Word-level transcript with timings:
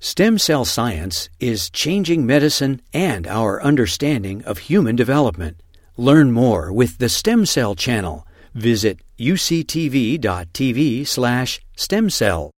Stem 0.00 0.38
cell 0.38 0.64
science 0.64 1.28
is 1.40 1.70
changing 1.70 2.24
medicine 2.24 2.80
and 2.94 3.26
our 3.26 3.60
understanding 3.60 4.44
of 4.44 4.58
human 4.58 4.94
development. 4.94 5.60
Learn 5.96 6.30
more 6.30 6.72
with 6.72 6.98
the 6.98 7.08
Stem 7.08 7.44
Cell 7.44 7.74
Channel. 7.74 8.24
Visit 8.54 9.00
uctv.tv 9.18 11.04
slash 11.04 11.60
stem 11.76 12.10
cell. 12.10 12.52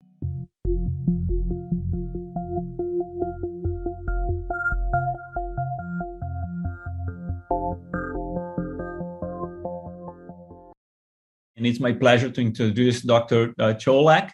And 11.57 11.65
it's 11.65 11.79
my 11.79 11.93
pleasure 11.93 12.31
to 12.31 12.41
introduce 12.41 13.03
Dr. 13.03 13.55
Uh, 13.61 13.75
Cholak. 13.75 14.31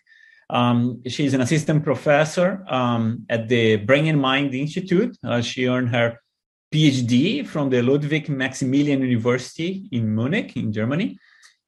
Um, 0.51 1.03
she's 1.07 1.35
an 1.35 1.41
assistant 1.41 1.85
professor 1.85 2.65
um, 2.69 3.27
at 3.29 3.49
the 3.49 3.77
Brain 3.77 4.07
and 4.07 4.21
Mind 4.21 4.55
Institute. 4.55 5.17
Uh, 5.25 5.41
she 5.41 5.67
earned 5.67 5.91
her 5.91 6.21
PhD 6.73 7.47
from 7.47 7.71
the 7.71 7.83
Ludwig 7.83 8.29
Maximilian 8.29 9.01
University 9.01 9.89
in 9.93 10.15
Munich, 10.15 10.57
in 10.57 10.73
Germany, 10.73 11.19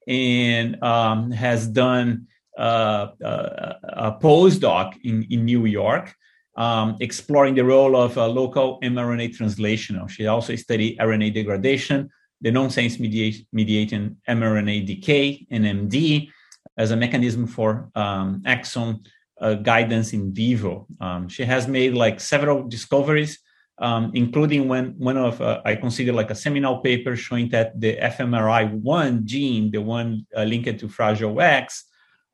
and 0.07 0.83
um, 0.83 1.31
has 1.31 1.69
done 1.69 2.27
uh, 2.59 3.09
uh 3.23 3.75
a 3.83 4.13
postdoc 4.13 4.95
in, 5.05 5.27
in 5.31 5.45
New 5.45 5.67
York, 5.67 6.15
um, 6.57 6.97
exploring 7.01 7.55
the 7.55 7.65
role 7.65 7.95
of 7.97 8.17
uh, 8.17 8.27
local 8.27 8.81
mRNA 8.81 9.37
translation. 9.37 10.01
She 10.09 10.27
also 10.27 10.57
studied 10.57 10.99
RNA 10.99 11.35
degradation, 11.35 12.11
the 12.41 12.51
nonsense 12.51 12.99
mediating 12.99 14.17
mRNA 14.29 14.87
decay, 14.87 15.47
NMD, 15.53 16.31
as 16.77 16.91
a 16.91 16.97
mechanism 16.97 17.47
for 17.47 17.91
um, 17.95 18.43
exon 18.47 19.07
uh, 19.41 19.55
guidance 19.55 20.13
in 20.13 20.33
vivo. 20.33 20.87
Um, 21.01 21.29
she 21.29 21.45
has 21.45 21.69
made 21.69 21.95
like 21.95 22.21
several 22.21 22.67
discoveries, 22.69 23.39
um, 23.79 24.11
including 24.15 24.69
when 24.69 24.95
one 24.99 25.17
of 25.17 25.41
uh, 25.41 25.61
I 25.65 25.77
consider 25.77 26.13
like 26.13 26.31
a 26.31 26.35
seminal 26.35 26.79
paper 26.79 27.17
showing 27.17 27.49
that 27.51 27.79
the 27.79 27.97
FMRI1 27.97 29.25
gene, 29.25 29.71
the 29.71 29.83
one 29.83 30.27
uh, 30.37 30.45
linked 30.45 30.79
to 30.81 30.89
Fragile 30.89 31.41
X, 31.41 31.85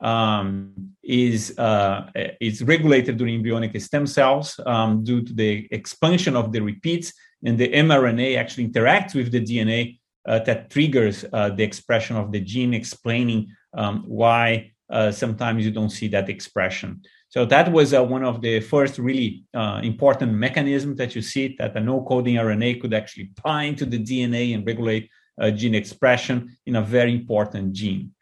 um, 0.01 0.73
is 1.03 1.57
uh, 1.59 2.11
is 2.41 2.63
regulated 2.63 3.17
during 3.17 3.37
embryonic 3.37 3.81
stem 3.81 4.07
cells 4.07 4.59
um, 4.67 5.05
due 5.05 5.23
to 5.23 5.33
the 5.33 5.69
expansion 5.71 6.37
of 6.37 6.53
the 6.53 6.61
repeats, 6.61 7.13
and 7.45 7.57
the 7.59 7.69
mRNA 7.69 8.37
actually 8.37 8.69
interacts 8.69 9.15
with 9.15 9.31
the 9.31 9.41
DNA 9.41 9.99
uh, 10.27 10.41
that 10.41 10.71
triggers 10.71 11.25
uh, 11.33 11.51
the 11.51 11.63
expression 11.63 12.17
of 12.17 12.33
the 12.33 12.41
gene, 12.41 12.75
explaining 12.75 13.49
um, 13.75 14.05
why 14.07 14.73
uh, 14.91 15.11
sometimes 15.11 15.65
you 15.65 15.71
don't 15.71 15.91
see 15.91 16.09
that 16.09 16.29
expression. 16.29 17.03
So 17.29 17.47
that 17.47 17.73
was 17.73 17.95
uh, 17.95 18.05
one 18.05 18.25
of 18.25 18.43
the 18.43 18.61
first 18.61 18.99
really 18.99 19.45
uh, 19.55 19.81
important 19.83 20.33
mechanisms 20.35 20.99
that 20.99 21.15
you 21.15 21.23
see 21.23 21.57
that 21.59 21.75
a 21.75 21.81
no-coding 21.81 22.35
RNA 22.35 22.83
could 22.83 22.93
actually 22.93 23.31
bind 23.43 23.79
to 23.79 23.87
the 23.87 23.99
DNA 23.99 24.55
and 24.55 24.67
regulate 24.67 25.09
uh, 25.41 25.51
gene 25.51 25.75
expression 25.75 26.55
in 26.67 26.77
a 26.77 26.83
very 26.83 27.15
important 27.15 27.73
gene. 27.73 28.13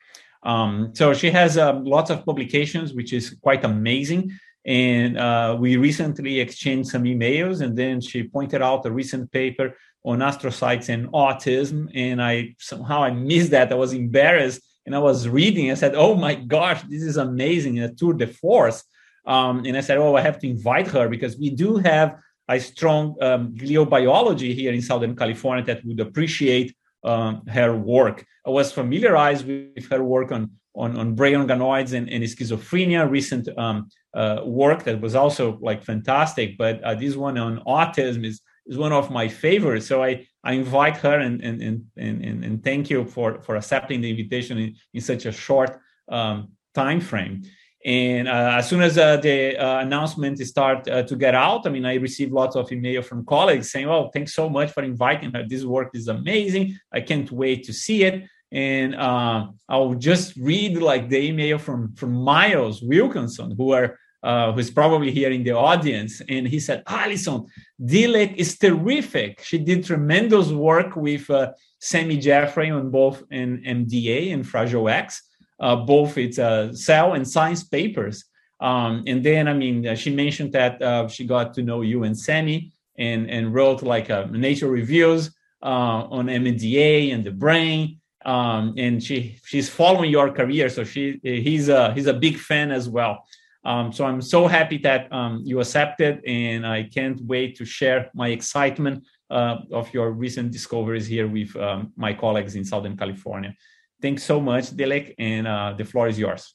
Um, 0.45 0.92
so 0.95 1.12
she 1.12 1.31
has 1.31 1.59
uh, 1.59 1.75
lots 1.81 2.11
of 2.11 2.25
publications, 2.25 2.95
which 2.95 3.12
is 3.12 3.37
quite 3.42 3.64
amazing. 3.64 4.31
And 4.64 5.19
uh, 5.19 5.57
we 5.59 5.77
recently 5.77 6.39
exchanged 6.39 6.91
some 6.91 7.05
emails, 7.05 7.62
and 7.62 7.77
then 7.77 8.01
she 8.01 8.23
pointed 8.23 8.62
out 8.62 8.87
a 8.87 8.91
recent 8.92 9.33
paper 9.33 9.75
on 10.05 10.20
astrocytes 10.20 10.89
and 10.89 11.09
autism. 11.09 11.91
And 11.95 12.23
I 12.23 12.55
somehow 12.59 13.03
I 13.03 13.11
missed 13.11 13.51
that. 13.51 13.73
I 13.73 13.75
was 13.75 13.92
embarrassed 13.92 14.62
and 14.86 14.95
I 14.95 14.98
was 14.98 15.28
reading. 15.28 15.70
I 15.70 15.75
said, 15.75 15.95
"Oh 15.95 16.14
my 16.14 16.34
gosh, 16.34 16.83
this 16.83 17.03
is 17.03 17.17
amazing!" 17.17 17.81
A 17.81 17.92
tour 17.92 18.14
de 18.14 18.27
force. 18.27 18.83
Um, 19.27 19.64
and 19.67 19.77
I 19.77 19.81
said, 19.81 19.98
"Oh, 19.98 20.17
I 20.17 20.23
have 20.23 20.39
to 20.41 20.48
invite 20.48 20.89
her 20.89 21.09
because 21.09 21.36
we 21.36 21.50
do 21.50 21.77
have 21.77 22.19
a 22.48 22.59
strong 22.59 23.17
um, 23.23 23.55
gliobiology 23.55 24.55
here 24.55 24.73
in 24.73 24.83
Southern 24.83 25.14
California 25.14 25.64
that 25.64 25.84
would 25.84 26.01
appreciate 26.01 26.75
um, 27.05 27.47
her 27.47 27.77
work." 27.77 28.24
I 28.46 28.51
was 28.51 28.73
familiarized 28.73 29.46
with 29.46 29.89
her 29.91 30.02
work 30.02 30.33
on 30.33 30.51
on, 30.74 30.97
on 30.97 31.14
brain 31.14 31.35
organoids 31.35 31.92
and, 31.92 32.08
and 32.08 32.23
schizophrenia, 32.24 33.11
recent 33.11 33.48
um, 33.58 33.89
uh, 34.14 34.41
work 34.45 34.85
that 34.85 35.01
was 35.01 35.14
also 35.14 35.58
like 35.61 35.85
fantastic. 35.85 36.57
But 36.57 36.83
uh, 36.83 36.95
this 36.95 37.17
one 37.17 37.36
on 37.39 37.61
autism 37.67 38.24
is 38.24 38.41
is 38.67 38.79
one 38.79 38.93
of 38.93 39.11
my 39.11 39.29
favorites. 39.29 39.87
So 39.87 40.03
I, 40.03 40.27
I 40.45 40.53
invite 40.53 40.97
her 40.98 41.19
and, 41.19 41.43
and, 41.43 41.63
and, 41.63 41.85
and, 41.97 42.45
and 42.45 42.65
thank 42.65 42.91
you 42.91 43.05
for, 43.05 43.41
for 43.43 43.57
accepting 43.57 44.01
the 44.01 44.11
invitation 44.11 44.59
in, 44.59 44.75
in 44.95 45.01
such 45.01 45.27
a 45.27 45.33
short 45.33 45.81
um, 46.09 46.53
time 46.75 47.01
frame. 47.01 47.43
And 47.85 48.29
uh, 48.29 48.57
as 48.59 48.69
soon 48.69 48.83
as 48.83 48.98
uh, 48.98 49.17
the 49.17 49.57
uh, 49.57 49.81
announcement 49.81 50.39
start 50.41 50.87
uh, 50.87 51.03
to 51.05 51.17
get 51.17 51.35
out, 51.35 51.67
I 51.67 51.71
mean, 51.71 51.87
I 51.87 51.95
received 51.95 52.31
lots 52.31 52.55
of 52.55 52.71
email 52.71 53.01
from 53.01 53.25
colleagues 53.25 53.71
saying, 53.71 53.89
"Oh, 53.89 54.11
thanks 54.13 54.35
so 54.35 54.51
much 54.51 54.71
for 54.71 54.83
inviting 54.83 55.33
her. 55.33 55.47
This 55.48 55.65
work 55.65 55.91
is 55.95 56.09
amazing. 56.09 56.79
I 56.92 57.01
can't 57.01 57.31
wait 57.33 57.65
to 57.65 57.73
see 57.73 58.05
it." 58.05 58.29
And 58.53 58.95
uh, 58.97 59.47
I'll 59.67 59.95
just 59.95 60.37
read 60.37 60.77
like 60.77 61.09
the 61.09 61.21
email 61.21 61.57
from 61.57 61.95
from 61.95 62.13
Miles 62.13 62.83
Wilkinson, 62.83 63.55
who 63.57 63.73
are 63.73 63.98
uh, 64.23 64.53
who's 64.53 64.70
probably 64.70 65.11
here 65.11 65.31
in 65.31 65.42
the 65.42 65.53
audience, 65.53 66.20
and 66.29 66.47
he 66.47 66.61
said, 66.61 66.83
Alison, 66.86 67.47
Dilek 67.83 68.36
is 68.36 68.58
terrific. 68.58 69.42
She 69.42 69.58
did 69.58 69.85
tremendous 69.85 70.48
work 70.51 70.95
with 70.97 71.29
uh, 71.31 71.53
Sammy 71.81 72.19
Jeffrey 72.19 72.70
on 72.70 72.91
both 72.91 73.23
in 73.30 73.63
MDA 73.63 74.35
and 74.35 74.47
Fragile 74.47 74.89
X, 74.89 75.23
uh, 75.59 75.77
both 75.77 76.19
its 76.19 76.39
uh, 76.39 76.73
cell 76.75 77.14
and 77.14 77.27
science 77.27 77.64
papers. 77.64 78.25
Um, 78.61 79.05
and 79.07 79.25
then, 79.25 79.48
I 79.48 79.55
mean, 79.55 79.86
uh, 79.86 79.95
she 79.95 80.14
mentioned 80.14 80.53
that 80.53 80.83
uh, 80.83 81.09
she 81.09 81.25
got 81.25 81.55
to 81.55 81.63
know 81.63 81.80
you 81.80 82.05
and 82.05 82.19
Sammy 82.19 82.73
and, 82.98 83.30
and 83.30 83.55
wrote 83.55 83.83
like 83.83 84.11
Nature 84.30 84.69
reviews 84.69 85.35
on 85.63 86.27
MDA 86.27 87.14
and 87.14 87.25
the 87.25 87.30
brain. 87.30 88.01
Um, 88.27 88.75
and 88.77 89.03
she 89.03 89.41
she's 89.47 89.70
following 89.70 90.11
your 90.11 90.30
career, 90.30 90.69
so 90.69 90.85
she 90.85 91.19
he's 91.23 91.70
a 91.70 91.95
he's 91.95 92.07
a 92.07 92.13
big 92.13 92.36
fan 92.36 92.70
as 92.70 92.86
well. 92.86 93.25
Um, 93.65 93.93
so 93.93 94.07
I'm 94.07 94.23
so 94.23 94.47
happy 94.47 94.79
that 94.79 95.13
um, 95.13 95.43
you 95.45 95.61
accepted, 95.61 96.23
and 96.27 96.67
I 96.67 96.85
can't 96.85 97.21
wait 97.23 97.57
to 97.57 97.65
share 97.65 98.11
my 98.15 98.29
excitement 98.29 99.05
uh, 99.31 99.59
of 99.73 99.93
your 99.93 100.13
recent 100.13 100.51
discoveries 100.51 101.07
here 101.07 101.29
with 101.29 101.55
um, 101.57 101.93
my 101.97 102.15
colleagues 102.15 102.55
in 102.55 102.65
Southern 102.65 102.97
California. 102.97 103.55
Thanks 104.01 104.25
so 104.25 104.41
much, 104.41 104.71
Dilek, 104.71 105.15
and 105.19 105.47
uh, 105.47 105.75
the 105.77 105.85
floor 105.85 106.09
is 106.09 106.19
yours. 106.19 106.55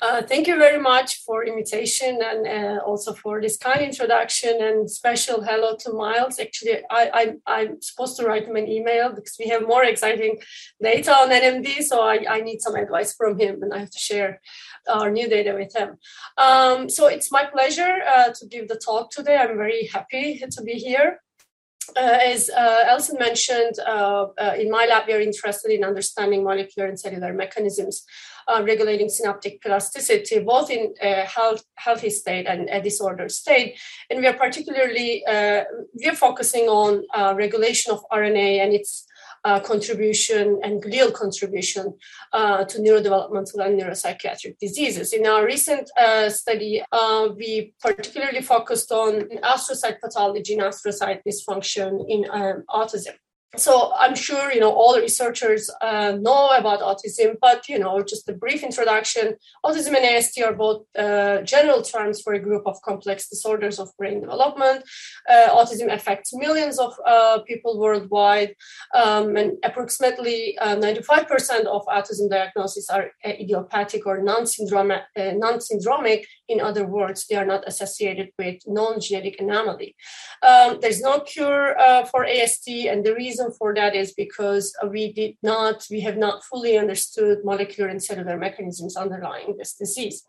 Uh, 0.00 0.22
thank 0.22 0.46
you 0.46 0.56
very 0.56 0.80
much 0.80 1.24
for 1.24 1.44
invitation 1.44 2.20
and 2.22 2.46
uh, 2.46 2.80
also 2.84 3.12
for 3.12 3.40
this 3.40 3.56
kind 3.56 3.80
introduction 3.80 4.56
and 4.60 4.88
special 4.88 5.42
hello 5.42 5.74
to 5.76 5.92
Miles. 5.92 6.38
Actually, 6.38 6.82
I, 6.88 7.34
I, 7.46 7.62
am 7.62 7.82
supposed 7.82 8.16
to 8.18 8.24
write 8.24 8.46
him 8.46 8.54
an 8.54 8.68
email 8.68 9.12
because 9.12 9.36
we 9.40 9.48
have 9.48 9.66
more 9.66 9.82
exciting 9.82 10.38
data 10.80 11.12
on 11.12 11.30
NMD, 11.30 11.82
so 11.82 12.00
I, 12.00 12.24
I 12.28 12.40
need 12.42 12.60
some 12.60 12.76
advice 12.76 13.12
from 13.14 13.40
him 13.40 13.60
and 13.62 13.74
I 13.74 13.78
have 13.78 13.90
to 13.90 13.98
share 13.98 14.40
our 14.88 15.10
new 15.10 15.28
data 15.28 15.54
with 15.54 15.74
him. 15.74 15.98
Um, 16.36 16.88
so 16.88 17.06
it's 17.06 17.30
my 17.30 17.44
pleasure 17.44 18.00
uh, 18.06 18.30
to 18.30 18.46
give 18.46 18.68
the 18.68 18.76
talk 18.76 19.10
today. 19.10 19.36
I'm 19.36 19.56
very 19.56 19.86
happy 19.86 20.42
to 20.50 20.62
be 20.62 20.74
here. 20.74 21.20
Uh, 21.96 22.18
as 22.22 22.50
uh, 22.50 22.84
Alison 22.86 23.16
mentioned, 23.18 23.78
uh, 23.86 24.26
uh, 24.38 24.54
in 24.58 24.70
my 24.70 24.86
lab, 24.86 25.06
we 25.06 25.14
are 25.14 25.20
interested 25.20 25.70
in 25.72 25.84
understanding 25.84 26.44
molecular 26.44 26.88
and 26.88 27.00
cellular 27.00 27.32
mechanisms 27.32 28.04
uh, 28.46 28.62
regulating 28.62 29.08
synaptic 29.08 29.62
plasticity, 29.62 30.38
both 30.40 30.70
in 30.70 30.94
a 31.02 31.24
health, 31.24 31.64
healthy 31.76 32.10
state 32.10 32.46
and 32.46 32.68
a 32.68 32.82
disordered 32.82 33.30
state. 33.30 33.78
And 34.10 34.20
we 34.20 34.26
are 34.26 34.34
particularly 34.34 35.22
we 35.26 36.08
are 36.08 36.14
focusing 36.14 36.64
on 36.64 37.04
regulation 37.36 37.92
of 37.92 38.04
RNA 38.12 38.62
and 38.62 38.72
its 38.72 39.06
uh, 39.44 39.60
contribution 39.60 40.58
and 40.62 40.82
glial 40.82 41.12
contribution 41.12 41.94
uh, 42.32 42.64
to 42.64 42.78
neurodevelopmental 42.78 43.64
and 43.64 43.80
neuropsychiatric 43.80 44.58
diseases. 44.58 45.12
In 45.12 45.26
our 45.26 45.44
recent 45.44 45.90
uh, 45.98 46.28
study, 46.28 46.82
uh, 46.92 47.28
we 47.36 47.74
particularly 47.80 48.42
focused 48.42 48.92
on 48.92 49.22
astrocyte 49.42 50.00
pathology 50.00 50.54
and 50.54 50.62
astrocyte 50.62 51.20
dysfunction 51.26 52.04
in 52.08 52.26
um, 52.30 52.64
autism 52.70 53.14
so 53.56 53.92
i'm 53.98 54.14
sure 54.14 54.52
you 54.52 54.60
know 54.60 54.72
all 54.72 55.00
researchers 55.00 55.70
uh, 55.80 56.12
know 56.20 56.50
about 56.50 56.80
autism 56.80 57.34
but 57.40 57.68
you 57.68 57.78
know 57.78 58.02
just 58.02 58.28
a 58.28 58.32
brief 58.32 58.62
introduction. 58.62 59.36
Autism 59.64 59.94
and 59.96 60.04
ast 60.04 60.38
are 60.40 60.52
both 60.52 60.84
uh, 60.96 61.42
general 61.42 61.82
terms 61.82 62.20
for 62.20 62.32
a 62.34 62.40
group 62.40 62.64
of 62.66 62.80
complex 62.82 63.28
disorders 63.28 63.78
of 63.78 63.88
brain 63.96 64.20
development. 64.20 64.84
Uh, 65.28 65.48
autism 65.50 65.92
affects 65.92 66.34
millions 66.34 66.78
of 66.78 66.92
uh, 67.06 67.38
people 67.46 67.78
worldwide 67.78 68.54
um, 68.94 69.36
and 69.36 69.52
approximately 69.64 70.56
95% 70.60 71.66
uh, 71.66 71.70
of 71.70 71.82
autism 71.86 72.28
diagnoses 72.30 72.88
are 72.88 73.10
idiopathic 73.24 74.06
or 74.06 74.22
non-syndromic, 74.22 75.02
uh, 75.16 75.32
non-syndromic 75.44 76.24
In 76.48 76.60
other 76.60 76.86
words, 76.86 77.26
they 77.26 77.36
are 77.36 77.44
not 77.44 77.64
associated 77.66 78.30
with 78.38 78.62
non-genetic 78.66 79.40
anomaly. 79.40 79.94
Um, 80.42 80.78
there's 80.80 81.00
no 81.00 81.20
cure 81.20 81.78
uh, 81.78 82.04
for 82.06 82.24
ASD, 82.24 82.90
and 82.90 83.04
the 83.04 83.14
reason 83.14 83.52
for 83.52 83.74
that 83.74 83.94
is 83.94 84.12
because 84.12 84.74
we 84.90 85.12
did 85.12 85.36
not, 85.42 85.86
we 85.90 86.00
have 86.00 86.16
not 86.16 86.44
fully 86.44 86.78
understood 86.78 87.38
molecular 87.44 87.88
and 87.90 88.02
cellular 88.02 88.38
mechanisms 88.38 88.96
underlying 88.96 89.56
this 89.58 89.74
disease. 89.74 90.24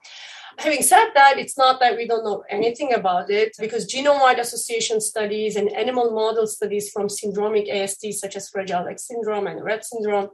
Having 0.58 0.82
said 0.84 1.10
that, 1.16 1.38
it's 1.38 1.58
not 1.58 1.80
that 1.80 1.96
we 1.96 2.06
don't 2.06 2.26
know 2.26 2.44
anything 2.50 2.94
about 2.94 3.30
it 3.30 3.56
because 3.58 3.88
genome-wide 3.88 4.40
association 4.40 5.00
studies 5.00 5.56
and 5.56 5.72
animal 5.72 6.12
model 6.12 6.46
studies 6.48 6.92
from 6.92 7.08
syndromic 7.08 7.72
ASD, 7.72 8.12
such 8.14 8.36
as 8.36 8.50
Fragile 8.50 8.88
X 8.88 9.08
syndrome 9.08 9.48
and 9.48 9.62
Rett 9.62 9.86
syndrome, 9.86 10.30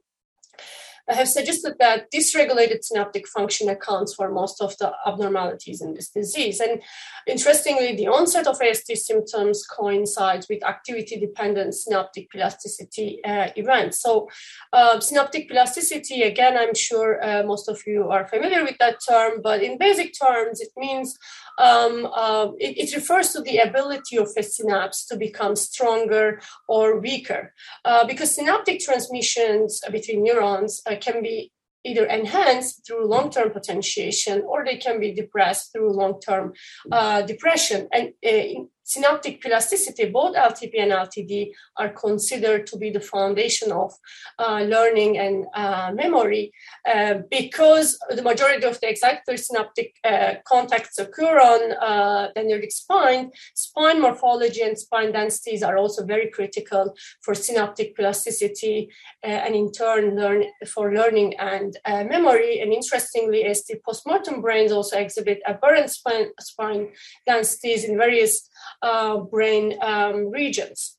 have 1.13 1.27
suggested 1.27 1.75
that 1.79 2.11
dysregulated 2.11 2.83
synaptic 2.83 3.27
function 3.27 3.69
accounts 3.69 4.15
for 4.15 4.31
most 4.31 4.61
of 4.61 4.77
the 4.77 4.91
abnormalities 5.05 5.81
in 5.81 5.93
this 5.93 6.09
disease. 6.09 6.59
And 6.59 6.81
interestingly, 7.27 7.95
the 7.95 8.07
onset 8.07 8.47
of 8.47 8.59
ASD 8.59 8.97
symptoms 8.97 9.65
coincides 9.65 10.47
with 10.49 10.65
activity 10.65 11.19
dependent 11.19 11.75
synaptic 11.75 12.31
plasticity 12.31 13.23
uh, 13.23 13.49
events. 13.55 14.01
So, 14.01 14.29
uh, 14.73 14.99
synaptic 14.99 15.49
plasticity, 15.49 16.23
again, 16.23 16.57
I'm 16.57 16.73
sure 16.73 17.23
uh, 17.23 17.43
most 17.43 17.69
of 17.69 17.81
you 17.85 18.09
are 18.09 18.27
familiar 18.27 18.63
with 18.63 18.77
that 18.79 18.97
term, 19.07 19.41
but 19.43 19.61
in 19.61 19.77
basic 19.77 20.13
terms, 20.19 20.59
it 20.61 20.69
means 20.75 21.17
um, 21.57 22.07
uh, 22.13 22.49
it, 22.59 22.77
it, 22.77 22.95
refers 22.95 23.29
to 23.29 23.41
the 23.41 23.57
ability 23.57 24.17
of 24.17 24.29
a 24.37 24.43
synapse 24.43 25.05
to 25.07 25.15
become 25.15 25.55
stronger 25.55 26.41
or 26.67 26.99
weaker. 26.99 27.53
Uh, 27.83 28.05
because 28.05 28.35
synaptic 28.35 28.79
transmissions 28.79 29.81
between 29.91 30.23
neurons 30.23 30.81
uh, 30.85 30.95
can 30.99 31.21
be 31.21 31.51
either 31.85 32.05
enhanced 32.05 32.85
through 32.85 33.07
long-term 33.07 33.51
potentiation 33.51 34.43
or 34.47 34.65
they 34.65 34.75
can 34.75 34.99
be 34.99 35.13
depressed 35.13 35.71
through 35.71 35.93
long-term 35.93 36.53
uh, 36.91 37.21
depression. 37.21 37.87
And 37.93 38.13
uh, 38.25 38.65
synaptic 38.85 39.41
plasticity, 39.41 40.05
both 40.05 40.35
LTP 40.35 40.79
and 40.79 40.91
LTD, 40.91 41.51
are 41.77 41.89
considered 41.89 42.67
to 42.67 42.77
be 42.77 42.91
the 42.91 43.01
foundation 43.01 43.71
of 43.71 43.91
uh, 44.39 44.61
learning 44.61 45.17
and 45.17 45.45
uh, 45.55 45.91
memory 45.93 46.51
uh, 46.87 47.15
because 47.29 47.97
the 48.09 48.21
majority 48.21 48.65
of 48.65 48.79
the 48.79 48.87
excitatory 48.87 49.39
synaptic 49.39 49.95
uh, 50.03 50.35
contacts 50.45 50.99
occur 50.99 51.39
on 51.39 51.61
uh, 51.81 52.29
the 52.35 52.41
dendritic 52.41 52.71
spine. 52.71 53.31
Spine 53.55 53.99
morphology 54.01 54.61
and 54.61 54.77
spine 54.77 55.11
densities 55.11 55.63
are 55.63 55.77
also 55.77 56.05
very 56.05 56.29
critical 56.29 56.93
for 57.21 57.33
synaptic 57.33 57.95
plasticity 57.95 58.87
uh, 59.23 59.27
and 59.27 59.55
in 59.55 59.71
turn 59.71 60.15
learn 60.15 60.43
for 60.67 60.93
learning 60.93 61.33
and 61.39 61.77
memory. 61.85 62.59
And 62.59 62.71
interestingly, 62.71 63.43
the 63.43 63.79
postmortem 63.83 64.41
brains 64.41 64.71
also 64.71 64.97
exhibit 64.97 65.41
aberrant 65.47 65.89
spine, 65.89 66.27
spine 66.39 66.89
densities 67.25 67.85
in 67.85 67.97
various 67.97 68.47
uh, 68.85 69.17
brain 69.17 69.77
um, 69.81 70.31
regions. 70.31 70.97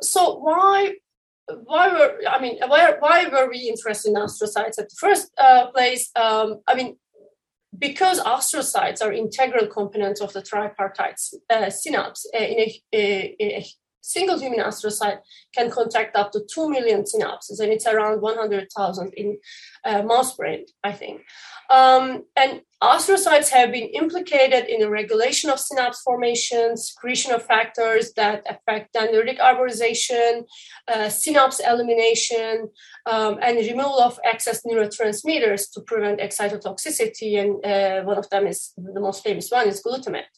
So 0.00 0.38
why 0.38 0.94
why 1.70 1.92
were 1.92 2.10
I 2.28 2.40
mean 2.40 2.56
why 2.66 2.94
why 2.98 3.26
were 3.28 3.48
we 3.48 3.68
interested 3.72 4.10
in 4.10 4.16
astrocytes 4.16 4.78
at 4.78 4.88
the 4.90 4.96
first 4.98 5.30
uh, 5.38 5.70
place? 5.70 6.10
Um, 6.16 6.60
I 6.66 6.74
mean 6.74 6.96
because 7.78 8.20
astrocytes 8.20 9.02
are 9.02 9.12
integral 9.12 9.66
components 9.66 10.20
of 10.20 10.32
the 10.32 10.42
tripartite 10.42 11.20
uh, 11.50 11.70
synapse 11.70 12.26
uh, 12.34 12.38
in 12.38 12.58
a, 12.58 12.82
a, 12.94 13.36
a, 13.40 13.66
single 14.06 14.38
human 14.38 14.60
astrocyte 14.60 15.18
can 15.54 15.70
contact 15.70 16.16
up 16.16 16.30
to 16.32 16.40
2 16.52 16.70
million 16.70 17.02
synapses, 17.02 17.58
and 17.60 17.72
it's 17.72 17.86
around 17.86 18.20
100,000 18.20 19.12
in 19.14 19.38
uh, 19.84 20.02
mouse 20.02 20.36
brain, 20.36 20.64
I 20.84 20.92
think. 20.92 21.22
Um, 21.68 22.22
and 22.36 22.60
astrocytes 22.80 23.48
have 23.48 23.72
been 23.72 23.88
implicated 23.88 24.66
in 24.66 24.78
the 24.80 24.88
regulation 24.88 25.50
of 25.50 25.58
synapse 25.58 26.00
formation, 26.02 26.76
secretion 26.76 27.32
of 27.32 27.44
factors 27.44 28.12
that 28.12 28.46
affect 28.48 28.94
dendritic 28.94 29.40
arborization, 29.40 30.44
uh, 30.86 31.08
synapse 31.08 31.58
elimination, 31.58 32.68
um, 33.06 33.38
and 33.42 33.58
removal 33.58 34.00
of 34.00 34.20
excess 34.24 34.62
neurotransmitters 34.64 35.72
to 35.72 35.80
prevent 35.80 36.20
excitotoxicity. 36.20 37.40
And 37.40 37.66
uh, 37.66 38.04
one 38.04 38.18
of 38.18 38.30
them 38.30 38.46
is 38.46 38.72
the 38.76 39.00
most 39.00 39.24
famous 39.24 39.50
one 39.50 39.66
is 39.66 39.82
glutamate 39.82 40.30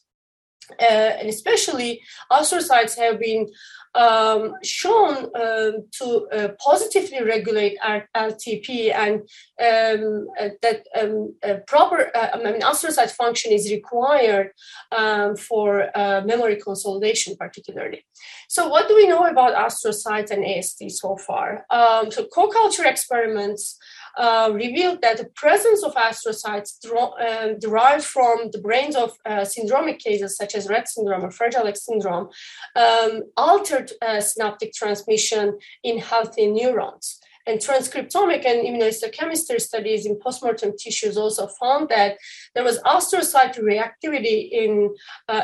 and 0.79 1.27
especially 1.29 2.01
astrocytes 2.31 2.97
have 2.97 3.19
been 3.19 3.47
um, 3.95 4.53
shown 4.63 5.29
um, 5.35 5.87
to 5.91 6.27
uh, 6.31 6.49
positively 6.63 7.23
regulate 7.23 7.77
LTP 8.15 8.93
and 8.93 9.21
um, 9.59 10.27
uh, 10.39 10.49
that 10.61 10.85
um, 10.99 11.35
proper 11.67 12.11
uh, 12.15 12.29
I 12.33 12.51
mean, 12.51 12.61
astrocyte 12.61 13.11
function 13.11 13.51
is 13.51 13.71
required 13.71 14.51
um, 14.95 15.35
for 15.35 15.89
uh, 15.97 16.21
memory 16.25 16.57
consolidation, 16.57 17.35
particularly. 17.35 18.05
So, 18.47 18.67
what 18.67 18.87
do 18.87 18.95
we 18.95 19.07
know 19.07 19.25
about 19.25 19.55
astrocytes 19.55 20.31
and 20.31 20.43
ASD 20.43 20.91
so 20.91 21.17
far? 21.17 21.65
Um, 21.69 22.11
so, 22.11 22.25
co-culture 22.25 22.85
experiments 22.85 23.77
uh, 24.17 24.49
revealed 24.53 25.01
that 25.01 25.17
the 25.17 25.29
presence 25.35 25.83
of 25.83 25.93
astrocytes 25.95 26.77
uh, 26.85 27.53
derived 27.59 28.03
from 28.03 28.49
the 28.51 28.59
brains 28.59 28.95
of 28.95 29.13
uh, 29.25 29.41
syndromic 29.41 29.99
cases 29.99 30.37
such 30.37 30.55
as 30.55 30.67
Rett 30.67 30.87
syndrome 30.87 31.25
or 31.25 31.31
Fragile 31.31 31.67
X 31.67 31.85
syndrome 31.85 32.29
um, 32.75 33.23
altered 33.37 33.91
uh, 34.01 34.21
synaptic 34.21 34.73
transmission 34.73 35.57
in 35.83 35.99
healthy 35.99 36.47
neurons. 36.47 37.19
And 37.47 37.59
transcriptomic 37.59 38.45
and 38.45 38.67
immunohistochemistry 38.67 39.59
studies 39.59 40.05
in 40.05 40.19
postmortem 40.19 40.73
tissues 40.77 41.17
also 41.17 41.47
found 41.47 41.89
that 41.89 42.17
there 42.53 42.63
was 42.63 42.79
astrocyte 42.83 43.57
reactivity 43.59 44.49
in, 44.51 44.93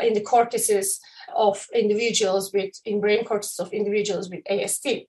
in 0.04 0.14
the 0.14 0.22
cortices 0.22 1.00
of 1.34 1.66
individuals 1.74 2.54
with, 2.54 2.80
in 2.86 3.02
brain 3.02 3.26
cortices 3.26 3.60
of 3.60 3.74
individuals 3.74 4.30
with 4.30 4.44
ASD. 4.44 5.08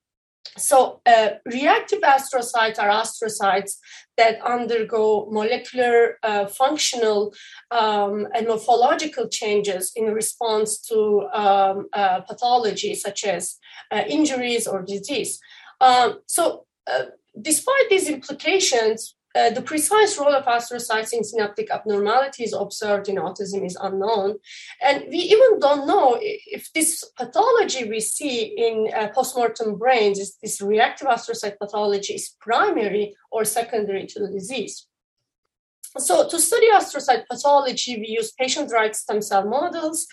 So, 0.56 1.00
uh, 1.06 1.30
reactive 1.44 2.00
astrocytes 2.00 2.78
are 2.78 2.88
astrocytes 2.88 3.72
that 4.16 4.40
undergo 4.42 5.28
molecular, 5.30 6.18
uh, 6.22 6.46
functional, 6.46 7.34
um, 7.70 8.28
and 8.34 8.46
morphological 8.46 9.28
changes 9.28 9.92
in 9.96 10.06
response 10.06 10.80
to 10.82 11.28
um, 11.34 11.86
uh, 11.92 12.20
pathology 12.20 12.94
such 12.94 13.24
as 13.24 13.56
uh, 13.90 14.02
injuries 14.08 14.66
or 14.66 14.82
disease. 14.82 15.40
Um, 15.80 16.20
so, 16.26 16.66
uh, 16.86 17.06
despite 17.40 17.90
these 17.90 18.08
implications, 18.08 19.15
uh, 19.36 19.50
the 19.50 19.62
precise 19.62 20.18
role 20.18 20.34
of 20.34 20.46
astrocytes 20.46 21.12
in 21.12 21.22
synaptic 21.22 21.70
abnormalities 21.70 22.54
observed 22.54 23.08
in 23.08 23.16
autism 23.16 23.66
is 23.66 23.76
unknown. 23.80 24.36
And 24.82 25.04
we 25.08 25.18
even 25.18 25.60
don't 25.60 25.86
know 25.86 26.18
if 26.20 26.72
this 26.72 27.04
pathology 27.18 27.88
we 27.88 28.00
see 28.00 28.44
in 28.56 28.90
uh, 28.94 29.08
postmortem 29.14 29.76
brains, 29.76 30.18
is 30.18 30.38
this 30.42 30.62
reactive 30.62 31.08
astrocyte 31.08 31.58
pathology, 31.58 32.14
is 32.14 32.34
primary 32.40 33.14
or 33.30 33.44
secondary 33.44 34.06
to 34.06 34.20
the 34.20 34.28
disease. 34.28 34.86
So, 35.98 36.28
to 36.28 36.38
study 36.38 36.70
astrocyte 36.70 37.24
pathology, 37.30 37.96
we 37.96 38.08
use 38.08 38.32
patient 38.32 38.68
derived 38.68 38.96
stem 38.96 39.22
cell 39.22 39.48
models 39.48 40.06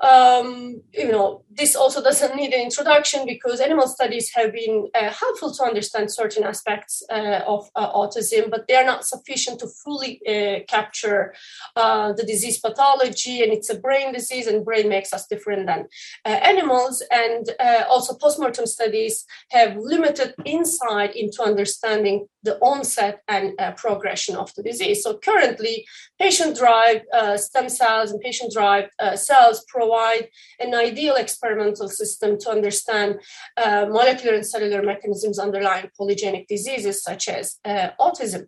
um, 0.00 0.80
you 0.92 1.10
know, 1.10 1.42
this 1.50 1.74
also 1.74 2.00
doesn't 2.00 2.36
need 2.36 2.52
an 2.52 2.62
introduction 2.62 3.26
because 3.26 3.60
animal 3.60 3.88
studies 3.88 4.30
have 4.34 4.52
been 4.52 4.88
uh, 4.94 5.10
helpful 5.10 5.52
to 5.52 5.64
understand 5.64 6.12
certain 6.12 6.44
aspects 6.44 7.02
uh, 7.10 7.40
of 7.46 7.68
uh, 7.74 7.92
autism, 7.92 8.48
but 8.48 8.68
they 8.68 8.76
are 8.76 8.84
not 8.84 9.04
sufficient 9.04 9.58
to 9.58 9.66
fully 9.66 10.20
uh, 10.26 10.60
capture 10.68 11.34
uh, 11.74 12.12
the 12.12 12.22
disease 12.22 12.60
pathology. 12.60 13.42
And 13.42 13.52
it's 13.52 13.70
a 13.70 13.78
brain 13.78 14.12
disease, 14.12 14.46
and 14.46 14.64
brain 14.64 14.88
makes 14.88 15.12
us 15.12 15.26
different 15.26 15.66
than 15.66 15.88
uh, 16.24 16.28
animals. 16.28 17.02
And 17.10 17.50
also, 17.90 18.14
postmortem 18.14 18.66
studies 18.66 19.24
have 19.50 19.76
limited 19.76 20.34
insight 20.44 21.16
into 21.16 21.42
understanding 21.42 22.28
the 22.44 22.56
onset 22.58 23.22
and 23.26 23.58
progression 23.76 24.36
of 24.36 24.54
the 24.54 24.62
disease. 24.62 25.02
So 25.02 25.18
currently, 25.18 25.86
patient-derived 26.18 27.04
stem 27.36 27.68
cells 27.68 28.10
and 28.10 28.20
patient-derived 28.20 28.90
cells 29.14 29.64
provide 29.68 30.28
an 30.58 30.74
ideal 30.74 31.16
experimental 31.16 31.88
system 31.88 32.38
to 32.38 32.50
understand 32.50 33.20
uh, 33.56 33.86
molecular 33.88 34.34
and 34.34 34.46
cellular 34.46 34.82
mechanisms 34.82 35.38
underlying 35.38 35.90
polygenic 35.98 36.46
diseases 36.46 37.02
such 37.02 37.28
as 37.28 37.58
uh, 37.64 37.90
autism 38.00 38.46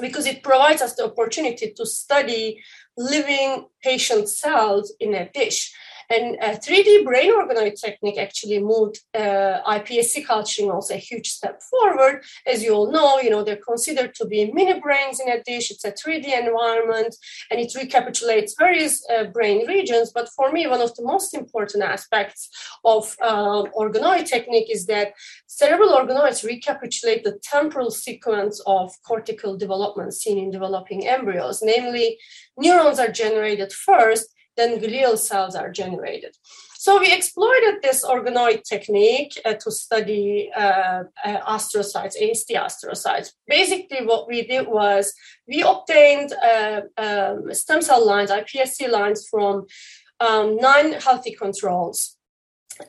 because 0.00 0.26
it 0.26 0.42
provides 0.42 0.80
us 0.80 0.94
the 0.94 1.04
opportunity 1.04 1.72
to 1.76 1.84
study 1.84 2.62
living 2.96 3.66
patient 3.82 4.28
cells 4.28 4.92
in 5.00 5.14
a 5.14 5.28
dish 5.30 5.74
And 6.12 6.38
3D 6.38 7.04
brain 7.04 7.32
organoid 7.32 7.80
technique 7.80 8.18
actually 8.18 8.58
moved 8.58 9.00
iPSC 9.14 10.26
culturing 10.26 10.70
also 10.70 10.94
a 10.94 10.98
huge 10.98 11.28
step 11.28 11.62
forward. 11.62 12.22
As 12.46 12.62
you 12.62 12.74
all 12.74 12.90
know, 12.90 13.18
you 13.20 13.30
know, 13.30 13.42
they're 13.42 13.56
considered 13.56 14.14
to 14.16 14.26
be 14.26 14.52
mini 14.52 14.78
brains 14.80 15.20
in 15.20 15.28
a 15.28 15.42
dish. 15.42 15.70
It's 15.70 15.84
a 15.84 15.92
3D 15.92 16.26
environment 16.38 17.16
and 17.50 17.60
it 17.60 17.72
recapitulates 17.74 18.54
various 18.58 19.04
uh, 19.10 19.24
brain 19.24 19.66
regions. 19.66 20.12
But 20.14 20.28
for 20.36 20.52
me, 20.52 20.66
one 20.66 20.80
of 20.80 20.94
the 20.96 21.04
most 21.04 21.34
important 21.34 21.82
aspects 21.84 22.48
of 22.84 23.16
uh, 23.22 23.64
organoid 23.76 24.26
technique 24.26 24.70
is 24.70 24.86
that 24.86 25.14
cerebral 25.46 25.90
organoids 25.90 26.44
recapitulate 26.44 27.24
the 27.24 27.38
temporal 27.42 27.90
sequence 27.90 28.60
of 28.66 28.92
cortical 29.06 29.56
development 29.56 30.14
seen 30.14 30.38
in 30.38 30.50
developing 30.50 31.06
embryos. 31.06 31.62
Namely, 31.62 32.18
neurons 32.56 32.98
are 32.98 33.10
generated 33.10 33.72
first, 33.72 34.31
then 34.56 34.80
glial 34.80 35.16
cells 35.18 35.54
are 35.54 35.70
generated. 35.70 36.36
So 36.82 36.98
we 36.98 37.12
exploited 37.12 37.80
this 37.80 38.04
organoid 38.04 38.64
technique 38.64 39.40
uh, 39.44 39.54
to 39.54 39.70
study 39.70 40.50
uh, 40.52 41.04
uh, 41.24 41.40
astrocytes, 41.56 42.20
AST 42.20 42.50
astrocytes. 42.50 43.34
Basically, 43.46 44.04
what 44.04 44.26
we 44.26 44.44
did 44.44 44.66
was 44.66 45.14
we 45.46 45.62
obtained 45.62 46.32
uh, 46.32 46.80
um, 46.98 47.54
stem 47.54 47.82
cell 47.82 48.04
lines, 48.04 48.32
iPSC 48.32 48.90
lines 48.90 49.28
from 49.30 49.66
um, 50.18 50.56
nine 50.56 50.94
healthy 50.94 51.36
controls. 51.36 52.16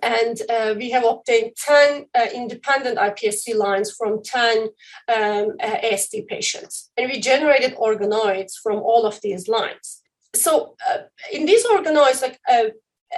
And 0.01 0.41
uh, 0.49 0.73
we 0.75 0.89
have 0.89 1.05
obtained 1.05 1.51
10 1.57 2.05
uh, 2.15 2.27
independent 2.33 2.97
iPSC 2.97 3.55
lines 3.55 3.91
from 3.91 4.23
10 4.23 4.69
um, 5.15 5.55
AST 5.59 6.15
patients. 6.27 6.89
And 6.97 7.11
we 7.11 7.19
generated 7.19 7.75
organoids 7.75 8.53
from 8.63 8.77
all 8.77 9.05
of 9.05 9.21
these 9.21 9.47
lines 9.47 10.02
so 10.35 10.75
uh, 10.89 10.99
in 11.31 11.45
these 11.45 11.65
organoids, 11.65 12.21
like 12.21 12.39
uh, 12.49 12.69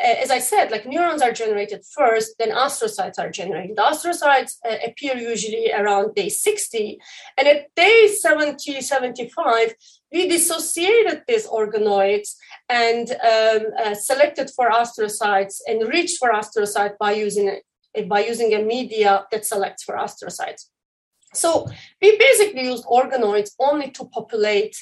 as 0.04 0.32
I 0.32 0.40
said, 0.40 0.72
like 0.72 0.86
neurons 0.86 1.22
are 1.22 1.32
generated 1.32 1.84
first, 1.86 2.36
then 2.38 2.52
astrocytes 2.52 3.18
are 3.18 3.30
generated. 3.30 3.78
Astrocytes 3.78 4.58
uh, 4.70 4.76
appear 4.86 5.16
usually 5.16 5.72
around 5.72 6.16
day 6.16 6.30
60. 6.30 7.00
And 7.38 7.48
at 7.48 7.74
day 7.76 8.08
70, 8.08 8.82
75, 8.82 9.76
we 10.12 10.28
dissociated 10.28 11.24
these 11.28 11.48
organoids 11.48 12.36
and 12.70 13.12
um, 13.12 13.68
uh, 13.84 13.96
selected 13.96 14.52
for 14.56 14.70
astrocytes, 14.70 15.60
and 15.68 15.82
enriched 15.82 16.18
for 16.18 16.32
astrocyte 16.32 16.98
by 16.98 17.14
using, 17.14 17.60
by 18.08 18.20
using 18.20 18.54
a 18.54 18.62
media 18.62 19.26
that 19.32 19.46
selects 19.46 19.84
for 19.84 19.96
astrocytes. 19.96 20.66
So 21.38 21.68
we 22.02 22.18
basically 22.18 22.66
used 22.66 22.86
organoids 22.86 23.52
only 23.60 23.92
to 23.92 24.06
populate 24.06 24.76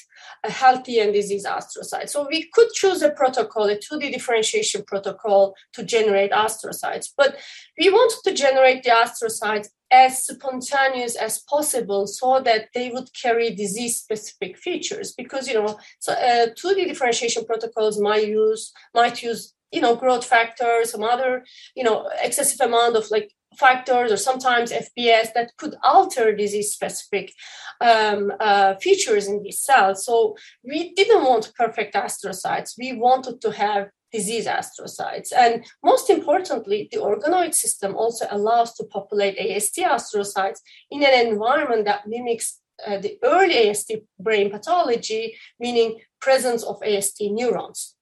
a 0.44 0.50
healthy 0.50 1.00
and 1.00 1.12
disease 1.12 1.44
astrocytes. 1.44 2.10
So 2.10 2.26
we 2.28 2.48
could 2.52 2.68
choose 2.72 3.02
a 3.02 3.10
protocol, 3.10 3.68
a 3.68 3.76
2D 3.76 4.12
differentiation 4.12 4.84
protocol 4.86 5.54
to 5.74 5.84
generate 5.84 6.32
astrocytes, 6.32 7.08
but 7.16 7.36
we 7.78 7.90
wanted 7.90 8.18
to 8.24 8.34
generate 8.34 8.82
the 8.82 8.90
astrocytes 8.90 9.68
as 9.90 10.26
spontaneous 10.26 11.14
as 11.14 11.38
possible 11.48 12.06
so 12.06 12.40
that 12.40 12.68
they 12.74 12.90
would 12.90 13.08
carry 13.20 13.54
disease 13.54 14.00
specific 14.00 14.56
features 14.56 15.12
because 15.12 15.46
you 15.46 15.54
know 15.54 15.78
so 16.00 16.12
uh, 16.14 16.46
2d 16.60 16.86
differentiation 16.86 17.44
protocols 17.44 18.00
might 18.00 18.26
use 18.26 18.72
might 18.94 19.22
use 19.22 19.54
you 19.70 19.80
know 19.80 19.94
growth 19.94 20.24
factors 20.24 20.90
some 20.90 21.04
other 21.04 21.44
you 21.76 21.84
know 21.84 22.08
excessive 22.22 22.60
amount 22.66 22.96
of 22.96 23.08
like 23.10 23.30
factors 23.58 24.12
or 24.12 24.16
sometimes 24.16 24.72
FPS 24.72 25.32
that 25.34 25.52
could 25.56 25.74
alter 25.82 26.34
disease 26.34 26.72
specific 26.72 27.32
um, 27.80 28.32
uh, 28.40 28.74
features 28.76 29.26
in 29.28 29.42
these 29.42 29.60
cells. 29.60 30.04
So 30.04 30.36
we 30.62 30.94
didn't 30.94 31.24
want 31.24 31.52
perfect 31.54 31.94
astrocytes. 31.94 32.74
We 32.78 32.92
wanted 32.92 33.40
to 33.42 33.50
have 33.52 33.90
disease 34.12 34.46
astrocytes. 34.46 35.32
And 35.36 35.64
most 35.82 36.08
importantly, 36.08 36.88
the 36.90 36.98
organoid 36.98 37.54
system 37.54 37.96
also 37.96 38.26
allows 38.30 38.74
to 38.74 38.84
populate 38.84 39.36
AST 39.38 39.78
astrocytes 39.78 40.60
in 40.90 41.02
an 41.02 41.26
environment 41.26 41.84
that 41.86 42.06
mimics 42.06 42.60
uh, 42.86 42.98
the 42.98 43.18
early 43.22 43.68
AST 43.68 43.92
brain 44.18 44.50
pathology, 44.50 45.36
meaning 45.58 46.00
presence 46.20 46.62
of 46.62 46.82
AST 46.82 47.22
neurons. 47.22 47.93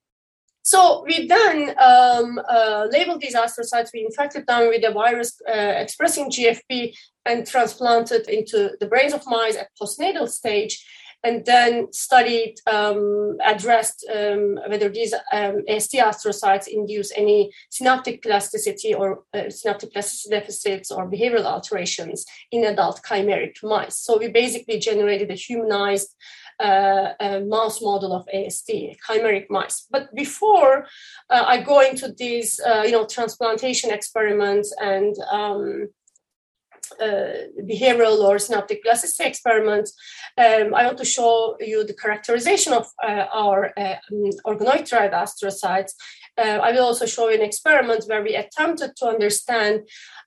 So 0.72 1.04
we 1.06 1.26
then 1.26 1.74
um, 1.78 2.40
uh, 2.48 2.86
labeled 2.90 3.20
these 3.20 3.34
astrocytes. 3.34 3.90
We 3.92 4.06
infected 4.06 4.46
them 4.46 4.68
with 4.68 4.82
a 4.86 4.90
virus 4.90 5.38
uh, 5.46 5.74
expressing 5.84 6.30
GFP 6.30 6.94
and 7.26 7.46
transplanted 7.46 8.26
into 8.26 8.70
the 8.80 8.86
brains 8.86 9.12
of 9.12 9.22
mice 9.26 9.58
at 9.58 9.68
postnatal 9.78 10.26
stage, 10.30 10.82
and 11.24 11.44
then 11.44 11.92
studied, 11.92 12.54
um, 12.66 13.36
addressed 13.44 14.06
um, 14.16 14.58
whether 14.66 14.88
these 14.88 15.12
um, 15.30 15.62
AST 15.68 15.92
astrocytes 15.92 16.66
induce 16.66 17.12
any 17.16 17.52
synaptic 17.70 18.22
plasticity 18.22 18.94
or 18.94 19.24
uh, 19.34 19.50
synaptic 19.50 19.92
plasticity 19.92 20.34
deficits 20.34 20.90
or 20.90 21.10
behavioral 21.10 21.44
alterations 21.44 22.24
in 22.50 22.64
adult 22.64 23.02
chimeric 23.02 23.62
mice. 23.62 23.98
So 23.98 24.18
we 24.18 24.28
basically 24.28 24.78
generated 24.78 25.30
a 25.30 25.34
humanized 25.34 26.16
uh, 26.60 27.40
mouse 27.46 27.82
model 27.82 28.12
of 28.12 28.28
AST, 28.32 28.70
chimeric 29.06 29.46
mice. 29.50 29.86
But 29.90 30.14
before 30.14 30.86
uh, 31.30 31.44
I 31.46 31.62
go 31.62 31.80
into 31.80 32.12
these, 32.12 32.60
uh, 32.60 32.82
you 32.84 32.92
know, 32.92 33.06
transplantation 33.06 33.90
experiments 33.90 34.74
and 34.80 35.14
um, 35.30 35.88
uh, 37.00 37.48
behavioral 37.62 38.18
or 38.18 38.38
synaptic 38.38 38.82
plasticity 38.82 39.28
experiments, 39.28 39.94
um, 40.36 40.74
I 40.74 40.86
want 40.86 40.98
to 40.98 41.04
show 41.04 41.56
you 41.60 41.84
the 41.84 41.94
characterization 41.94 42.72
of 42.72 42.86
uh, 43.02 43.26
our 43.32 43.72
uh, 43.78 43.96
um, 44.10 44.30
organoid-derived 44.46 45.14
astrocytes. 45.14 45.92
I 46.38 46.72
will 46.72 46.84
also 46.84 47.06
show 47.06 47.28
you 47.28 47.36
an 47.36 47.42
experiment 47.42 48.04
where 48.06 48.22
we 48.22 48.34
attempted 48.34 48.96
to 48.96 49.06
understand, 49.06 49.80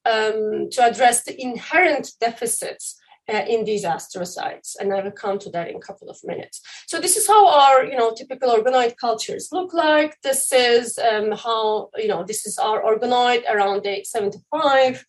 um, 0.05 0.69
to 0.71 0.83
address 0.83 1.23
the 1.23 1.39
inherent 1.41 2.11
deficits 2.21 2.99
uh, 3.33 3.43
in 3.47 3.63
these 3.65 3.83
astrocytes 3.83 4.75
and 4.79 4.93
i 4.93 5.01
will 5.01 5.11
come 5.11 5.37
to 5.39 5.49
that 5.49 5.69
in 5.69 5.75
a 5.75 5.79
couple 5.79 6.09
of 6.09 6.17
minutes 6.23 6.61
so 6.87 6.99
this 6.99 7.15
is 7.15 7.27
how 7.27 7.47
our 7.47 7.85
you 7.85 7.97
know 7.97 8.13
typical 8.13 8.49
organoid 8.49 8.95
cultures 8.97 9.49
look 9.51 9.73
like 9.73 10.19
this 10.21 10.51
is 10.51 10.97
um, 10.99 11.31
how 11.31 11.89
you 11.97 12.07
know 12.07 12.23
this 12.23 12.45
is 12.45 12.57
our 12.57 12.81
organoid 12.83 13.43
around 13.49 13.83
day 13.83 14.03
75 14.03 15.05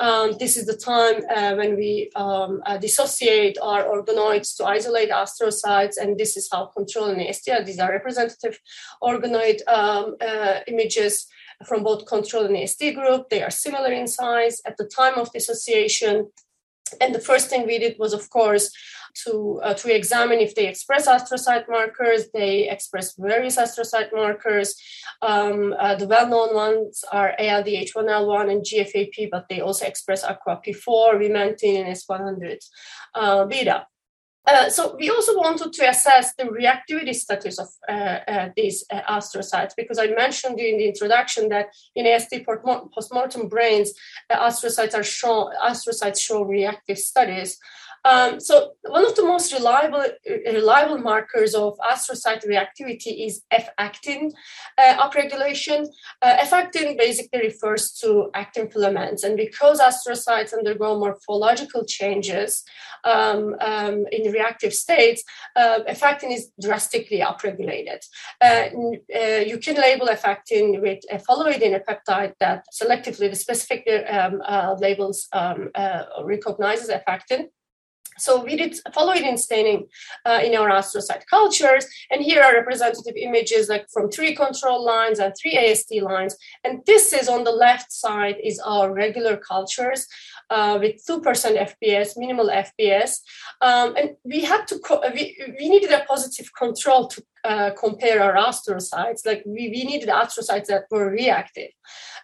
um, 0.00 0.36
this 0.38 0.56
is 0.56 0.66
the 0.66 0.76
time 0.76 1.22
uh, 1.34 1.54
when 1.54 1.76
we 1.76 2.10
um, 2.16 2.60
uh, 2.66 2.76
dissociate 2.78 3.56
our 3.62 3.84
organoids 3.84 4.56
to 4.56 4.64
isolate 4.64 5.10
astrocytes 5.10 5.96
and 6.00 6.18
this 6.18 6.36
is 6.36 6.48
how 6.50 6.66
control 6.66 7.06
and 7.06 7.20
AST 7.22 7.48
these 7.64 7.78
are 7.78 7.90
representative 7.90 8.58
organoid 9.02 9.60
um, 9.68 10.16
uh, 10.20 10.60
images 10.66 11.26
from 11.66 11.82
both 11.82 12.06
control 12.06 12.46
and 12.46 12.56
AST 12.56 12.94
group. 12.94 13.28
They 13.28 13.42
are 13.42 13.50
similar 13.50 13.92
in 13.92 14.06
size. 14.06 14.62
At 14.66 14.76
the 14.76 14.86
time 14.86 15.18
of 15.18 15.32
dissociation, 15.32 16.30
and 17.00 17.14
the 17.14 17.20
first 17.20 17.48
thing 17.48 17.66
we 17.66 17.78
did 17.78 17.96
was, 17.98 18.12
of 18.12 18.28
course, 18.30 18.72
to 19.24 19.60
uh, 19.62 19.74
to 19.74 19.94
examine 19.94 20.38
if 20.38 20.54
they 20.54 20.68
express 20.68 21.08
astrocyte 21.08 21.68
markers. 21.68 22.28
They 22.32 22.68
express 22.68 23.14
various 23.16 23.56
astrocyte 23.56 24.12
markers. 24.12 24.74
Um, 25.22 25.74
uh, 25.78 25.96
the 25.96 26.06
well-known 26.06 26.54
ones 26.54 27.04
are 27.12 27.34
ALDH1L1 27.40 28.50
and 28.50 28.62
GFAP, 28.62 29.30
but 29.30 29.46
they 29.48 29.60
also 29.60 29.86
express 29.86 30.24
AQAP4, 30.24 31.18
Vimentin, 31.20 31.80
and 31.80 31.96
S100 31.96 32.58
uh, 33.14 33.44
beta. 33.46 33.86
Uh, 34.46 34.70
so 34.70 34.96
we 34.98 35.10
also 35.10 35.36
wanted 35.36 35.72
to 35.72 35.88
assess 35.88 36.34
the 36.34 36.44
reactivity 36.44 37.14
status 37.14 37.58
of 37.58 37.68
uh, 37.88 37.92
uh, 38.26 38.48
these 38.56 38.84
uh, 38.90 39.00
astrocytes 39.02 39.72
because 39.76 39.98
I 39.98 40.06
mentioned 40.08 40.56
during 40.56 40.78
the 40.78 40.88
introduction 40.88 41.48
that 41.50 41.66
in 41.94 42.06
AST 42.06 42.34
postmortem 42.46 43.48
brains, 43.48 43.92
uh, 44.30 44.48
astrocytes 44.48 44.94
are 44.94 45.02
shown 45.02 45.52
astrocytes 45.62 46.20
show 46.20 46.42
reactive 46.42 46.98
studies. 46.98 47.58
Um, 48.04 48.40
so 48.40 48.72
one 48.82 49.04
of 49.04 49.14
the 49.14 49.24
most 49.24 49.52
reliable 49.52 50.04
reliable 50.46 50.98
markers 50.98 51.54
of 51.54 51.78
astrocyte 51.78 52.46
reactivity 52.46 53.26
is 53.26 53.42
F-actin 53.50 54.32
uh, 54.78 55.08
upregulation. 55.08 55.86
Uh, 56.22 56.36
F-actin 56.40 56.96
basically 56.96 57.40
refers 57.40 57.92
to 58.00 58.30
actin 58.34 58.70
filaments, 58.70 59.22
and 59.22 59.36
because 59.36 59.80
astrocytes 59.80 60.52
undergo 60.52 60.98
morphological 60.98 61.84
changes 61.84 62.64
um, 63.04 63.54
um, 63.60 64.06
in 64.12 64.32
reactive 64.32 64.72
states, 64.72 65.22
uh, 65.56 65.80
F-actin 65.86 66.30
is 66.30 66.50
drastically 66.60 67.20
upregulated. 67.20 68.00
Uh, 68.40 68.68
uh, 69.14 69.40
you 69.46 69.58
can 69.58 69.76
label 69.76 70.08
F-actin 70.08 70.80
with 70.80 71.00
a 71.10 71.18
phalloidin, 71.18 71.74
a 71.74 71.80
peptide 71.80 72.32
that 72.40 72.64
selectively 72.72 73.28
the 73.28 73.36
specific 73.36 73.86
um, 74.08 74.40
uh, 74.46 74.74
labels 74.78 75.28
um, 75.32 75.70
recognizes 76.24 76.88
F-actin. 76.88 77.50
So 78.20 78.44
we 78.44 78.56
did 78.56 78.72
phalloidin 78.94 79.38
staining 79.38 79.86
uh, 80.24 80.40
in 80.42 80.54
our 80.56 80.70
astrocyte 80.70 81.26
cultures, 81.28 81.86
and 82.10 82.22
here 82.22 82.42
are 82.42 82.54
representative 82.54 83.16
images 83.16 83.68
like 83.68 83.86
from 83.90 84.10
three 84.10 84.34
control 84.34 84.84
lines 84.84 85.18
and 85.18 85.32
three 85.40 85.56
AST 85.56 85.92
lines. 86.02 86.36
And 86.64 86.80
this 86.86 87.12
is 87.12 87.28
on 87.28 87.44
the 87.44 87.52
left 87.52 87.92
side 87.92 88.36
is 88.42 88.60
our 88.60 88.92
regular 88.92 89.36
cultures 89.36 90.06
uh, 90.50 90.78
with 90.80 91.04
2% 91.06 91.22
FPS, 91.22 92.16
minimal 92.16 92.48
FPS. 92.48 93.20
Um, 93.60 93.94
and 93.96 94.10
we 94.24 94.40
had 94.42 94.66
to, 94.68 94.78
co- 94.80 95.02
we, 95.14 95.36
we 95.58 95.68
needed 95.68 95.92
a 95.92 96.04
positive 96.04 96.50
control 96.54 97.06
to 97.08 97.22
uh, 97.44 97.70
compare 97.78 98.22
our 98.22 98.34
astrocytes. 98.34 99.26
Like 99.26 99.42
we, 99.46 99.68
we 99.68 99.84
needed 99.84 100.08
astrocytes 100.08 100.66
that 100.66 100.84
were 100.90 101.10
reactive. 101.10 101.70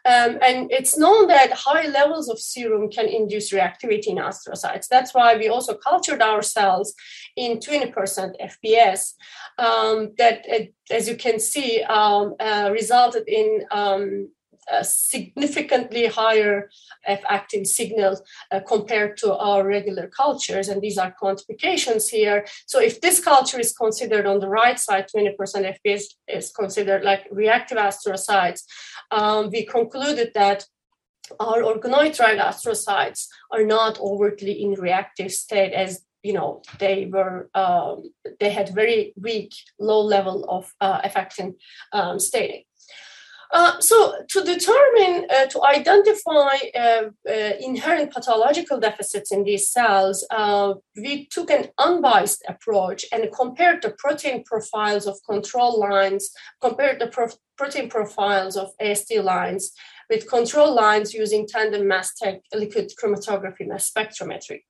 Um, 0.04 0.38
and 0.40 0.70
it's 0.70 0.96
known 0.96 1.26
that 1.28 1.52
high 1.52 1.88
levels 1.88 2.28
of 2.28 2.38
serum 2.38 2.88
can 2.90 3.06
induce 3.06 3.52
reactivity 3.52 4.08
in 4.08 4.18
astrocytes. 4.18 4.86
That's 4.88 5.12
why 5.12 5.36
we 5.36 5.48
also 5.48 5.74
cultured 5.74 6.22
our 6.22 6.42
cells 6.42 6.94
in 7.36 7.58
20% 7.58 7.92
FPS. 8.40 9.14
Um, 9.58 10.12
that, 10.18 10.44
uh, 10.52 10.64
as 10.90 11.08
you 11.08 11.16
can 11.16 11.40
see, 11.40 11.82
um, 11.82 12.34
uh, 12.38 12.70
resulted 12.72 13.24
in 13.26 13.64
um, 13.70 14.28
a 14.68 14.84
significantly 14.84 16.06
higher 16.06 16.70
F 17.04 17.22
actin 17.28 17.64
signal 17.64 18.20
uh, 18.50 18.60
compared 18.66 19.16
to 19.18 19.34
our 19.34 19.64
regular 19.66 20.08
cultures. 20.08 20.68
And 20.68 20.82
these 20.82 20.98
are 20.98 21.14
quantifications 21.22 22.08
here. 22.08 22.46
So 22.66 22.80
if 22.80 23.00
this 23.00 23.20
culture 23.20 23.60
is 23.60 23.72
considered 23.72 24.26
on 24.26 24.40
the 24.40 24.48
right 24.48 24.78
side, 24.78 25.06
20% 25.14 25.36
FPS 25.36 26.02
is 26.28 26.50
considered 26.50 27.04
like 27.04 27.26
reactive 27.30 27.78
astrocytes, 27.78 28.62
um, 29.10 29.50
we 29.50 29.64
concluded 29.64 30.32
that 30.34 30.66
our 31.40 31.62
organoid 31.62 32.16
astrocytes 32.16 33.26
are 33.50 33.64
not 33.64 33.98
overtly 34.00 34.62
in 34.62 34.72
reactive 34.72 35.32
state 35.32 35.72
as 35.72 36.02
you 36.22 36.32
know 36.32 36.62
they 36.78 37.06
were 37.06 37.48
um, 37.54 38.10
they 38.40 38.50
had 38.50 38.74
very 38.74 39.12
weak 39.16 39.52
low 39.78 40.00
level 40.00 40.44
of 40.48 40.72
uh, 40.80 41.00
F 41.04 41.16
actin 41.16 41.54
um, 41.92 42.18
staining 42.18 42.62
uh, 43.52 43.80
so 43.80 44.14
to 44.28 44.42
determine, 44.42 45.26
uh, 45.30 45.46
to 45.46 45.64
identify 45.64 46.56
uh, 46.74 47.04
uh 47.28 47.52
inherent 47.60 48.12
pathological 48.12 48.78
deficits 48.78 49.32
in 49.32 49.44
these 49.44 49.68
cells, 49.68 50.26
uh, 50.30 50.74
we 50.96 51.26
took 51.26 51.50
an 51.50 51.68
unbiased 51.78 52.42
approach 52.48 53.04
and 53.12 53.30
compared 53.32 53.82
the 53.82 53.94
protein 53.98 54.42
profiles 54.44 55.06
of 55.06 55.16
control 55.28 55.78
lines, 55.78 56.30
compared 56.60 57.00
the 57.00 57.08
pro- 57.08 57.38
protein 57.56 57.88
profiles 57.88 58.56
of 58.56 58.70
AST 58.80 59.16
lines 59.22 59.72
with 60.10 60.28
control 60.28 60.74
lines 60.74 61.14
using 61.14 61.46
tandem 61.46 61.88
mass 61.88 62.14
tech 62.14 62.40
liquid 62.54 62.92
chromatography 63.00 63.66
mass 63.66 63.90
spectrometry. 63.90 64.60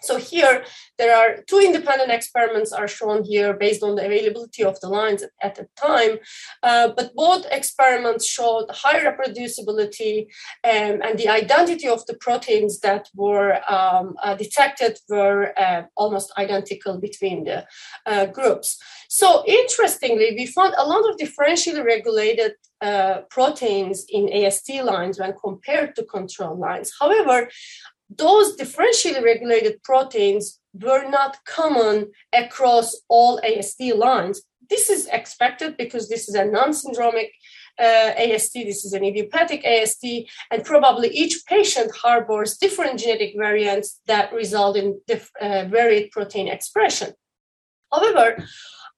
So 0.00 0.16
here, 0.16 0.64
there 0.96 1.16
are 1.16 1.42
two 1.46 1.58
independent 1.58 2.10
experiments 2.10 2.72
are 2.72 2.86
shown 2.86 3.24
here 3.24 3.52
based 3.54 3.82
on 3.82 3.96
the 3.96 4.06
availability 4.06 4.62
of 4.62 4.78
the 4.80 4.88
lines 4.88 5.24
at 5.42 5.56
the 5.56 5.66
time, 5.76 6.18
uh, 6.62 6.90
but 6.96 7.14
both 7.14 7.46
experiments 7.50 8.26
showed 8.26 8.66
high 8.70 9.00
reproducibility 9.00 10.26
um, 10.64 11.02
and 11.02 11.18
the 11.18 11.28
identity 11.28 11.88
of 11.88 12.06
the 12.06 12.14
proteins 12.14 12.80
that 12.80 13.08
were 13.14 13.60
um, 13.68 14.14
uh, 14.22 14.34
detected 14.34 14.98
were 15.08 15.52
uh, 15.58 15.82
almost 15.96 16.32
identical 16.38 16.98
between 16.98 17.44
the 17.44 17.66
uh, 18.06 18.26
groups. 18.26 18.80
So 19.08 19.42
interestingly, 19.46 20.34
we 20.36 20.46
found 20.46 20.74
a 20.76 20.86
lot 20.86 21.08
of 21.08 21.16
differentially 21.16 21.84
regulated 21.84 22.52
uh, 22.80 23.22
proteins 23.30 24.04
in 24.08 24.32
AST 24.32 24.70
lines 24.84 25.18
when 25.18 25.34
compared 25.42 25.96
to 25.96 26.04
control 26.04 26.56
lines. 26.56 26.92
However, 27.00 27.48
those 28.10 28.56
differentially 28.56 29.22
regulated 29.22 29.82
proteins 29.82 30.60
were 30.72 31.08
not 31.08 31.38
common 31.44 32.10
across 32.32 32.96
all 33.08 33.40
AST 33.44 33.80
lines. 33.94 34.42
This 34.70 34.90
is 34.90 35.06
expected 35.06 35.76
because 35.76 36.08
this 36.08 36.28
is 36.28 36.34
a 36.34 36.44
non-syndromic 36.44 37.30
uh, 37.78 38.12
AST, 38.16 38.54
this 38.54 38.84
is 38.84 38.92
an 38.92 39.04
idiopathic 39.04 39.64
AST, 39.64 40.04
and 40.50 40.64
probably 40.64 41.08
each 41.08 41.44
patient 41.46 41.94
harbors 41.94 42.56
different 42.56 42.98
genetic 42.98 43.34
variants 43.36 44.00
that 44.06 44.32
result 44.32 44.76
in 44.76 45.00
diff- 45.06 45.30
uh, 45.40 45.64
varied 45.66 46.10
protein 46.10 46.48
expression. 46.48 47.12
However, 47.92 48.44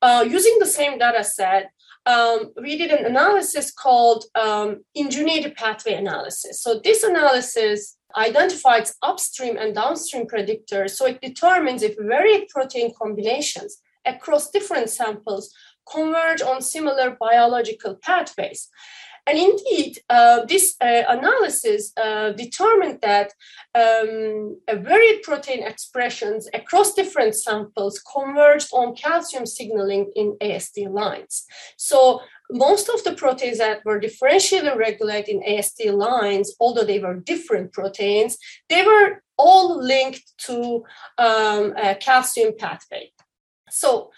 uh, 0.03 0.25
using 0.29 0.57
the 0.59 0.67
same 0.67 0.99
data 0.99 1.23
set, 1.25 1.71
um, 2.07 2.53
we 2.61 2.79
did 2.79 2.91
an 2.91 3.05
analysis 3.05 3.71
called 3.71 4.25
um, 4.35 4.83
engineered 4.97 5.55
pathway 5.55 5.95
analysis. 5.95 6.63
So 6.63 6.81
this 6.83 7.03
analysis 7.03 7.97
identifies 8.17 8.95
upstream 9.03 9.57
and 9.57 9.75
downstream 9.75 10.27
predictors. 10.27 10.91
So 10.91 11.07
it 11.07 11.21
determines 11.21 11.83
if 11.83 11.97
varied 11.99 12.49
protein 12.49 12.93
combinations 13.01 13.81
across 14.07 14.51
different 14.51 14.91
samples 14.91 15.55
converge 15.91 16.43
on 16.43 16.63
similar 16.63 17.17
biological 17.21 17.97
pathways. 17.97 18.69
And 19.31 19.39
indeed, 19.39 20.01
uh, 20.11 20.45
this 20.47 20.75
uh, 20.81 21.05
analysis 21.09 21.93
uh, 21.97 22.33
determined 22.33 22.99
that 23.03 23.33
um, 23.77 24.59
varied 24.69 25.23
protein 25.23 25.63
expressions 25.63 26.49
across 26.53 26.95
different 26.95 27.37
samples 27.37 28.03
converged 28.13 28.71
on 28.73 28.97
calcium 28.97 29.47
signaling 29.47 30.11
in 30.17 30.37
AST 30.41 30.81
lines. 30.91 31.47
So 31.77 32.23
most 32.51 32.89
of 32.89 33.05
the 33.05 33.13
proteins 33.13 33.59
that 33.59 33.85
were 33.85 34.01
differentially 34.01 34.77
regulated 34.77 35.29
in 35.29 35.59
AST 35.59 35.87
lines, 35.87 36.53
although 36.59 36.83
they 36.83 36.99
were 36.99 37.15
different 37.15 37.73
proteins, 37.73 38.37
they 38.69 38.85
were 38.85 39.23
all 39.37 39.81
linked 39.81 40.25
to 40.47 40.83
um, 41.19 41.73
calcium 42.01 42.55
pathway. 42.59 43.13
So, 43.71 44.11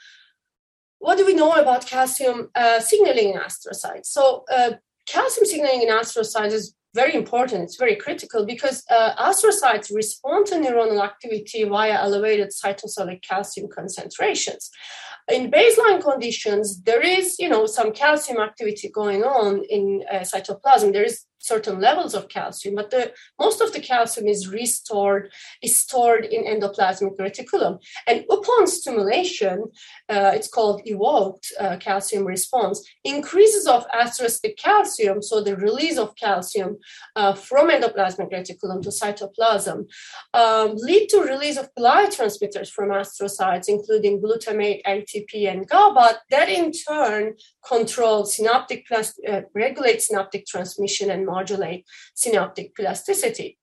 what 1.01 1.19
do 1.19 1.27
we 1.27 1.35
know 1.35 1.53
about 1.53 1.85
calcium 1.85 2.49
uh, 2.55 2.81
signaling 2.81 3.35
in 3.35 3.41
astrocytes? 3.41 4.07
So, 4.07 4.45
uh, 4.51 4.75
calcium 5.07 5.47
signaling 5.47 5.83
in 5.83 5.89
astrocytes 5.89 6.53
is 6.53 6.75
very 6.95 7.15
important. 7.15 7.63
It's 7.63 7.77
very 7.77 7.97
critical 7.97 8.45
because 8.45 8.85
uh, 8.91 9.15
astrocytes 9.17 9.95
respond 9.95 10.47
to 10.47 10.57
neuronal 10.57 11.03
activity 11.03 11.65
via 11.65 11.95
elevated 11.95 12.51
cytosolic 12.51 13.23
calcium 13.23 13.69
concentrations. 13.75 14.71
In 15.33 15.51
baseline 15.51 16.03
conditions, 16.03 16.83
there 16.83 17.01
is, 17.01 17.37
you 17.39 17.49
know, 17.49 17.65
some 17.65 17.93
calcium 17.93 18.41
activity 18.41 18.91
going 18.91 19.23
on 19.23 19.63
in 19.71 20.03
uh, 20.11 20.17
cytoplasm. 20.17 20.93
There 20.93 21.05
is 21.05 21.25
certain 21.43 21.81
levels 21.81 22.15
of 22.15 22.29
calcium, 22.29 22.75
but 22.75 22.91
the, 22.91 23.13
most 23.39 23.61
of 23.61 23.73
the 23.73 23.81
calcium 23.81 24.27
is 24.27 24.49
restored, 24.49 25.33
is 25.63 25.79
stored 25.79 26.25
in 26.25 26.45
endoplasmic 26.45 27.17
reticulum. 27.19 27.79
And 28.07 28.25
upon 28.31 28.67
stimulation, 28.67 29.65
uh, 30.09 30.33
it's 30.35 30.49
called 30.49 30.83
evoked 30.85 31.53
uh, 31.61 31.77
calcium 31.79 32.25
response, 32.25 32.87
increases 33.05 33.67
of 33.67 33.87
astrocytic 33.89 34.57
calcium, 34.57 35.23
so 35.23 35.41
the 35.41 35.57
release 35.57 35.99
of 35.99 36.17
calcium 36.17 36.79
uh, 37.17 37.35
from 37.35 37.71
endoplasmic 37.71 38.31
reticulum 38.33 38.83
to 38.83 38.91
cytoplasm, 38.91 39.87
um, 40.35 40.75
lead 40.77 41.09
to 41.09 41.21
release 41.21 41.57
of 41.57 41.69
glycotransmitters 41.79 42.33
transmitters 42.33 42.71
from 42.71 42.91
astrocytes, 42.91 43.69
including 43.69 44.21
glutamate, 44.21 44.83
ATP, 44.87 45.51
and 45.51 45.69
GABA, 45.69 46.21
that 46.31 46.49
in 46.49 46.73
turn 46.73 47.35
control 47.67 48.25
synaptic, 48.25 48.87
uh, 48.93 49.41
regulate 49.55 50.03
synaptic 50.03 50.47
transmission 50.47 51.11
and 51.11 51.27
modulate 51.35 51.83
synaptic 52.15 52.69
plasticity. 52.77 53.59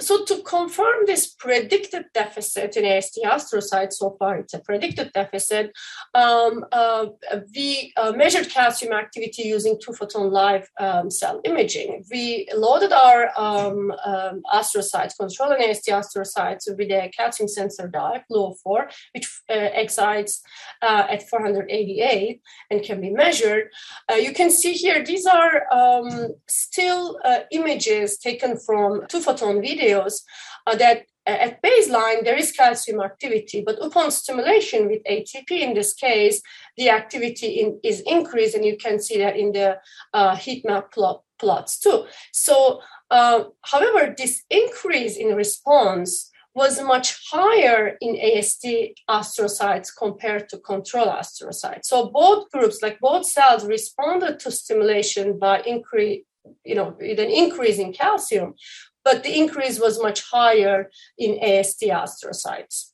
So 0.00 0.24
to 0.26 0.42
confirm 0.42 1.06
this 1.06 1.26
predicted 1.26 2.06
deficit 2.14 2.76
in 2.76 2.84
AST 2.84 3.18
astrocytes, 3.24 3.94
so 3.94 4.14
far 4.18 4.36
it's 4.36 4.54
a 4.54 4.60
predicted 4.60 5.12
deficit, 5.12 5.72
um, 6.14 6.64
uh, 6.70 7.06
we 7.54 7.92
uh, 7.96 8.12
measured 8.12 8.48
calcium 8.48 8.92
activity 8.92 9.42
using 9.42 9.76
two 9.82 9.92
photon 9.92 10.30
live 10.30 10.68
um, 10.78 11.10
cell 11.10 11.40
imaging. 11.44 12.04
We 12.12 12.48
loaded 12.54 12.92
our 12.92 13.30
um, 13.36 13.92
um 14.04 14.42
astrocytes, 14.52 15.16
controlling 15.18 15.62
AST 15.68 15.88
astrocytes 15.88 16.68
with 16.68 16.90
a 16.90 17.10
calcium 17.16 17.48
sensor 17.48 17.88
dye, 17.88 18.22
fluo4, 18.30 18.90
which 19.14 19.26
uh, 19.50 19.54
excites 19.74 20.42
uh, 20.80 21.06
at 21.10 21.28
488 21.28 22.40
and 22.70 22.82
can 22.84 23.00
be 23.00 23.10
measured. 23.10 23.70
Uh, 24.10 24.14
you 24.14 24.32
can 24.32 24.50
see 24.50 24.74
here, 24.74 25.04
these 25.04 25.26
are 25.26 25.72
um, 25.72 26.34
still 26.46 27.18
uh, 27.24 27.40
images 27.50 28.16
taken 28.18 28.56
from 28.58 29.04
two 29.08 29.20
photon 29.20 29.60
video 29.60 29.87
uh, 29.94 30.76
that 30.76 31.02
uh, 31.26 31.30
at 31.30 31.62
baseline 31.62 32.24
there 32.24 32.36
is 32.36 32.52
calcium 32.52 33.00
activity, 33.00 33.62
but 33.64 33.84
upon 33.84 34.10
stimulation 34.10 34.88
with 34.88 35.02
ATP 35.04 35.50
in 35.50 35.74
this 35.74 35.92
case, 35.94 36.40
the 36.76 36.90
activity 36.90 37.60
in, 37.60 37.78
is 37.82 38.00
increased, 38.06 38.54
and 38.54 38.64
you 38.64 38.76
can 38.76 39.00
see 39.00 39.18
that 39.18 39.36
in 39.36 39.52
the 39.52 39.78
uh, 40.14 40.34
heat 40.36 40.64
map 40.64 40.92
plot, 40.92 41.22
plots 41.38 41.78
too. 41.78 42.06
So, 42.32 42.80
uh, 43.10 43.44
however, 43.62 44.14
this 44.16 44.42
increase 44.50 45.16
in 45.16 45.34
response 45.34 46.30
was 46.54 46.80
much 46.82 47.08
higher 47.30 47.96
in 48.00 48.18
AST 48.18 48.66
astrocytes 49.08 49.88
compared 49.96 50.48
to 50.48 50.58
control 50.58 51.06
astrocytes. 51.06 51.84
So 51.84 52.10
both 52.10 52.50
groups, 52.50 52.78
like 52.82 52.98
both 53.00 53.24
cells, 53.26 53.64
responded 53.64 54.40
to 54.40 54.50
stimulation 54.50 55.38
by 55.38 55.60
increase, 55.60 56.24
you 56.64 56.74
know, 56.74 56.96
with 56.98 57.20
an 57.20 57.30
increase 57.30 57.78
in 57.78 57.92
calcium, 57.92 58.54
but 59.04 59.22
the 59.22 59.36
increase 59.36 59.80
was 59.80 60.02
much 60.02 60.22
higher 60.30 60.90
in 61.18 61.38
AST 61.42 61.82
astrocytes. 61.82 62.90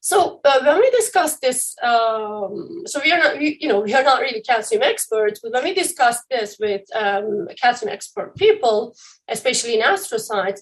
So 0.00 0.40
uh, 0.44 0.60
when 0.64 0.78
we 0.78 0.90
discuss 0.90 1.38
this, 1.38 1.74
um, 1.82 2.82
so 2.86 3.00
we 3.04 3.12
are 3.12 3.18
not, 3.18 3.38
we, 3.38 3.58
you 3.60 3.68
know, 3.68 3.80
we 3.80 3.94
are 3.94 4.02
not 4.02 4.20
really 4.20 4.40
calcium 4.40 4.82
experts, 4.82 5.40
but 5.42 5.52
when 5.52 5.64
we 5.64 5.74
discuss 5.74 6.22
this 6.30 6.56
with 6.58 6.82
um, 6.94 7.48
calcium 7.60 7.92
expert 7.92 8.36
people, 8.36 8.96
especially 9.28 9.74
in 9.74 9.82
astrocytes, 9.82 10.60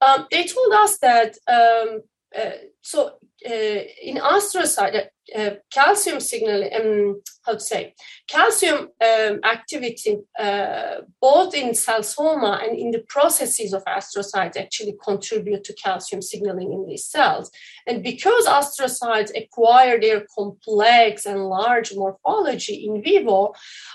um, 0.00 0.26
they 0.30 0.44
told 0.46 0.72
us 0.72 0.98
that 0.98 1.36
um, 1.48 2.02
uh, 2.36 2.50
so 2.82 3.18
in 3.44 4.16
astrocyte, 4.16 5.08
uh, 5.36 5.50
calcium 5.70 6.20
signal, 6.20 6.68
um, 6.74 7.20
how 7.44 7.52
to 7.52 7.60
say, 7.60 7.94
calcium 8.26 8.88
um, 9.04 9.40
activity, 9.44 10.18
uh, 10.38 10.96
both 11.20 11.54
in 11.54 11.74
cell 11.74 12.02
soma 12.02 12.60
and 12.62 12.78
in 12.78 12.90
the 12.90 13.04
processes 13.08 13.72
of 13.72 13.84
astrocytes, 13.84 14.56
actually 14.56 14.96
contribute 15.04 15.64
to 15.64 15.72
calcium 15.74 16.22
signaling 16.22 16.72
in 16.72 16.86
these 16.86 17.04
cells. 17.04 17.50
And 17.86 18.02
because 18.02 18.46
astrocytes 18.46 19.30
acquire 19.36 20.00
their 20.00 20.26
complex 20.34 21.26
and 21.26 21.44
large 21.46 21.94
morphology 21.94 22.86
in 22.86 23.02
vivo, 23.02 23.54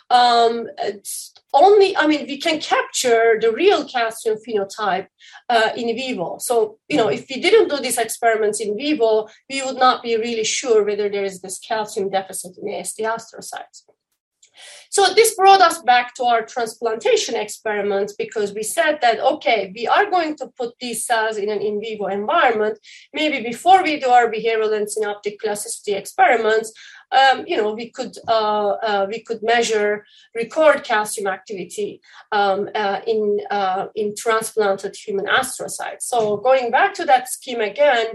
um, 0.09 0.67
only, 1.53 1.95
I 1.95 2.07
mean, 2.07 2.25
we 2.27 2.37
can 2.37 2.59
capture 2.59 3.37
the 3.39 3.51
real 3.51 3.85
calcium 3.85 4.37
phenotype 4.47 5.07
uh, 5.49 5.69
in 5.75 5.95
vivo. 5.95 6.37
So, 6.39 6.77
you 6.87 6.97
know, 6.97 7.09
if 7.09 7.25
we 7.29 7.39
didn't 7.39 7.69
do 7.69 7.77
these 7.77 7.97
experiments 7.97 8.59
in 8.59 8.75
vivo, 8.75 9.27
we 9.49 9.61
would 9.63 9.77
not 9.77 10.03
be 10.03 10.17
really 10.17 10.43
sure 10.43 10.83
whether 10.83 11.09
there 11.09 11.25
is 11.25 11.41
this 11.41 11.59
calcium 11.59 12.09
deficit 12.09 12.57
in 12.57 12.73
AST 12.73 12.99
astrocytes. 12.99 13.83
So 14.89 15.13
this 15.13 15.33
brought 15.35 15.61
us 15.61 15.81
back 15.81 16.13
to 16.15 16.23
our 16.23 16.45
transplantation 16.45 17.35
experiments 17.35 18.13
because 18.13 18.53
we 18.53 18.61
said 18.61 18.99
that, 19.01 19.19
okay, 19.19 19.71
we 19.75 19.87
are 19.87 20.09
going 20.09 20.35
to 20.37 20.51
put 20.55 20.75
these 20.79 21.05
cells 21.05 21.37
in 21.37 21.49
an 21.49 21.61
in 21.61 21.79
vivo 21.79 22.05
environment. 22.05 22.77
Maybe 23.11 23.41
before 23.41 23.81
we 23.81 23.99
do 23.99 24.09
our 24.09 24.31
behavioral 24.31 24.77
and 24.77 24.89
synaptic 24.89 25.39
plasticity 25.39 25.93
experiments, 25.93 26.71
um, 27.11 27.45
you 27.47 27.57
know, 27.57 27.73
we 27.73 27.89
could 27.89 28.17
uh, 28.27 28.69
uh, 28.89 29.05
we 29.09 29.21
could 29.21 29.41
measure, 29.43 30.05
record 30.33 30.83
calcium 30.83 31.27
activity 31.27 32.01
um, 32.31 32.69
uh, 32.73 33.01
in 33.05 33.39
uh, 33.51 33.87
in 33.95 34.15
transplanted 34.15 34.95
human 34.95 35.25
astrocytes. 35.25 36.03
So 36.03 36.37
going 36.37 36.71
back 36.71 36.93
to 36.95 37.05
that 37.05 37.29
scheme 37.29 37.61
again, 37.61 38.07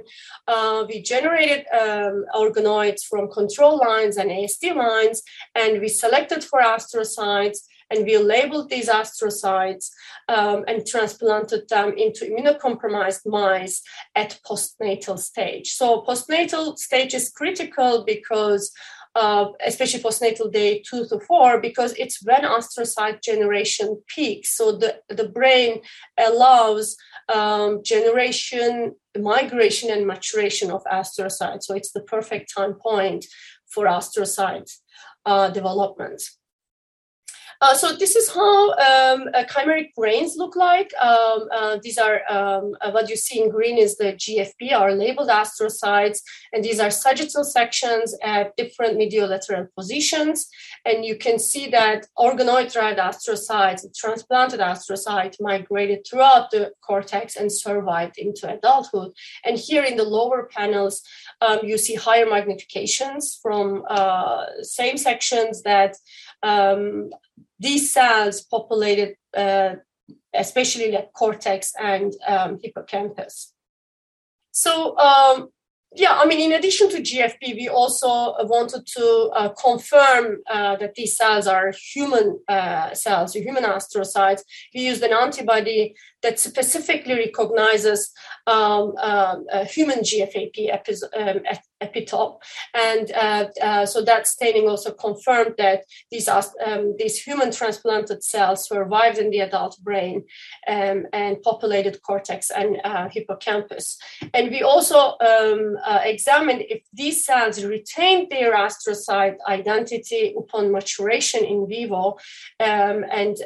uh, 0.46 0.85
we 0.88 1.03
generated 1.03 1.66
um, 1.72 2.24
organoids 2.35 3.03
from 3.09 3.31
control 3.31 3.79
lines 3.79 4.16
and 4.16 4.31
AST 4.31 4.64
lines, 4.74 5.22
and 5.55 5.81
we 5.81 5.88
selected 5.88 6.42
for 6.44 6.61
astrocytes 6.61 7.59
and 7.90 8.05
we 8.05 8.18
labeled 8.18 8.68
these 8.68 8.88
astrocytes 8.88 9.90
um, 10.29 10.64
and 10.68 10.87
transplanted 10.87 11.68
them 11.68 11.94
into 11.96 12.27
immunocompromised 12.27 13.27
mice 13.27 13.83
at 14.14 14.38
postnatal 14.46 15.18
stage. 15.18 15.72
So 15.72 16.03
postnatal 16.03 16.77
stage 16.79 17.14
is 17.14 17.31
critical 17.31 18.05
because 18.05 18.72
uh, 19.14 19.46
especially 19.66 20.01
postnatal 20.01 20.53
day 20.53 20.83
two 20.88 21.05
to 21.07 21.18
four, 21.20 21.61
because 21.61 21.92
it's 21.94 22.22
when 22.22 22.42
astrocyte 22.42 23.22
generation 23.22 24.01
peaks. 24.07 24.57
So 24.57 24.72
the, 24.72 25.01
the 25.09 25.29
brain 25.29 25.81
allows 26.18 26.96
um, 27.29 27.83
generation, 27.83 28.94
migration, 29.18 29.90
and 29.90 30.07
maturation 30.07 30.70
of 30.70 30.85
astrocytes. 30.85 31.64
So 31.64 31.74
it's 31.74 31.90
the 31.92 32.03
perfect 32.03 32.53
time 32.55 32.74
point 32.74 33.27
for 33.66 33.87
astrocyte 33.87 34.70
uh, 35.27 35.51
development. 35.51 36.22
Uh, 37.61 37.75
so 37.75 37.97
this 37.97 38.14
is 38.14 38.31
how 38.31 38.71
um, 38.71 39.29
uh, 39.35 39.42
chimeric 39.44 39.92
brains 39.94 40.37
look 40.37 40.55
like. 40.55 40.92
Um, 41.01 41.49
uh, 41.53 41.79
these 41.83 41.99
are 41.99 42.21
um, 42.31 42.77
uh, 42.81 42.92
what 42.92 43.11
you 43.11 43.16
see 43.16 43.42
in 43.42 43.51
green 43.51 43.79
is 43.79 43.97
the 43.97 44.12
GFP, 44.12 44.73
our 44.73 44.92
labeled 44.92 45.29
astrocytes, 45.29 46.21
and 46.53 46.62
these 46.62 46.79
are 46.79 46.90
sagittal 46.90 47.42
sections 47.42 48.16
at 48.23 48.55
different 48.57 48.97
mediolateral 48.97 49.66
positions. 49.77 50.49
And 50.85 51.05
you 51.05 51.16
can 51.16 51.40
see 51.40 51.68
that 51.71 52.07
organoid-derived 52.16 53.01
astrocytes, 53.01 53.85
transplanted 53.97 54.61
astrocyte, 54.61 55.35
migrated 55.40 56.07
throughout 56.09 56.53
the 56.53 56.73
cortex 56.87 57.35
and 57.35 57.51
survived 57.51 58.18
into 58.18 58.49
adulthood. 58.49 59.12
And 59.44 59.59
here 59.59 59.83
in 59.83 59.97
the 59.97 60.05
lower 60.05 60.49
panels, 60.57 61.03
um, 61.40 61.59
you 61.64 61.77
see 61.77 61.97
higher 61.97 62.27
magnifications 62.27 63.40
from 63.42 63.83
uh, 63.90 64.44
same 64.62 64.97
sections 64.97 65.62
that 65.62 65.97
um, 66.44 67.11
these 67.59 67.92
cells 67.92 68.40
populated 68.42 69.16
uh, 69.37 69.75
especially 70.35 70.90
the 70.90 71.07
cortex 71.14 71.73
and 71.79 72.14
um, 72.27 72.59
hippocampus. 72.62 73.55
So 74.53 74.97
um, 74.99 75.49
yeah, 75.94 76.18
I 76.21 76.27
mean, 76.27 76.40
in 76.40 76.53
addition 76.53 76.90
to 76.90 77.01
GFP, 77.01 77.55
we 77.55 77.68
also 77.68 78.35
wanted 78.44 78.87
to 78.87 79.31
uh, 79.35 79.49
confirm 79.51 80.38
uh, 80.51 80.77
that 80.77 80.94
these 80.94 81.16
cells 81.16 81.47
are 81.47 81.73
human 81.94 82.40
uh, 82.47 82.92
cells, 82.92 83.35
human 83.35 83.64
astrocytes. 83.64 84.42
We 84.75 84.83
used 84.83 85.03
an 85.03 85.14
antibody 85.14 85.94
that 86.23 86.38
specifically 86.38 87.14
recognizes 87.14 88.12
um, 88.47 88.97
um, 88.99 89.47
human 89.66 90.01
GFAP 90.01 90.75
um, 91.16 91.40
epitope, 91.83 92.41
and 92.75 93.12
uh, 93.12 93.47
uh, 93.62 93.87
so 93.87 94.03
that 94.03 94.27
staining 94.27 94.69
also 94.69 94.93
confirmed 94.93 95.55
that 95.59 95.85
these 96.11 96.29
um, 96.29 96.95
these 96.99 97.23
human 97.23 97.51
transplanted 97.51 98.23
cells 98.23 98.69
survived 98.69 99.19
in 99.19 99.31
the 99.31 99.41
adult 99.41 99.79
brain 99.83 100.25
um, 100.67 101.07
and 101.12 101.43
populated 101.43 102.03
cortex 102.03 102.51
and 102.51 102.81
uh, 102.85 103.09
hippocampus. 103.11 103.99
And 104.35 104.51
we 104.51 104.62
also 104.62 105.17
um, 105.21 105.77
examined 106.05 106.64
if 106.69 106.83
these 106.93 107.25
cells 107.25 107.64
retained 107.64 108.31
their 108.31 108.55
astrocyte 108.55 109.37
identity 109.47 110.35
upon 110.37 110.73
maturation 110.73 111.45
in 111.45 111.67
vivo 111.69 112.17
and 112.61 113.38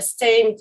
stained 0.00 0.60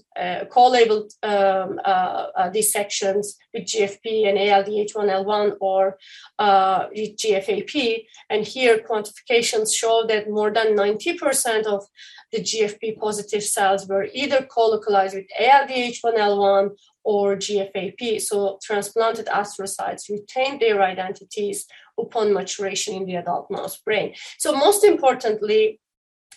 co-labeled 0.50 1.12
um, 1.24 1.80
uh, 1.84 2.28
uh, 2.36 2.50
dissections 2.50 3.38
with 3.54 3.64
GFP 3.64 4.28
and 4.28 4.38
ALDH1L1 4.38 5.58
or 5.60 5.98
uh, 6.40 6.88
GFAP. 6.96 8.06
And 8.30 8.46
here, 8.46 8.80
quantifications 8.80 9.76
show 9.76 10.06
that 10.08 10.30
more 10.30 10.52
than 10.52 10.76
90% 10.76 11.66
of 11.66 11.86
the 12.32 12.40
GFP 12.40 12.98
positive 12.98 13.44
cells 13.44 13.88
were 13.88 14.08
either 14.14 14.46
co-localized 14.46 15.16
with 15.16 15.26
ALDH1L1 15.40 16.72
or 17.04 17.36
GFAP. 17.36 18.22
So 18.22 18.60
transplanted 18.64 19.28
astrocytes 19.28 20.10
retained 20.10 20.60
their 20.60 20.82
identities 20.82 21.66
upon 22.00 22.34
maturation 22.34 22.96
in 22.96 23.06
the 23.06 23.16
adult 23.16 23.50
mouse 23.52 23.78
brain. 23.78 24.16
So 24.40 24.54
most 24.56 24.84
importantly, 24.84 25.80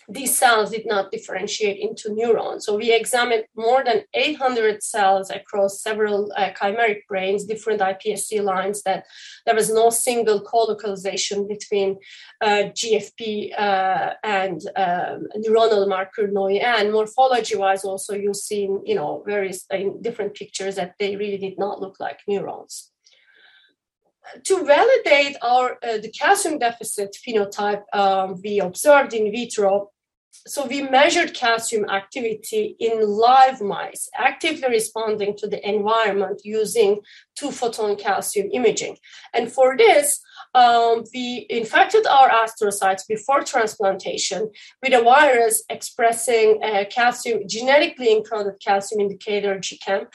these 0.09 0.37
cells 0.37 0.71
did 0.71 0.85
not 0.85 1.11
differentiate 1.11 1.79
into 1.79 2.13
neurons. 2.13 2.65
So 2.65 2.75
we 2.75 2.91
examined 2.91 3.43
more 3.55 3.83
than 3.83 4.03
800 4.13 4.81
cells 4.81 5.29
across 5.29 5.81
several 5.81 6.31
uh, 6.35 6.49
chimeric 6.59 7.05
brains, 7.07 7.45
different 7.45 7.81
iPSC 7.81 8.43
lines, 8.43 8.81
that 8.83 9.05
there 9.45 9.55
was 9.55 9.71
no 9.71 9.91
single 9.91 10.41
co-localization 10.41 11.47
between 11.47 11.97
uh, 12.41 12.69
GFP 12.73 13.51
uh, 13.59 14.13
and 14.23 14.61
um, 14.75 15.27
neuronal 15.37 15.87
marker 15.87 16.27
NOI. 16.27 16.57
And 16.57 16.91
morphology-wise, 16.91 17.83
also 17.83 18.15
you 18.15 18.33
see, 18.33 18.67
you 18.85 18.95
know, 18.95 19.23
various 19.25 19.65
in 19.71 20.01
different 20.01 20.33
pictures 20.33 20.75
that 20.75 20.95
they 20.99 21.15
really 21.15 21.37
did 21.37 21.59
not 21.59 21.79
look 21.79 21.99
like 21.99 22.19
neurons 22.27 22.88
to 24.43 24.65
validate 24.65 25.35
our 25.41 25.77
uh, 25.83 25.97
the 25.97 26.11
calcium 26.11 26.59
deficit 26.59 27.15
phenotype 27.25 27.83
um, 27.93 28.39
we 28.43 28.59
observed 28.59 29.13
in 29.13 29.31
vitro. 29.31 29.91
So 30.47 30.65
we 30.65 30.81
measured 30.81 31.33
calcium 31.33 31.89
activity 31.89 32.75
in 32.79 33.05
live 33.05 33.61
mice 33.61 34.09
actively 34.15 34.69
responding 34.69 35.35
to 35.37 35.47
the 35.47 35.59
environment 35.67 36.41
using 36.45 37.01
two 37.35 37.51
photon 37.51 37.95
calcium 37.97 38.49
imaging. 38.53 38.97
And 39.33 39.51
for 39.51 39.75
this 39.75 40.21
um, 40.55 41.03
we 41.13 41.45
infected 41.49 42.07
our 42.07 42.29
astrocytes 42.29 43.07
before 43.07 43.43
transplantation 43.43 44.49
with 44.81 44.93
a 44.93 45.03
virus 45.03 45.63
expressing 45.69 46.61
a 46.63 46.85
calcium 46.85 47.47
genetically 47.47 48.15
encoded 48.15 48.59
calcium 48.63 49.01
indicator 49.01 49.55
gcamp 49.59 50.09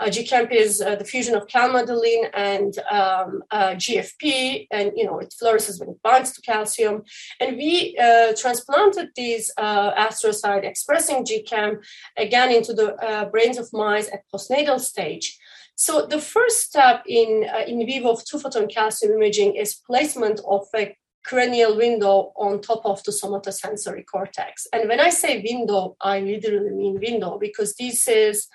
uh, 0.00 0.06
GCAMP 0.06 0.52
is 0.52 0.80
uh, 0.80 0.96
the 0.96 1.04
fusion 1.04 1.34
of 1.34 1.46
calmodulin 1.46 2.30
and 2.34 2.78
um, 2.90 3.42
uh, 3.50 3.70
GFP, 3.70 4.66
and 4.70 4.92
you 4.94 5.04
know 5.04 5.18
it 5.18 5.34
fluoresces 5.40 5.80
when 5.80 5.90
it 5.90 6.02
binds 6.02 6.32
to 6.32 6.42
calcium. 6.42 7.02
And 7.40 7.56
we 7.56 7.96
uh, 8.00 8.34
transplanted 8.36 9.10
these 9.16 9.50
uh, 9.56 9.94
astrocyte 9.94 10.64
expressing 10.64 11.24
GCAMP 11.24 11.84
again 12.16 12.52
into 12.52 12.74
the 12.74 12.94
uh, 12.96 13.26
brains 13.26 13.58
of 13.58 13.72
mice 13.72 14.08
at 14.12 14.24
postnatal 14.32 14.80
stage. 14.80 15.38
So 15.74 16.06
the 16.06 16.20
first 16.20 16.60
step 16.60 17.02
in 17.06 17.46
in 17.66 17.86
vivo 17.86 18.16
two 18.16 18.38
photon 18.38 18.68
calcium 18.68 19.12
imaging 19.12 19.56
is 19.56 19.74
placement 19.74 20.40
of 20.46 20.66
a 20.74 20.96
cranial 21.24 21.76
window 21.76 22.32
on 22.36 22.60
top 22.60 22.86
of 22.86 23.02
the 23.02 23.10
somatosensory 23.10 24.04
cortex. 24.06 24.66
And 24.72 24.88
when 24.88 25.00
I 25.00 25.10
say 25.10 25.42
window, 25.42 25.96
I 26.00 26.20
literally 26.20 26.70
mean 26.70 27.00
window 27.00 27.36
because 27.38 27.74
this 27.74 28.06
is 28.06 28.46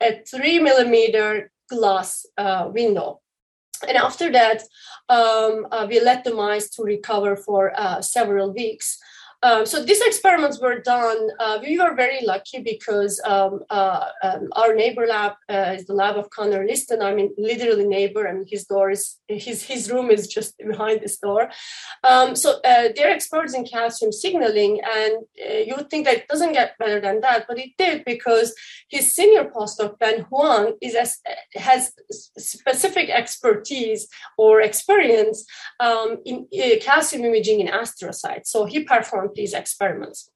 a 0.00 0.22
three 0.24 0.58
millimeter 0.58 1.50
glass 1.68 2.26
uh, 2.36 2.70
window. 2.72 3.20
And 3.86 3.96
after 3.96 4.30
that, 4.32 4.62
um, 5.08 5.66
uh, 5.70 5.86
we 5.88 6.00
let 6.00 6.24
the 6.24 6.34
mice 6.34 6.68
to 6.70 6.82
recover 6.82 7.36
for 7.36 7.72
uh, 7.78 8.00
several 8.02 8.52
weeks. 8.52 8.98
Um, 9.42 9.66
so 9.66 9.84
these 9.84 10.00
experiments 10.00 10.60
were 10.60 10.80
done. 10.80 11.28
Uh, 11.38 11.58
we 11.62 11.78
were 11.78 11.94
very 11.94 12.24
lucky 12.24 12.60
because 12.60 13.20
um, 13.24 13.60
uh, 13.70 14.06
um, 14.22 14.48
our 14.52 14.74
neighbor 14.74 15.06
lab 15.06 15.34
uh, 15.48 15.74
is 15.76 15.86
the 15.86 15.94
lab 15.94 16.16
of 16.16 16.28
Conor 16.30 16.66
Liston. 16.66 17.02
I 17.02 17.14
mean, 17.14 17.30
literally 17.38 17.86
neighbor, 17.86 18.24
and 18.24 18.48
his 18.48 18.64
door 18.64 18.90
is 18.90 19.18
his 19.28 19.62
his 19.62 19.90
room 19.92 20.10
is 20.10 20.26
just 20.26 20.58
behind 20.70 21.02
this 21.02 21.18
door. 21.18 21.50
Um, 22.02 22.34
so 22.34 22.60
uh, 22.64 22.88
they're 22.94 23.10
experts 23.10 23.54
in 23.54 23.64
calcium 23.64 24.10
signaling, 24.10 24.80
and 24.80 25.14
uh, 25.48 25.58
you 25.66 25.74
would 25.76 25.88
think 25.88 26.06
that 26.06 26.16
it 26.16 26.28
doesn't 26.28 26.52
get 26.52 26.76
better 26.78 27.00
than 27.00 27.20
that, 27.20 27.46
but 27.46 27.58
it 27.58 27.70
did 27.78 28.04
because 28.04 28.54
his 28.88 29.14
senior 29.14 29.44
postdoc 29.44 29.98
Ben 30.00 30.22
Huang 30.22 30.74
is 30.82 30.96
as, 30.96 31.18
has 31.54 31.92
specific 32.10 33.08
expertise 33.08 34.08
or 34.36 34.60
experience 34.60 35.44
um, 35.78 36.18
in 36.24 36.48
calcium 36.80 37.24
imaging 37.24 37.60
in 37.60 37.68
astrocytes. 37.68 38.46
So 38.46 38.64
he 38.64 38.82
performed 38.82 39.27
these 39.34 39.54
experiments. 39.54 40.30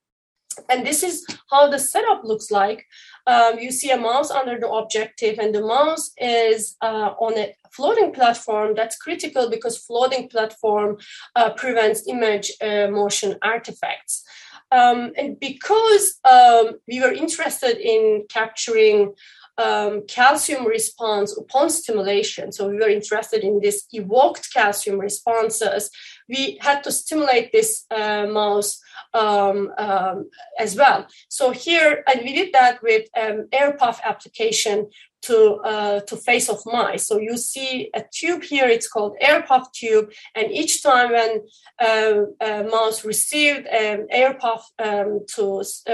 And 0.68 0.86
this 0.86 1.02
is 1.02 1.26
how 1.50 1.68
the 1.70 1.78
setup 1.78 2.24
looks 2.24 2.50
like. 2.50 2.86
Um, 3.26 3.58
you 3.58 3.70
see 3.70 3.90
a 3.90 3.96
mouse 3.96 4.30
under 4.30 4.58
the 4.58 4.68
objective, 4.68 5.38
and 5.38 5.54
the 5.54 5.66
mouse 5.66 6.12
is 6.18 6.76
uh, 6.82 7.14
on 7.18 7.38
a 7.38 7.54
floating 7.70 8.12
platform. 8.12 8.74
That's 8.74 8.96
critical 8.96 9.48
because 9.48 9.78
floating 9.78 10.28
platform 10.28 10.98
uh, 11.36 11.54
prevents 11.54 12.06
image 12.06 12.52
uh, 12.60 12.88
motion 12.88 13.38
artifacts. 13.42 14.24
Um, 14.70 15.12
and 15.18 15.38
because 15.38 16.18
um, 16.30 16.78
we 16.88 17.00
were 17.00 17.12
interested 17.12 17.76
in 17.76 18.24
capturing 18.30 19.14
um, 19.58 20.06
calcium 20.08 20.66
response 20.66 21.36
upon 21.36 21.68
stimulation. 21.68 22.52
So 22.52 22.68
we 22.68 22.76
were 22.76 22.88
interested 22.88 23.44
in 23.44 23.60
this 23.60 23.86
evoked 23.92 24.52
calcium 24.52 24.98
responses. 24.98 25.90
We 26.28 26.58
had 26.60 26.82
to 26.84 26.92
stimulate 26.92 27.52
this 27.52 27.84
uh, 27.90 28.26
mouse 28.26 28.80
um, 29.14 29.72
um, 29.78 30.30
as 30.58 30.76
well. 30.76 31.06
So 31.28 31.50
here, 31.50 32.02
and 32.06 32.22
we 32.22 32.32
did 32.34 32.52
that 32.52 32.82
with 32.82 33.08
um, 33.18 33.48
AirPuff 33.52 34.00
application 34.02 34.88
to 35.22 35.60
uh, 35.64 36.00
to 36.00 36.16
face 36.16 36.48
of 36.48 36.60
mice. 36.66 37.06
So 37.06 37.18
you 37.18 37.36
see 37.36 37.90
a 37.94 38.02
tube 38.12 38.42
here. 38.42 38.66
It's 38.66 38.88
called 38.88 39.16
air 39.20 39.42
puff 39.42 39.72
tube, 39.72 40.12
and 40.34 40.50
each 40.52 40.82
time 40.82 41.12
when 41.12 41.40
uh, 41.78 42.22
a 42.40 42.64
mouse 42.64 43.04
received 43.04 43.66
an 43.66 44.06
AirPuff 44.12 44.62
um, 44.78 45.20
to 45.34 45.44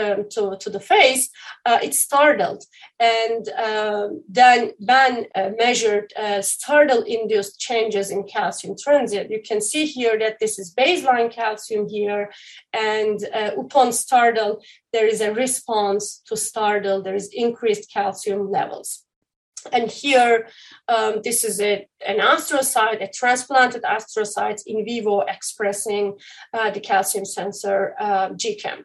um, 0.01 0.29
to 0.31 0.57
to 0.59 0.71
the 0.71 0.81
face, 0.81 1.31
uh, 1.67 1.79
it 1.83 1.95
startled, 1.95 2.65
and 2.99 3.49
um, 3.51 4.23
then 4.29 4.73
Ben 4.81 5.27
uh, 5.35 5.51
measured 5.59 6.13
uh, 6.17 6.43
startle-induced 6.43 7.59
changes 7.59 8.11
in 8.11 8.25
calcium 8.25 8.75
transit. 8.83 9.31
You 9.31 9.43
can 9.43 9.61
see 9.61 9.85
here 9.87 10.19
that 10.19 10.39
this 10.41 10.59
is 10.59 10.75
baseline 10.75 11.31
calcium 11.31 11.89
here, 11.89 12.31
and 12.73 13.19
uh, 13.35 13.51
upon 13.59 13.93
startle, 13.93 14.61
there 14.93 15.07
is 15.07 15.21
a 15.21 15.33
response 15.33 16.23
to 16.27 16.37
startle. 16.37 17.03
There 17.03 17.15
is 17.15 17.29
increased 17.33 17.93
calcium 17.93 18.51
levels. 18.51 19.05
And 19.73 19.91
here, 19.91 20.49
um, 20.89 21.21
this 21.23 21.45
is 21.45 21.61
a, 21.61 21.87
an 22.07 22.19
astrocyte, 22.19 23.03
a 23.03 23.11
transplanted 23.13 23.83
astrocyte 23.83 24.63
in 24.67 24.85
vivo 24.85 25.21
expressing 25.21 26.19
uh, 26.53 26.71
the 26.71 26.81
calcium 26.81 27.25
sensor 27.25 27.95
uh, 27.99 28.31
GCAM. 28.31 28.85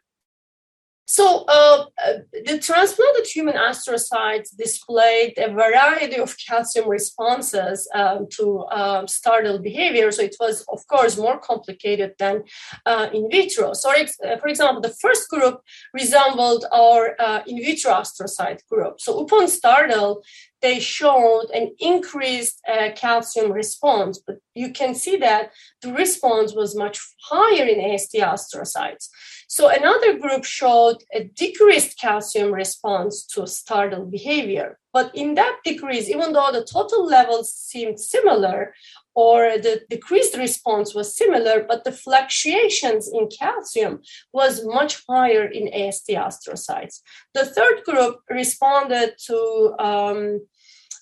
So 1.06 1.44
uh, 1.48 1.86
uh, 2.04 2.14
the 2.46 2.60
transplanted 2.60 3.28
human 3.28 3.56
astrocytes 3.56 4.56
displayed 4.58 5.34
a 5.38 5.52
variety 5.52 6.18
of 6.18 6.36
calcium 6.38 6.90
responses 6.90 7.88
um, 7.94 8.28
to 8.38 8.66
um, 8.72 9.08
startle 9.08 9.60
behavior. 9.60 10.12
So 10.12 10.24
it 10.24 10.36
was, 10.40 10.66
of 10.72 10.88
course, 10.88 11.18
more 11.18 11.38
complicated 11.38 12.14
than 12.18 12.44
uh, 12.86 13.10
in 13.14 13.30
vitro. 13.30 13.74
So, 13.74 13.92
uh, 13.92 14.38
for 14.38 14.48
example, 14.48 14.82
the 14.82 14.96
first 15.02 15.30
group 15.30 15.62
resembled 15.94 16.66
our 16.72 17.16
uh, 17.20 17.42
in 17.46 17.58
vitro 17.58 17.92
astrocyte 17.92 18.66
group. 18.68 19.02
So 19.02 19.20
upon 19.20 19.50
startle, 19.50 20.24
they 20.64 20.80
showed 20.80 21.48
an 21.54 21.76
increased 21.78 22.62
uh, 22.68 22.90
calcium 22.96 23.52
response, 23.52 24.18
but 24.26 24.38
you 24.56 24.72
can 24.72 24.96
see 24.96 25.18
that 25.18 25.52
the 25.82 25.92
response 25.92 26.56
was 26.56 26.76
much 26.76 26.98
higher 27.30 27.66
in 27.66 27.82
AST 27.92 28.14
astrocytes. 28.14 29.10
So 29.48 29.70
another 29.70 30.18
group 30.18 30.46
showed 30.46 31.04
a 31.14 31.26
decreased 31.26 32.00
calcium 32.00 32.52
response 32.54 33.26
to 33.34 33.46
startle 33.46 34.06
behavior. 34.06 34.80
But 34.94 35.14
in 35.14 35.36
that 35.36 35.58
decrease, 35.66 36.08
even 36.08 36.34
though 36.34 36.52
the 36.52 36.64
total 36.64 37.06
levels 37.06 37.54
seemed 37.54 38.00
similar, 38.00 38.74
or 39.16 39.58
the 39.58 39.82
decreased 39.90 40.38
response 40.38 40.96
was 40.96 41.16
similar, 41.16 41.66
but 41.68 41.84
the 41.84 41.92
fluctuations 41.92 43.10
in 43.14 43.28
calcium 43.28 44.02
was 44.32 44.66
much 44.66 45.04
higher 45.08 45.46
in 45.46 45.68
AST 45.74 46.10
astrocytes. 46.10 47.02
The 47.34 47.46
third 47.46 47.84
group 47.84 48.22
responded 48.30 49.16
to 49.28 49.76
um, 49.80 50.48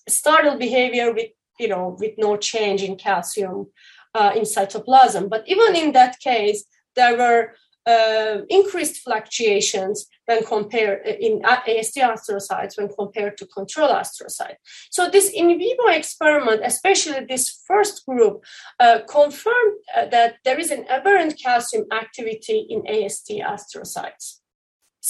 startle 0.07 0.57
behavior 0.57 1.13
with 1.13 1.29
you 1.59 1.67
know 1.67 1.95
with 1.99 2.13
no 2.17 2.37
change 2.37 2.83
in 2.83 2.95
calcium 2.95 3.67
uh, 4.15 4.31
in 4.35 4.43
cytoplasm 4.43 5.29
but 5.29 5.43
even 5.47 5.75
in 5.75 5.91
that 5.91 6.19
case 6.19 6.63
there 6.95 7.17
were 7.17 7.53
uh, 7.87 8.41
increased 8.49 9.01
fluctuations 9.01 10.07
when 10.25 10.43
compared 10.43 11.01
uh, 11.05 11.11
in 11.19 11.43
AST 11.43 11.97
astrocytes 11.97 12.77
when 12.77 12.89
compared 12.89 13.37
to 13.37 13.47
control 13.47 13.89
astrocyte. 13.89 14.57
So 14.91 15.09
this 15.09 15.29
in 15.29 15.47
vivo 15.57 15.87
experiment, 15.87 16.61
especially 16.63 17.25
this 17.25 17.63
first 17.67 18.05
group, 18.05 18.43
uh, 18.79 18.99
confirmed 19.09 19.77
uh, 19.95 20.05
that 20.07 20.35
there 20.45 20.59
is 20.59 20.69
an 20.69 20.85
aberrant 20.89 21.39
calcium 21.41 21.85
activity 21.91 22.67
in 22.69 22.85
AST 22.87 23.29
astrocytes. 23.29 24.40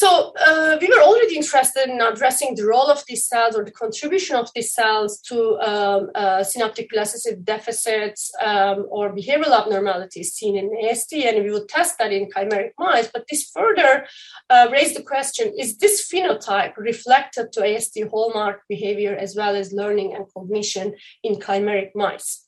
So 0.02 0.34
uh, 0.34 0.80
we 0.82 0.88
were 0.88 1.04
already 1.04 1.36
interested 1.36 1.88
in 1.88 2.02
addressing 2.02 2.56
the 2.56 2.66
role 2.66 2.90
of 2.90 3.04
these 3.08 3.28
cells 3.28 3.56
or 3.56 3.64
the 3.64 3.70
contribution 3.84 4.36
of 4.36 4.50
these 4.56 4.74
cells 4.74 5.20
to 5.30 5.60
um, 5.60 6.10
uh, 6.16 6.44
synaptic 6.44 6.90
plasticity 6.90 7.40
deficits 7.44 8.32
um, 8.44 8.88
or 8.90 9.16
behavioral 9.16 9.56
abnormalities 9.56 10.34
seen 10.34 10.58
in 10.58 10.72
AST, 10.90 11.14
and 11.14 11.44
we 11.44 11.52
would 11.52 11.70
test 11.70 12.00
that 12.00 12.12
in 12.12 12.32
chimeric 12.32 12.72
mice. 12.80 13.10
But 13.14 13.26
this 13.30 13.52
further 13.56 14.08
uh, 14.50 14.70
raised 14.72 14.96
the 14.96 15.04
question: 15.04 15.54
Is 15.56 15.78
this 15.78 16.10
phenotype 16.12 16.78
reflected 16.78 17.52
to 17.52 17.64
AST 17.64 18.00
hallmark 18.10 18.62
behavior 18.68 19.16
as 19.16 19.36
well 19.36 19.56
as 19.56 19.72
learning 19.72 20.16
and 20.16 20.26
cognition 20.34 20.96
in 21.22 21.36
chimeric 21.36 21.92
mice? 21.94 22.48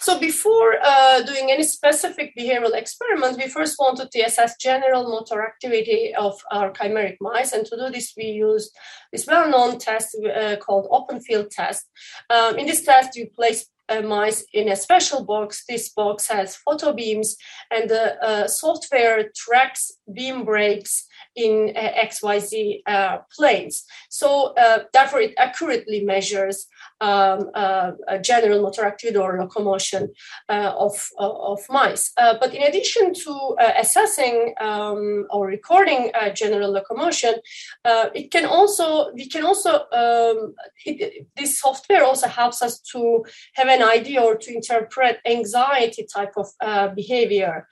So 0.00 0.18
before 0.18 0.74
uh, 0.82 1.22
doing 1.22 1.50
any 1.50 1.64
specific 1.64 2.34
behavioral 2.38 2.74
experiments, 2.74 3.38
we 3.38 3.48
first 3.48 3.76
wanted 3.78 4.10
to 4.10 4.20
assess 4.20 4.56
general 4.58 5.04
motor 5.08 5.42
activity 5.44 6.14
of 6.14 6.40
our 6.50 6.70
chimeric 6.72 7.16
mice. 7.20 7.52
And 7.52 7.66
to 7.66 7.76
do 7.76 7.90
this, 7.90 8.14
we 8.16 8.24
used 8.24 8.76
this 9.12 9.26
well-known 9.26 9.78
test 9.78 10.16
uh, 10.16 10.56
called 10.56 10.88
open 10.90 11.20
field 11.20 11.50
test. 11.50 11.86
Um, 12.30 12.58
in 12.58 12.66
this 12.66 12.84
test, 12.84 13.16
you 13.16 13.28
place 13.28 13.66
uh, 13.88 14.02
mice 14.02 14.44
in 14.52 14.68
a 14.68 14.76
special 14.76 15.24
box. 15.24 15.64
This 15.68 15.88
box 15.88 16.28
has 16.28 16.56
photo 16.56 16.92
beams, 16.92 17.36
and 17.70 17.88
the 17.88 18.22
uh, 18.22 18.46
software 18.46 19.30
tracks 19.34 19.92
beam 20.12 20.44
breaks 20.44 21.06
in 21.38 21.72
uh, 21.76 21.92
XYZ 22.08 22.82
uh, 22.86 23.18
planes. 23.34 23.84
So, 24.10 24.54
uh, 24.56 24.80
therefore, 24.92 25.20
it 25.20 25.34
accurately 25.38 26.04
measures 26.04 26.66
um, 27.00 27.50
general 28.22 28.60
motor 28.60 28.84
activity 28.84 29.18
or 29.18 29.38
locomotion 29.38 30.12
of, 30.48 30.94
of 31.18 31.60
mice. 31.70 32.12
But 32.16 32.52
in 32.52 32.62
addition 32.64 33.14
to 33.14 33.56
assessing 33.76 34.54
um, 34.60 35.26
or 35.30 35.46
recording 35.46 36.10
general 36.34 36.72
locomotion, 36.72 37.34
it 37.84 38.32
can 38.32 38.46
also 38.46 39.12
we 39.14 39.28
can 39.28 39.44
also 39.44 39.72
um, 39.92 40.54
it, 40.84 41.28
this 41.36 41.60
software 41.60 42.04
also 42.04 42.26
helps 42.26 42.62
us 42.62 42.80
to 42.92 43.24
have 43.54 43.68
an 43.68 43.82
idea 43.82 44.20
or 44.20 44.34
to 44.34 44.52
interpret 44.52 45.20
anxiety 45.24 46.04
type 46.12 46.34
of 46.36 46.48
behavior 46.96 47.68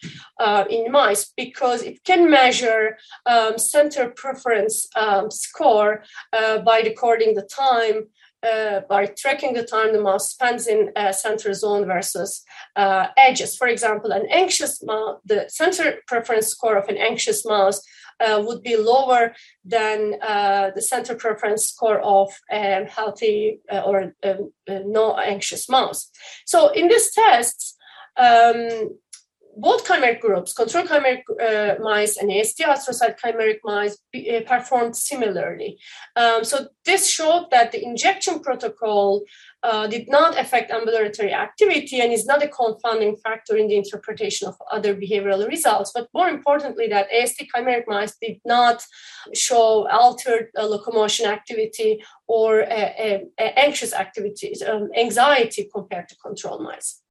in 0.70 0.92
mice 0.92 1.32
because 1.36 1.82
it 1.82 2.04
can 2.04 2.30
measure 2.30 2.96
um, 3.26 3.55
center 3.58 4.10
preference 4.10 4.86
um, 4.96 5.30
score 5.30 6.02
uh, 6.32 6.58
by 6.58 6.80
recording 6.80 7.34
the 7.34 7.48
time 7.54 8.06
uh, 8.42 8.80
by 8.88 9.06
tracking 9.06 9.54
the 9.54 9.64
time 9.64 9.92
the 9.92 10.00
mouse 10.00 10.30
spends 10.30 10.66
in 10.66 10.90
a 10.94 11.12
center 11.12 11.52
zone 11.54 11.86
versus 11.86 12.44
uh, 12.76 13.06
edges. 13.16 13.56
For 13.56 13.66
example, 13.66 14.12
an 14.12 14.26
anxious 14.30 14.82
mouse, 14.82 15.20
the 15.24 15.46
center 15.48 15.96
preference 16.06 16.48
score 16.48 16.76
of 16.76 16.88
an 16.88 16.96
anxious 16.96 17.44
mouse 17.44 17.80
uh, 18.20 18.42
would 18.46 18.62
be 18.62 18.76
lower 18.76 19.34
than 19.64 20.14
uh, 20.22 20.70
the 20.74 20.82
center 20.82 21.14
preference 21.14 21.68
score 21.68 22.00
of 22.00 22.30
a 22.50 22.84
healthy 22.84 23.60
uh, 23.70 23.80
or 23.80 24.14
um, 24.22 24.52
uh, 24.68 24.80
no 24.84 25.16
anxious 25.16 25.68
mouse. 25.68 26.10
So 26.44 26.68
in 26.68 26.88
this 26.88 27.12
test, 27.12 27.76
um, 28.16 28.96
both 29.56 29.86
chimeric 29.86 30.20
groups, 30.20 30.52
control 30.52 30.84
chimeric 30.84 31.22
uh, 31.40 31.82
mice 31.82 32.18
and 32.18 32.30
AST 32.30 32.58
astrocyte 32.58 33.18
chimeric 33.18 33.58
mice, 33.64 33.96
uh, 34.14 34.40
performed 34.46 34.94
similarly. 34.94 35.78
Um, 36.14 36.44
so 36.44 36.68
this 36.84 37.08
showed 37.08 37.46
that 37.50 37.72
the 37.72 37.82
injection 37.82 38.40
protocol 38.40 39.22
uh, 39.62 39.86
did 39.86 40.08
not 40.08 40.38
affect 40.38 40.70
ambulatory 40.70 41.32
activity 41.32 42.00
and 42.00 42.12
is 42.12 42.26
not 42.26 42.42
a 42.42 42.48
confounding 42.48 43.16
factor 43.16 43.56
in 43.56 43.68
the 43.68 43.76
interpretation 43.76 44.46
of 44.46 44.54
other 44.70 44.94
behavioral 44.94 45.48
results. 45.48 45.90
But 45.94 46.08
more 46.12 46.28
importantly, 46.28 46.86
that 46.88 47.10
AST 47.10 47.42
chimeric 47.54 47.84
mice 47.86 48.14
did 48.20 48.38
not 48.44 48.84
show 49.34 49.88
altered 49.88 50.50
uh, 50.58 50.66
locomotion 50.66 51.26
activity 51.26 52.04
or 52.26 52.66
anxious 53.38 53.94
activities, 53.94 54.62
um, 54.62 54.90
anxiety 54.96 55.68
compared 55.72 56.08
to 56.08 56.16
control 56.16 56.58
mice. 56.58 57.02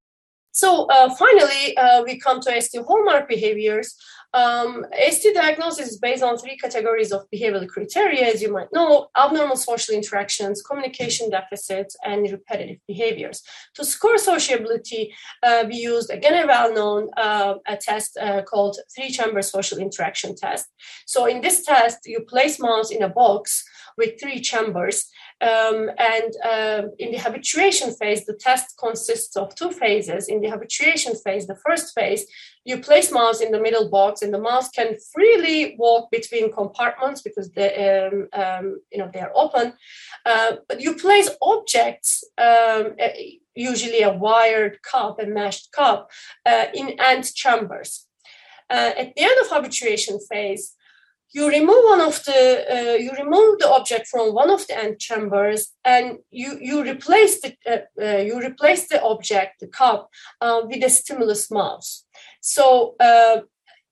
So 0.55 0.85
uh, 0.85 1.13
finally, 1.13 1.75
uh, 1.75 2.01
we 2.03 2.17
come 2.17 2.39
to 2.39 2.55
AST 2.55 2.77
hallmark 2.87 3.27
behaviors. 3.27 3.93
Um, 4.33 4.85
AST 5.05 5.27
diagnosis 5.33 5.89
is 5.89 5.97
based 5.99 6.23
on 6.23 6.37
three 6.37 6.55
categories 6.55 7.11
of 7.11 7.25
behavioral 7.29 7.67
criteria, 7.67 8.23
as 8.33 8.41
you 8.41 8.53
might 8.53 8.71
know, 8.71 9.07
abnormal 9.17 9.57
social 9.57 9.93
interactions, 9.93 10.61
communication 10.61 11.29
deficits, 11.29 11.97
and 12.05 12.31
repetitive 12.31 12.77
behaviors. 12.87 13.43
To 13.75 13.83
score 13.83 14.17
sociability, 14.17 15.13
uh, 15.43 15.65
we 15.67 15.75
used, 15.75 16.09
again, 16.09 16.41
a 16.41 16.47
well-known 16.47 17.09
uh, 17.17 17.55
test 17.81 18.17
uh, 18.17 18.41
called 18.43 18.77
three-chamber 18.95 19.41
social 19.41 19.77
interaction 19.77 20.37
test. 20.37 20.67
So 21.05 21.25
in 21.25 21.41
this 21.41 21.65
test, 21.65 21.99
you 22.05 22.21
place 22.21 22.61
mouse 22.61 22.91
in 22.91 23.03
a 23.03 23.09
box 23.09 23.65
with 23.97 24.19
three 24.19 24.39
chambers. 24.39 25.09
Um, 25.41 25.91
and 25.97 26.33
um, 26.43 26.91
in 26.97 27.11
the 27.11 27.17
habituation 27.17 27.91
phase, 27.93 28.25
the 28.25 28.39
test 28.39 28.77
consists 28.79 29.35
of 29.35 29.53
two 29.53 29.71
phases. 29.71 30.27
In 30.29 30.39
the 30.41 30.49
habituation 30.49 31.13
phase, 31.15 31.45
the 31.45 31.59
first 31.67 31.93
phase, 31.93 32.25
you 32.63 32.79
place 32.79 33.11
mouse 33.11 33.41
in 33.41 33.51
the 33.51 33.59
middle 33.59 33.89
box, 33.89 34.21
and 34.21 34.33
the 34.33 34.39
mouse 34.39 34.69
can 34.69 34.95
freely 35.13 35.75
walk 35.77 36.09
between 36.09 36.53
compartments 36.53 37.21
because 37.21 37.51
they, 37.51 37.71
um, 37.99 38.27
um 38.33 38.79
you 38.91 38.97
know, 38.97 39.09
they 39.13 39.19
are 39.19 39.31
open. 39.35 39.73
Uh, 40.25 40.53
but 40.69 40.79
you 40.79 40.95
place 40.95 41.29
objects, 41.41 42.23
um, 42.37 42.95
usually 43.53 44.01
a 44.01 44.13
wired 44.13 44.81
cup, 44.83 45.19
a 45.21 45.25
meshed 45.25 45.71
cup, 45.73 46.09
uh, 46.45 46.65
in 46.73 46.97
ant 46.99 47.33
chambers. 47.35 48.07
Uh, 48.69 48.91
at 48.97 49.13
the 49.15 49.21
end 49.21 49.39
of 49.41 49.49
habituation 49.49 50.17
phase, 50.31 50.74
you 51.35 51.49
remove 51.49 51.83
one 51.83 51.99
of 51.99 52.23
the 52.23 52.41
uh, 52.75 52.95
you 53.05 53.11
remove 53.23 53.59
the 53.59 53.69
object 53.69 54.07
from 54.07 54.33
one 54.33 54.49
of 54.49 54.65
the 54.67 54.75
ant 54.83 54.97
chambers 54.99 55.61
and 55.83 56.05
you 56.31 56.57
you 56.61 56.81
replace 56.81 57.41
the 57.41 57.51
uh, 57.73 58.03
uh, 58.05 58.21
you 58.27 58.35
replace 58.39 58.87
the 58.87 59.01
object 59.03 59.59
the 59.59 59.67
cup 59.67 60.09
uh, 60.39 60.61
with 60.69 60.81
a 60.83 60.89
stimulus 60.89 61.51
mouse. 61.51 62.05
So 62.39 62.95
uh, 63.01 63.41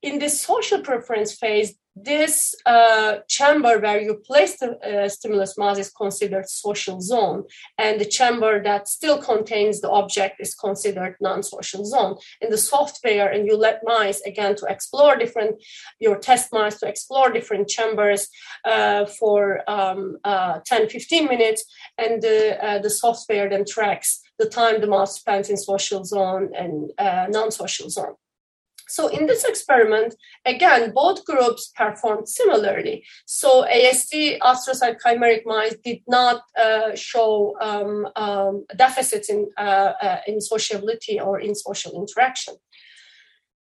in 0.01 0.19
the 0.19 0.29
social 0.29 0.79
preference 0.79 1.33
phase 1.41 1.75
this 1.95 2.55
uh, 2.65 3.17
chamber 3.27 3.79
where 3.79 4.01
you 4.01 4.15
place 4.15 4.57
the 4.57 4.77
uh, 4.79 5.07
stimulus 5.07 5.57
mouse 5.57 5.77
is 5.77 5.91
considered 5.91 6.49
social 6.49 6.99
zone 7.01 7.43
and 7.77 8.01
the 8.01 8.05
chamber 8.05 8.63
that 8.63 8.87
still 8.87 9.21
contains 9.21 9.79
the 9.79 9.89
object 9.89 10.37
is 10.39 10.55
considered 10.55 11.15
non-social 11.21 11.85
zone. 11.85 12.17
In 12.41 12.49
the 12.49 12.57
software 12.57 13.31
and 13.31 13.45
you 13.45 13.55
let 13.55 13.81
mice 13.83 14.21
again 14.21 14.55
to 14.55 14.65
explore 14.65 15.15
different 15.15 15.61
your 15.99 16.17
test 16.17 16.51
mice 16.51 16.79
to 16.79 16.87
explore 16.87 17.31
different 17.31 17.67
chambers 17.69 18.27
uh, 18.65 19.05
for 19.05 19.61
um, 19.69 20.17
uh, 20.23 20.59
10 20.65 20.89
15 20.89 21.27
minutes 21.27 21.63
and 21.97 22.21
the, 22.21 22.57
uh, 22.63 22.79
the 22.79 22.89
software 22.89 23.49
then 23.49 23.65
tracks 23.65 24.21
the 24.39 24.49
time 24.49 24.81
the 24.81 24.87
mouse 24.87 25.19
spends 25.19 25.49
in 25.49 25.57
social 25.57 26.03
zone 26.03 26.51
and 26.55 26.91
uh, 26.97 27.27
non-social 27.29 27.89
zone 27.89 28.15
so 28.93 29.07
in 29.07 29.25
this 29.25 29.43
experiment, 29.43 30.13
again, 30.45 30.91
both 30.93 31.25
groups 31.25 31.71
performed 31.75 32.29
similarly. 32.29 33.03
So 33.25 33.65
AST 33.65 34.13
astrocyte 34.49 34.97
chimeric 35.03 35.47
mice 35.47 35.75
did 35.83 36.01
not 36.07 36.43
uh, 36.55 36.93
show 36.93 37.55
um, 37.59 38.07
um, 38.15 38.65
deficits 38.77 39.31
in, 39.31 39.49
uh, 39.57 39.93
uh, 39.99 40.19
in 40.27 40.39
sociability 40.39 41.19
or 41.19 41.39
in 41.39 41.55
social 41.55 41.93
interaction. 41.99 42.53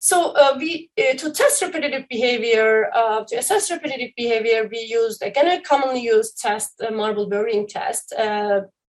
So 0.00 0.32
uh, 0.32 0.54
we 0.58 0.90
uh, 0.98 1.14
to 1.14 1.32
test 1.32 1.62
repetitive 1.62 2.04
behavior, 2.10 2.90
uh, 2.94 3.24
to 3.28 3.36
assess 3.36 3.70
repetitive 3.70 4.10
behavior, 4.14 4.68
we 4.70 4.80
used 4.80 5.22
again 5.22 5.48
a 5.48 5.62
commonly 5.62 6.02
used 6.02 6.36
test, 6.36 6.72
a 6.86 6.90
marble 6.90 7.26
burying 7.26 7.66
test. 7.66 8.12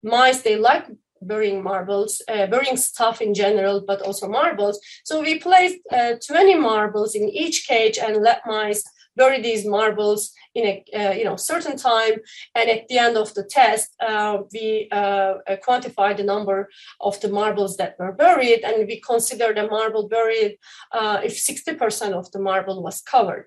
mice 0.03 0.41
they 0.43 0.57
like 0.57 0.87
burying 1.27 1.63
marbles, 1.63 2.23
uh, 2.29 2.47
burying 2.47 2.77
stuff 2.77 3.21
in 3.21 3.35
general, 3.35 3.85
but 3.87 4.03
also 4.03 4.29
marbles. 4.29 4.81
So 5.05 5.21
we 5.21 5.39
placed 5.39 5.79
uh, 5.93 6.15
20 6.27 6.55
marbles 6.57 7.15
in 7.15 7.29
each 7.29 7.67
cage 7.67 7.99
and 7.99 8.23
let 8.23 8.47
mice 8.47 8.85
bury 9.17 9.41
these 9.41 9.67
marbles 9.67 10.33
in 10.55 10.67
a 10.67 10.85
uh, 10.95 11.13
you 11.13 11.25
know 11.25 11.37
certain 11.37 11.77
time. 11.77 12.15
And 12.55 12.71
at 12.71 12.89
the 12.89 12.99
end 12.99 13.17
of 13.17 13.33
the 13.35 13.45
test, 13.45 13.95
uh, 14.01 14.39
we 14.53 14.89
uh, 14.91 15.35
quantified 15.67 16.17
the 16.17 16.25
number 16.25 16.69
of 17.01 17.21
the 17.21 17.29
marbles 17.29 17.77
that 17.77 17.97
were 17.99 18.13
buried, 18.13 18.61
and 18.65 18.87
we 18.87 19.01
considered 19.01 19.59
a 19.59 19.69
marble 19.69 20.09
buried 20.09 20.59
uh, 20.93 21.21
if 21.25 21.35
60% 21.35 22.13
of 22.13 22.31
the 22.33 22.41
marble 22.41 22.83
was 22.83 23.01
covered. 23.01 23.47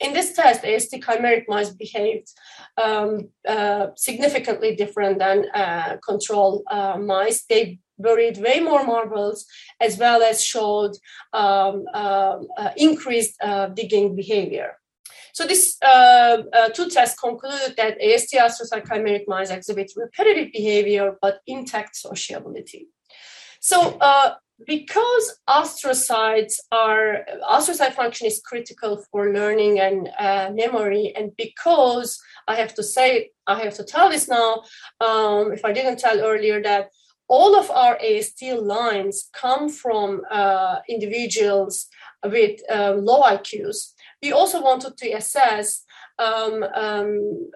In 0.00 0.14
this 0.14 0.32
test, 0.32 0.64
AST 0.64 0.92
chimeric 0.94 1.44
mice 1.46 1.70
behaved 1.70 2.28
um, 2.82 3.28
uh, 3.46 3.88
significantly 3.96 4.74
different 4.74 5.18
than 5.18 5.44
uh, 5.54 5.98
control 6.06 6.62
uh, 6.70 6.96
mice. 6.98 7.44
They 7.44 7.78
buried 7.98 8.38
way 8.38 8.60
more 8.60 8.84
marbles 8.86 9.44
as 9.78 9.98
well 9.98 10.22
as 10.22 10.42
showed 10.42 10.92
um, 11.34 11.84
um 11.92 12.48
uh, 12.56 12.70
increased 12.76 13.34
uh, 13.42 13.66
digging 13.66 14.16
behavior. 14.16 14.70
So 15.32 15.46
these 15.46 15.76
uh, 15.82 16.38
two 16.74 16.88
tests 16.88 17.18
concluded 17.20 17.76
that 17.76 18.00
AST 18.00 18.32
astrocyte 18.34 18.86
chimeric 18.88 19.24
mice 19.28 19.50
exhibit 19.50 19.92
repetitive 19.96 20.50
behavior 20.52 21.16
but 21.20 21.40
intact 21.46 21.94
sociability. 21.94 22.88
So 23.60 23.98
because 24.66 25.38
astrocytes 25.48 26.54
are 26.70 27.24
astrocyte 27.50 27.92
function 27.92 28.26
is 28.26 28.42
critical 28.44 29.02
for 29.10 29.32
learning 29.32 29.80
and 29.80 30.08
uh, 30.18 30.50
memory 30.52 31.12
and 31.16 31.34
because 31.36 32.20
i 32.48 32.54
have 32.54 32.74
to 32.74 32.82
say 32.82 33.30
i 33.46 33.62
have 33.62 33.74
to 33.74 33.84
tell 33.84 34.08
this 34.10 34.28
now 34.28 34.62
um, 35.00 35.52
if 35.52 35.64
i 35.64 35.72
didn't 35.72 35.98
tell 35.98 36.20
earlier 36.20 36.62
that 36.62 36.90
all 37.28 37.54
of 37.58 37.70
our 37.70 37.96
ast 38.02 38.42
lines 38.42 39.30
come 39.32 39.68
from 39.68 40.20
uh, 40.30 40.78
individuals 40.88 41.86
with 42.24 42.60
uh, 42.70 42.92
low 42.92 43.22
iqs 43.22 43.92
we 44.22 44.32
also 44.32 44.62
wanted 44.62 44.96
to 44.96 45.10
assess 45.12 45.84
um, 46.18 46.62
um, 46.74 47.50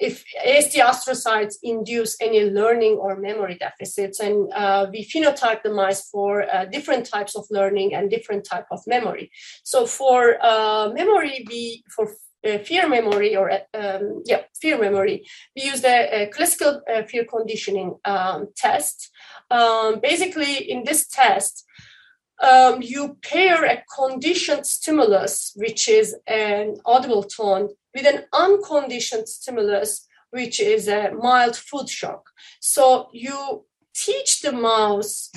if 0.00 0.24
AST 0.44 0.76
astrocytes 0.76 1.54
induce 1.62 2.16
any 2.20 2.44
learning 2.44 2.94
or 2.94 3.16
memory 3.16 3.56
deficits, 3.56 4.20
and 4.20 4.52
uh, 4.52 4.86
we 4.92 5.04
phenotype 5.04 5.62
the 5.62 5.70
mice 5.70 6.08
for 6.08 6.42
uh, 6.52 6.64
different 6.66 7.06
types 7.06 7.36
of 7.36 7.44
learning 7.50 7.94
and 7.94 8.10
different 8.10 8.44
type 8.44 8.66
of 8.70 8.80
memory. 8.86 9.30
So 9.62 9.86
for 9.86 10.38
uh, 10.42 10.90
memory, 10.94 11.44
we 11.48 11.84
for 11.94 12.12
uh, 12.46 12.58
fear 12.58 12.88
memory 12.88 13.36
or 13.36 13.50
um, 13.74 14.22
yeah 14.26 14.42
fear 14.60 14.78
memory, 14.78 15.24
we 15.56 15.62
use 15.62 15.80
the 15.80 15.98
uh, 16.22 16.26
classical 16.30 16.82
uh, 16.92 17.02
fear 17.04 17.24
conditioning 17.24 17.96
um, 18.04 18.48
test. 18.56 19.10
Um, 19.50 20.00
basically, 20.00 20.70
in 20.70 20.84
this 20.84 21.06
test. 21.06 21.64
Um, 22.42 22.82
you 22.82 23.16
pair 23.22 23.64
a 23.64 23.84
conditioned 23.96 24.66
stimulus, 24.66 25.52
which 25.54 25.88
is 25.88 26.16
an 26.26 26.74
audible 26.84 27.22
tone, 27.22 27.68
with 27.94 28.06
an 28.06 28.24
unconditioned 28.32 29.28
stimulus, 29.28 30.06
which 30.30 30.60
is 30.60 30.88
a 30.88 31.12
mild 31.12 31.56
food 31.56 31.88
shock. 31.88 32.30
So 32.60 33.08
you 33.12 33.66
teach 33.94 34.40
the 34.40 34.52
mouse 34.52 35.30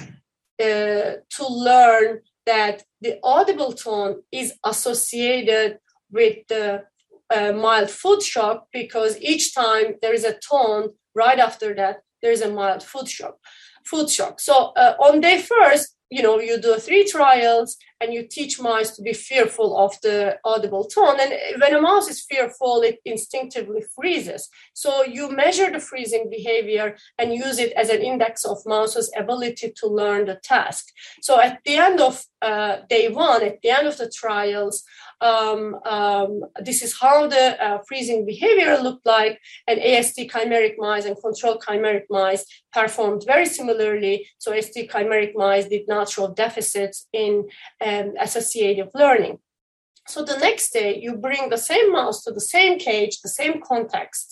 uh, 0.60 1.22
to 1.30 1.48
learn 1.48 2.22
that 2.46 2.84
the 3.02 3.20
audible 3.24 3.74
tone 3.74 4.24
is 4.32 4.54
associated 4.64 5.80
with 6.12 6.48
the 6.48 6.84
uh, 7.34 7.52
mild 7.52 7.90
food 7.90 8.22
shock 8.24 8.68
because 8.72 9.22
each 9.22 9.54
time 9.54 9.96
there 10.02 10.14
is 10.14 10.24
a 10.24 10.40
tone 10.40 10.90
right 11.14 11.40
after 11.40 11.76
that 11.76 11.98
there 12.22 12.32
is 12.32 12.42
a 12.42 12.50
mild 12.50 12.82
food 12.82 13.08
shock 13.08 13.36
food 13.86 14.10
shock 14.10 14.40
so 14.40 14.72
uh, 14.78 14.96
on 15.00 15.20
day 15.20 15.42
first 15.42 15.96
you 16.10 16.24
know 16.24 16.40
you 16.40 16.60
do 16.60 16.76
three 16.78 17.06
trials 17.06 17.78
and 18.02 18.14
you 18.14 18.28
teach 18.28 18.60
mice 18.60 18.92
to 18.92 19.02
be 19.02 19.14
fearful 19.14 19.78
of 19.78 20.00
the 20.02 20.38
audible 20.46 20.86
tone. 20.86 21.18
And 21.20 21.34
when 21.62 21.76
a 21.76 21.82
mouse 21.82 22.08
is 22.10 22.22
fearful 22.22 22.82
it 22.82 23.00
instinctively 23.06 23.84
freezes. 23.96 24.50
So 24.74 25.04
you 25.04 25.30
measure 25.30 25.72
the 25.72 25.80
freezing 25.80 26.30
behavior 26.30 26.98
and 27.18 27.34
use 27.34 27.60
it 27.60 27.74
as 27.74 27.90
an 27.90 28.02
index 28.02 28.46
of 28.46 28.58
mouse's 28.66 29.12
ability 29.18 29.74
to 29.78 29.88
learn 29.88 30.26
the 30.26 30.36
task. 30.36 30.86
So 31.22 31.40
at 31.40 31.60
the 31.66 31.76
end 31.76 32.00
of 32.02 32.24
uh, 32.42 32.78
day 32.90 33.10
one 33.10 33.44
at 33.44 33.62
the 33.62 33.72
end 33.72 33.88
of 33.88 33.98
the 33.98 34.10
trials 34.10 34.84
um, 35.22 35.76
um, 35.86 36.42
this 36.62 36.84
is 36.84 36.98
how 37.00 37.28
the 37.28 37.64
uh, 37.64 37.80
freezing 37.88 38.26
behavior 38.26 38.78
looked 38.78 39.06
like, 39.06 39.40
and 39.68 39.80
AST 39.80 40.18
chimeric 40.18 40.76
mice 40.78 41.06
and 41.06 41.20
control 41.20 41.58
chimeric 41.58 42.04
mice 42.10 42.46
performed 42.72 43.24
very 43.26 43.48
similarly. 43.48 44.28
So 44.38 44.54
AST 44.54 44.76
chimeric 44.76 45.34
mice 45.36 45.68
did 45.68 45.88
not 45.88 46.10
show 46.10 46.34
deficits 46.34 47.08
in 47.14 47.48
um, 47.88 48.08
associative 48.28 48.90
learning. 48.94 49.36
So 50.08 50.24
the 50.24 50.38
next 50.48 50.68
day, 50.72 50.92
you 51.04 51.12
bring 51.28 51.50
the 51.50 51.64
same 51.72 51.88
mouse 51.92 52.24
to 52.24 52.32
the 52.32 52.48
same 52.56 52.74
cage, 52.80 53.14
the 53.20 53.36
same 53.42 53.56
context, 53.72 54.28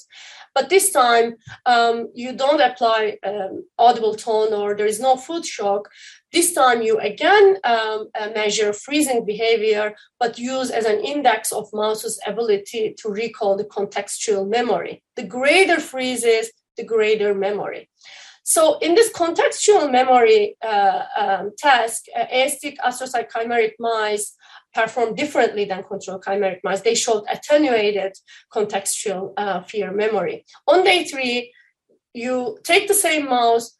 But 0.56 0.70
this 0.70 0.90
time, 0.92 1.36
um, 1.66 2.10
you 2.14 2.32
don't 2.32 2.62
apply 2.62 3.18
um, 3.24 3.66
audible 3.78 4.16
tone 4.16 4.54
or 4.54 4.74
there 4.74 4.86
is 4.86 5.02
no 5.02 5.18
food 5.18 5.46
shock. 5.46 5.90
This 6.32 6.54
time, 6.54 6.82
you 6.82 6.98
again 6.98 7.58
um, 7.66 8.08
uh, 8.18 8.30
measure 8.34 8.72
freezing 8.72 9.26
behavior, 9.26 9.96
but 10.18 10.40
use 10.40 10.72
as 10.72 10.86
an 10.86 11.02
index 11.04 11.52
of 11.52 11.68
mouse's 11.74 12.18
ability 12.26 12.96
to 13.00 13.10
recall 13.10 13.58
the 13.58 13.66
contextual 13.66 14.48
memory. 14.48 15.04
The 15.18 15.28
greater 15.28 15.80
freezes, 15.82 16.52
the 16.78 16.86
greater 16.86 17.34
memory. 17.34 17.90
So 18.48 18.78
in 18.78 18.94
this 18.94 19.12
contextual 19.12 19.92
memory 19.92 20.56
uh, 20.64 21.02
um, 21.18 21.52
task, 21.58 22.04
uh, 22.16 22.26
aesthetic 22.32 22.78
astrocyte 22.80 23.32
chimeric 23.32 23.74
mice 23.80 24.36
perform 24.72 25.16
differently 25.16 25.66
than 25.66 25.82
control 25.82 26.20
chimeric 26.20 26.60
mice. 26.64 26.82
They 26.82 26.94
showed 26.94 27.24
attenuated 27.28 28.14
contextual 28.54 29.34
uh, 29.36 29.64
fear 29.64 29.92
memory. 29.92 30.46
On 30.68 30.84
day 30.84 31.06
three, 31.06 31.52
you 32.14 32.60
take 32.64 32.88
the 32.88 32.94
same 32.94 33.26
mouse, 33.26 33.76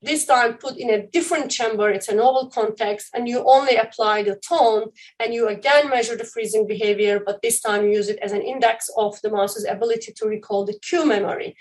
this 0.00 0.24
time 0.26 0.54
put 0.54 0.76
in 0.76 0.90
a 0.90 1.06
different 1.08 1.50
chamber, 1.50 1.90
it's 1.90 2.08
a 2.08 2.14
novel 2.14 2.48
context, 2.48 3.08
and 3.14 3.28
you 3.28 3.44
only 3.44 3.76
apply 3.76 4.22
the 4.22 4.36
tone, 4.36 4.90
and 5.18 5.34
you 5.34 5.48
again 5.48 5.90
measure 5.90 6.16
the 6.16 6.24
freezing 6.24 6.66
behavior, 6.68 7.20
but 7.24 7.42
this 7.42 7.60
time 7.60 7.84
you 7.84 7.90
use 7.90 8.08
it 8.08 8.18
as 8.20 8.32
an 8.32 8.42
index 8.42 8.88
of 8.96 9.20
the 9.22 9.30
mouse's 9.30 9.64
ability 9.64 10.12
to 10.12 10.28
recall 10.28 10.64
the 10.64 10.78
cue 10.78 11.04
memory. 11.04 11.56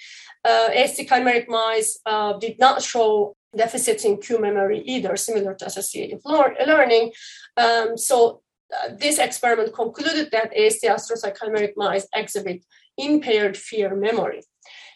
Uh, 0.48 0.70
AST 0.82 1.00
chimeric 1.10 1.48
mice 1.50 2.00
uh, 2.06 2.34
did 2.38 2.58
not 2.58 2.82
show 2.82 3.36
deficits 3.56 4.06
in 4.06 4.18
cue 4.18 4.40
memory 4.40 4.80
either, 4.94 5.18
similar 5.18 5.54
to 5.56 5.66
associative 5.66 6.22
learning. 6.26 7.12
Um, 7.58 7.98
so 7.98 8.42
uh, 8.74 8.90
this 8.98 9.18
experiment 9.20 9.74
concluded 9.74 10.30
that 10.32 10.56
AST 10.56 10.84
astrocyte 10.84 11.38
chimeric 11.38 11.74
mice 11.76 12.08
exhibit 12.16 12.64
impaired 12.98 13.56
fear 13.58 13.96
memory. 13.96 14.42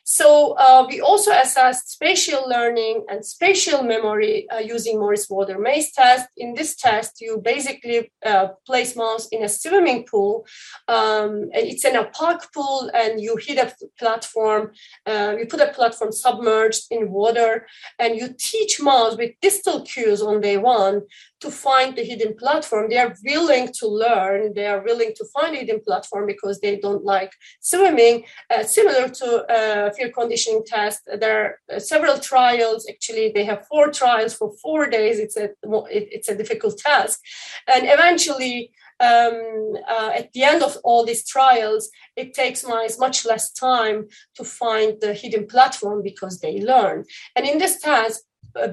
So 0.03 0.53
uh, 0.57 0.85
we 0.89 0.99
also 0.99 1.31
assessed 1.31 1.91
spatial 1.91 2.49
learning 2.49 3.05
and 3.07 3.25
spatial 3.25 3.83
memory 3.83 4.49
uh, 4.49 4.57
using 4.57 4.99
Morris 4.99 5.29
Water 5.29 5.59
maze 5.59 5.91
test. 5.91 6.27
In 6.37 6.53
this 6.53 6.75
test, 6.75 7.21
you 7.21 7.39
basically 7.43 8.11
uh, 8.25 8.49
place 8.65 8.95
mouse 8.95 9.27
in 9.31 9.43
a 9.43 9.49
swimming 9.49 10.05
pool. 10.05 10.45
Um, 10.87 11.49
it's 11.53 11.85
a 11.85 12.09
park 12.13 12.51
pool, 12.53 12.89
and 12.93 13.21
you 13.21 13.37
hit 13.37 13.57
a 13.57 13.73
platform. 13.99 14.71
Uh, 15.05 15.35
you 15.37 15.45
put 15.45 15.61
a 15.61 15.73
platform 15.73 16.11
submerged 16.11 16.85
in 16.89 17.11
water, 17.11 17.67
and 17.99 18.15
you 18.15 18.33
teach 18.37 18.81
mouse 18.81 19.17
with 19.17 19.31
distal 19.41 19.81
cues 19.81 20.21
on 20.21 20.41
day 20.41 20.57
one 20.57 21.01
to 21.41 21.49
find 21.49 21.95
the 21.95 22.03
hidden 22.03 22.35
platform. 22.35 22.89
They 22.89 22.99
are 22.99 23.15
willing 23.25 23.69
to 23.79 23.87
learn. 23.87 24.53
They 24.53 24.67
are 24.67 24.81
willing 24.81 25.13
to 25.15 25.25
find 25.33 25.55
a 25.55 25.59
hidden 25.59 25.81
platform 25.81 26.27
because 26.27 26.59
they 26.59 26.77
don't 26.77 27.03
like 27.03 27.33
swimming. 27.59 28.25
Uh, 28.49 28.63
similar 28.63 29.09
to 29.09 29.27
uh, 29.47 29.91
fear 29.93 30.09
conditioning 30.09 30.63
test, 30.65 31.01
there 31.19 31.37
are 31.43 31.75
uh, 31.75 31.79
several 31.79 32.19
trials. 32.19 32.87
Actually, 32.89 33.31
they 33.33 33.43
have 33.43 33.67
four 33.67 33.91
trials 33.91 34.33
for 34.35 34.53
four 34.61 34.87
days. 34.87 35.19
It's 35.19 35.37
a 35.37 35.49
it's 35.89 36.29
a 36.29 36.35
difficult 36.35 36.77
task, 36.77 37.19
and 37.67 37.83
eventually. 37.85 38.71
Um, 39.11 39.77
uh, 39.89 40.11
at 40.15 40.31
the 40.33 40.43
end 40.43 40.61
of 40.61 40.77
all 40.83 41.03
these 41.03 41.27
trials, 41.27 41.89
it 42.15 42.35
takes 42.35 42.63
mice 42.63 42.99
much 42.99 43.25
less 43.25 43.51
time 43.51 44.09
to 44.35 44.43
find 44.43 45.01
the 45.01 45.15
hidden 45.15 45.47
platform 45.47 46.03
because 46.03 46.39
they 46.39 46.61
learn. 46.61 47.05
And 47.35 47.47
in 47.47 47.57
this 47.57 47.81
task, 47.81 48.21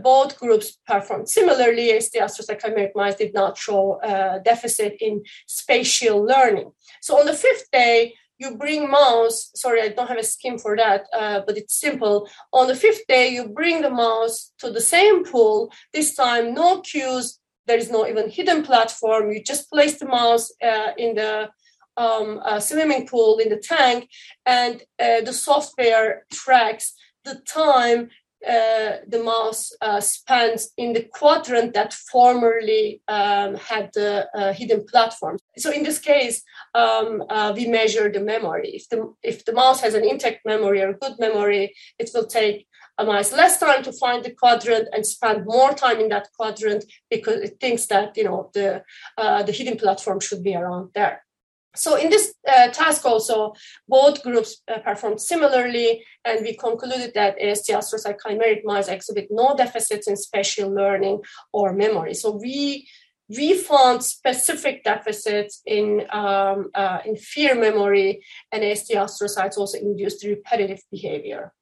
both 0.02 0.38
groups 0.38 0.78
performed 0.86 1.28
similarly 1.28 1.90
as 1.92 2.10
the 2.10 2.20
astrocyte 2.20 2.90
mice 2.94 3.16
did 3.16 3.34
not 3.34 3.56
show 3.56 4.00
a 4.02 4.40
deficit 4.44 4.96
in 5.00 5.22
spatial 5.46 6.22
learning. 6.22 6.72
So 7.00 7.18
on 7.18 7.26
the 7.26 7.34
fifth 7.34 7.70
day, 7.72 8.14
you 8.38 8.56
bring 8.56 8.88
mouse, 8.88 9.50
sorry, 9.54 9.82
I 9.82 9.88
don't 9.88 10.06
have 10.06 10.18
a 10.18 10.22
scheme 10.22 10.58
for 10.58 10.76
that, 10.76 11.06
uh, 11.12 11.40
but 11.44 11.56
it's 11.56 11.74
simple. 11.74 12.28
On 12.52 12.68
the 12.68 12.76
fifth 12.76 13.04
day, 13.08 13.28
you 13.28 13.48
bring 13.48 13.82
the 13.82 13.90
mouse 13.90 14.52
to 14.58 14.70
the 14.70 14.80
same 14.80 15.24
pool, 15.24 15.72
this 15.92 16.14
time 16.14 16.54
no 16.54 16.80
cues, 16.80 17.40
there 17.66 17.78
is 17.78 17.90
no 17.90 18.06
even 18.06 18.30
hidden 18.30 18.62
platform. 18.62 19.30
You 19.30 19.42
just 19.42 19.70
place 19.70 19.98
the 19.98 20.06
mouse 20.06 20.50
uh, 20.64 20.92
in 20.96 21.16
the 21.16 21.50
um, 21.96 22.40
uh, 22.44 22.60
swimming 22.60 23.06
pool 23.06 23.38
in 23.38 23.48
the 23.50 23.58
tank, 23.58 24.08
and 24.46 24.82
uh, 24.98 25.20
the 25.20 25.32
software 25.32 26.24
tracks 26.32 26.94
the 27.24 27.40
time 27.46 28.08
uh, 28.46 28.98
the 29.06 29.20
mouse 29.22 29.72
uh, 29.80 30.00
in 30.76 30.92
the 30.92 31.08
quadrant 31.12 31.74
that 31.74 31.92
formerly 31.92 33.00
um, 33.08 33.56
had 33.56 33.90
the 33.94 34.28
uh, 34.34 34.52
hidden 34.52 34.84
platform. 34.84 35.38
So 35.56 35.72
in 35.72 35.82
this 35.82 35.98
case, 35.98 36.42
um, 36.74 37.24
uh, 37.28 37.52
we 37.54 37.66
measure 37.66 38.10
the 38.10 38.20
memory. 38.20 38.70
If 38.70 38.88
the 38.88 39.12
if 39.22 39.44
the 39.44 39.52
mouse 39.52 39.80
has 39.80 39.94
an 39.94 40.04
intact 40.04 40.46
memory 40.46 40.80
or 40.82 40.92
good 40.92 41.18
memory, 41.18 41.74
it 41.98 42.10
will 42.14 42.26
take 42.26 42.66
a 42.98 43.04
mouse 43.04 43.32
less 43.32 43.58
time 43.58 43.82
to 43.84 43.92
find 43.92 44.24
the 44.24 44.30
quadrant 44.30 44.88
and 44.92 45.06
spend 45.06 45.44
more 45.44 45.72
time 45.72 46.00
in 46.00 46.08
that 46.08 46.28
quadrant 46.36 46.84
because 47.10 47.40
it 47.40 47.58
thinks 47.60 47.86
that 47.86 48.16
you 48.16 48.24
know 48.24 48.50
the 48.54 48.82
uh, 49.16 49.42
the 49.42 49.52
hidden 49.52 49.76
platform 49.76 50.20
should 50.20 50.42
be 50.42 50.54
around 50.54 50.90
there. 50.94 51.24
So 51.78 51.96
in 51.96 52.10
this 52.10 52.34
uh, 52.46 52.68
task 52.68 53.04
also, 53.04 53.54
both 53.88 54.22
groups 54.22 54.62
uh, 54.68 54.78
performed 54.80 55.20
similarly, 55.20 56.04
and 56.24 56.44
we 56.44 56.56
concluded 56.56 57.12
that 57.14 57.40
AST 57.40 57.68
astrocyte 57.68 58.18
chimeric 58.24 58.64
mice 58.64 58.88
exhibit 58.88 59.28
no 59.30 59.54
deficits 59.56 60.08
in 60.08 60.16
spatial 60.16 60.70
learning 60.74 61.20
or 61.52 61.72
memory. 61.72 62.14
So 62.14 62.36
we 62.36 62.88
we 63.28 63.54
found 63.54 64.02
specific 64.02 64.84
deficits 64.84 65.60
in 65.66 66.06
um, 66.10 66.70
uh, 66.74 67.00
in 67.04 67.16
fear 67.16 67.54
memory, 67.54 68.24
and 68.52 68.64
AST 68.64 68.90
astrocytes 68.92 69.58
also 69.58 69.78
induced 69.78 70.24
repetitive 70.24 70.80
behavior 70.90 71.52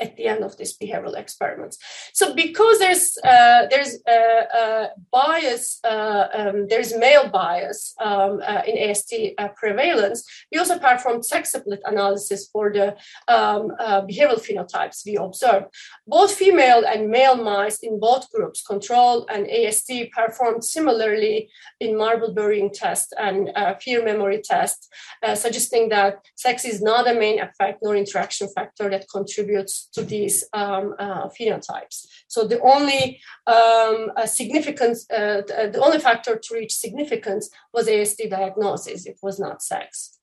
at 0.00 0.16
the 0.16 0.26
end 0.26 0.44
of 0.44 0.56
this 0.56 0.76
behavioral 0.76 1.16
experiments. 1.16 1.78
So 2.12 2.34
because 2.34 2.78
there's 2.78 3.18
uh, 3.24 3.66
there's 3.70 3.98
a, 4.06 4.88
bias, 5.10 5.80
uh, 5.84 6.26
um, 6.32 6.66
there's 6.68 6.96
male 6.96 7.28
bias 7.28 7.94
um, 8.00 8.40
uh, 8.46 8.62
in 8.66 8.90
AST 8.90 9.14
uh, 9.38 9.48
prevalence. 9.48 10.24
We 10.52 10.58
also 10.58 10.78
performed 10.78 11.24
sex 11.24 11.52
split 11.52 11.80
analysis 11.84 12.48
for 12.52 12.72
the 12.72 12.96
um, 13.28 13.72
uh, 13.78 14.02
behavioral 14.02 14.40
phenotypes 14.46 15.04
we 15.06 15.16
observed. 15.16 15.66
Both 16.06 16.34
female 16.34 16.84
and 16.86 17.10
male 17.10 17.36
mice 17.36 17.78
in 17.78 18.00
both 18.00 18.30
groups, 18.30 18.62
control 18.62 19.26
and 19.28 19.48
AST, 19.50 19.90
performed 20.12 20.64
similarly 20.64 21.50
in 21.80 21.96
marble 21.96 22.32
burying 22.32 22.70
test 22.70 23.14
and 23.18 23.50
fear 23.80 24.04
memory 24.04 24.40
test, 24.42 24.88
suggesting 25.34 25.88
that 25.88 26.24
sex 26.36 26.64
is 26.64 26.80
not 26.82 27.08
a 27.08 27.14
main 27.14 27.40
effect 27.40 27.80
nor 27.82 27.96
interaction 27.96 28.48
factor 28.48 28.88
that 28.90 29.06
contributes 29.10 29.87
to 29.94 30.02
these 30.02 30.44
um, 30.52 30.94
uh, 30.98 31.28
phenotypes. 31.28 32.06
So 32.28 32.46
the 32.46 32.60
only 32.60 33.20
um, 33.46 34.10
significance, 34.26 35.06
uh, 35.10 35.42
the 35.46 35.80
only 35.82 35.98
factor 35.98 36.36
to 36.36 36.54
reach 36.54 36.74
significance 36.74 37.50
was 37.72 37.88
ASD 37.88 38.30
diagnosis. 38.30 39.06
It 39.06 39.18
was 39.22 39.38
not 39.38 39.62
sex. 39.62 40.18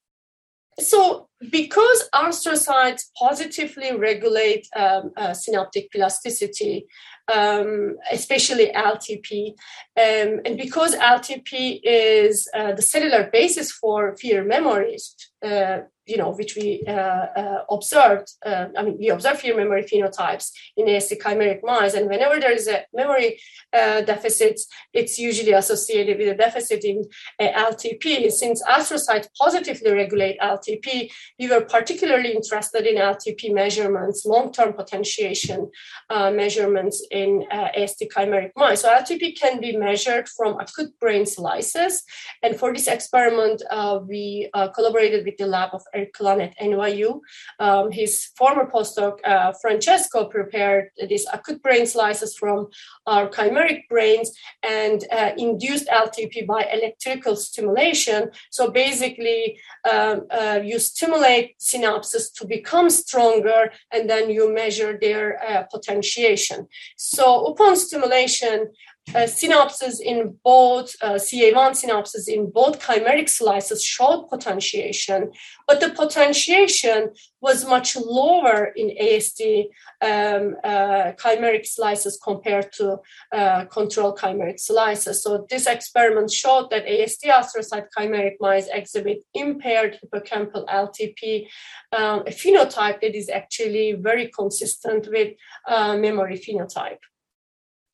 So, 0.78 1.28
because 1.50 2.08
astrocytes 2.14 3.04
positively 3.18 3.96
regulate 3.96 4.68
um, 4.76 5.10
uh, 5.16 5.32
synaptic 5.32 5.90
plasticity, 5.90 6.86
um, 7.32 7.96
especially 8.12 8.72
LTP, 8.74 9.54
um, 9.96 10.40
and 10.44 10.58
because 10.58 10.94
LTP 10.94 11.80
is 11.82 12.46
uh, 12.54 12.72
the 12.72 12.82
cellular 12.82 13.30
basis 13.32 13.72
for 13.72 14.16
fear 14.18 14.44
memories, 14.44 15.14
uh, 15.42 15.78
you 16.06 16.16
know, 16.16 16.30
which 16.30 16.54
we 16.56 16.82
uh, 16.86 16.92
uh, 16.92 17.64
observed. 17.70 18.32
Uh, 18.44 18.66
I 18.76 18.82
mean, 18.82 18.96
we 18.98 19.10
observe 19.10 19.40
fear 19.40 19.56
memory 19.56 19.82
phenotypes 19.82 20.52
in 20.76 20.88
AST 20.88 21.14
chimeric 21.20 21.60
mice, 21.62 21.94
and 21.94 22.08
whenever 22.08 22.38
there 22.38 22.52
is 22.52 22.68
a 22.68 22.84
memory 22.94 23.40
uh, 23.72 24.02
deficit, 24.02 24.60
it's 24.92 25.18
usually 25.18 25.52
associated 25.52 26.18
with 26.18 26.28
a 26.28 26.34
deficit 26.34 26.84
in 26.84 27.04
uh, 27.40 27.70
LTP. 27.70 28.30
Since 28.30 28.62
astrocytes 28.62 29.28
positively 29.38 29.92
regulate 29.92 30.38
LTP, 30.40 31.10
we 31.38 31.48
were 31.48 31.62
particularly 31.62 32.32
interested 32.32 32.86
in 32.86 32.96
LTP 32.96 33.52
measurements, 33.52 34.24
long-term 34.24 34.74
potentiation 34.74 35.70
uh, 36.10 36.30
measurements 36.30 37.04
in 37.10 37.44
AST 37.50 38.04
chimeric 38.14 38.52
mice. 38.56 38.82
So 38.82 38.90
LTP 38.90 39.38
can 39.38 39.60
be 39.60 39.76
measured 39.76 40.28
from 40.28 40.60
acute 40.60 40.98
brain 41.00 41.26
slices, 41.26 42.04
and 42.42 42.56
for 42.56 42.72
this 42.72 42.86
experiment, 42.86 43.62
we 44.06 44.48
collaborated 44.74 45.24
with 45.24 45.36
the 45.36 45.46
lab 45.46 45.70
of 45.72 45.82
At 45.96 46.58
NYU. 46.58 47.20
Um, 47.58 47.90
his 47.90 48.30
former 48.36 48.70
postdoc, 48.70 49.18
uh, 49.24 49.52
Francesco, 49.60 50.26
prepared 50.26 50.90
these 51.08 51.26
acute 51.32 51.62
brain 51.62 51.86
slices 51.86 52.36
from 52.36 52.68
our 53.06 53.28
chimeric 53.28 53.88
brains 53.88 54.32
and 54.62 55.04
uh, 55.12 55.32
induced 55.36 55.88
LTP 55.88 56.46
by 56.46 56.68
electrical 56.72 57.36
stimulation. 57.36 58.30
So 58.50 58.70
basically, 58.70 59.58
um, 59.90 60.26
uh, 60.30 60.60
you 60.62 60.78
stimulate 60.78 61.58
synapses 61.58 62.32
to 62.36 62.46
become 62.46 62.90
stronger 62.90 63.72
and 63.92 64.08
then 64.08 64.30
you 64.30 64.52
measure 64.52 64.98
their 65.00 65.42
uh, 65.42 65.64
potentiation. 65.64 66.66
So 66.96 67.46
upon 67.46 67.76
stimulation, 67.76 68.72
synapses 69.14 70.00
in 70.00 70.36
both 70.44 70.94
uh, 71.00 71.12
CA1 71.12 71.72
synapses 71.80 72.28
in 72.28 72.50
both 72.50 72.80
chimeric 72.80 73.28
slices 73.28 73.84
showed 73.84 74.28
potentiation, 74.28 75.30
but 75.66 75.80
the 75.80 75.90
potentiation 75.90 77.10
was 77.40 77.64
much 77.64 77.96
lower 77.96 78.72
in 78.76 78.88
ASD 79.00 79.66
um, 80.02 80.56
uh, 80.64 81.12
chimeric 81.22 81.66
slices 81.66 82.18
compared 82.22 82.72
to 82.72 82.98
uh, 83.32 83.64
control 83.66 84.16
chimeric 84.16 84.58
slices. 84.58 85.22
So 85.22 85.46
this 85.48 85.66
experiment 85.66 86.32
showed 86.32 86.70
that 86.70 86.86
ASD 86.86 87.24
astrocyte 87.30 87.86
chimeric 87.96 88.36
mice 88.40 88.68
exhibit 88.72 89.24
impaired 89.34 89.98
hippocampal 90.00 90.66
LTP, 90.66 91.46
um, 91.92 92.20
a 92.20 92.30
phenotype 92.30 93.00
that 93.00 93.14
is 93.14 93.28
actually 93.28 93.92
very 93.92 94.28
consistent 94.28 95.08
with 95.10 95.34
uh, 95.68 95.96
memory 95.96 96.38
phenotype. 96.38 96.98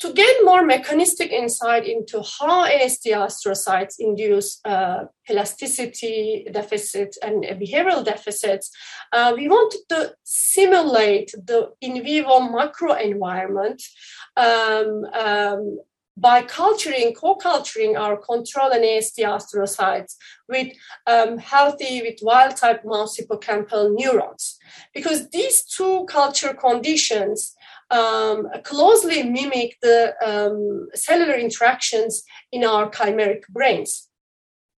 To 0.02 0.12
get 0.12 0.44
more 0.44 0.66
mechanistic 0.66 1.30
insight 1.30 1.86
into 1.86 2.22
how 2.22 2.66
ASD 2.66 3.12
astrocytes 3.14 3.94
induce 4.00 4.58
uh, 4.64 5.04
plasticity 5.24 6.44
deficits 6.50 7.18
and 7.18 7.44
behavioral 7.44 8.04
deficits, 8.04 8.72
uh, 9.12 9.32
we 9.36 9.46
wanted 9.46 9.82
to 9.90 10.12
simulate 10.24 11.30
the 11.46 11.70
in 11.80 12.02
vivo 12.02 12.40
microenvironment 12.40 13.80
um, 14.36 15.04
um, 15.14 15.78
by 16.16 16.42
culturing, 16.42 17.14
co-culturing 17.14 17.96
our 17.96 18.16
control 18.16 18.72
and 18.72 18.82
ASD 18.82 19.20
astrocytes 19.20 20.16
with 20.48 20.72
um, 21.06 21.38
healthy, 21.38 22.02
with 22.02 22.18
wild-type 22.22 22.84
mouse 22.84 23.16
hippocampal 23.18 23.94
neurons. 23.96 24.58
Because 24.92 25.30
these 25.30 25.62
two 25.62 26.06
culture 26.06 26.54
conditions 26.54 27.54
um, 27.90 28.48
closely 28.64 29.22
mimic 29.22 29.76
the 29.82 30.14
um, 30.24 30.88
cellular 30.94 31.34
interactions 31.34 32.22
in 32.50 32.64
our 32.64 32.90
chimeric 32.90 33.46
brains. 33.48 34.08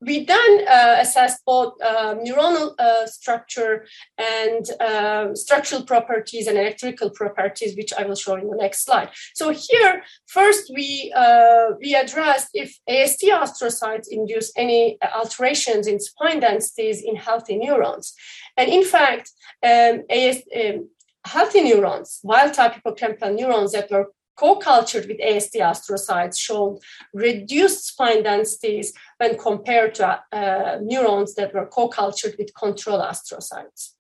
We 0.05 0.25
then 0.25 0.67
uh, 0.69 0.97
assessed 0.99 1.45
both 1.47 1.75
uh, 1.81 2.17
neuronal 2.17 2.75
uh, 2.77 3.07
structure 3.07 3.87
and 4.19 4.65
um, 4.81 5.37
structural 5.37 5.85
properties 5.85 6.49
and 6.49 6.59
electrical 6.59 7.11
properties, 7.11 7.77
which 7.77 7.93
I 7.93 8.05
will 8.05 8.17
show 8.17 8.35
in 8.35 8.49
the 8.49 8.57
next 8.57 8.85
slide. 8.85 9.11
So 9.35 9.51
here, 9.51 10.03
first 10.27 10.73
we 10.75 11.13
uh, 11.15 11.77
we 11.81 11.95
addressed 11.95 12.49
if 12.53 12.77
ASD 12.91 13.31
astrocytes 13.31 14.09
induce 14.11 14.53
any 14.57 14.99
alterations 15.15 15.87
in 15.87 16.01
spine 16.01 16.41
densities 16.41 17.01
in 17.01 17.15
healthy 17.15 17.57
neurons, 17.57 18.15
and 18.57 18.69
in 18.69 18.85
fact, 18.85 19.31
um, 19.63 20.03
um, 20.11 20.89
healthy 21.27 21.63
neurons, 21.63 22.21
wild 22.23 22.55
type 22.55 22.75
hippocampal 22.75 23.35
neurons 23.35 23.73
that 23.73 23.91
were 23.91 24.13
co-cultured 24.37 25.07
with 25.07 25.19
ASD 25.19 25.61
astrocytes 25.61 26.39
showed 26.39 26.79
reduced 27.13 27.87
spine 27.87 28.23
densities 28.23 28.93
when 29.19 29.39
compared 29.39 29.95
to 29.97 30.21
uh, 30.33 30.79
neurons 30.83 31.35
that 31.35 31.55
were 31.55 31.67
co-cultured 31.67 32.35
with 32.39 32.55
control 32.55 33.01
astrocytes. 33.01 33.95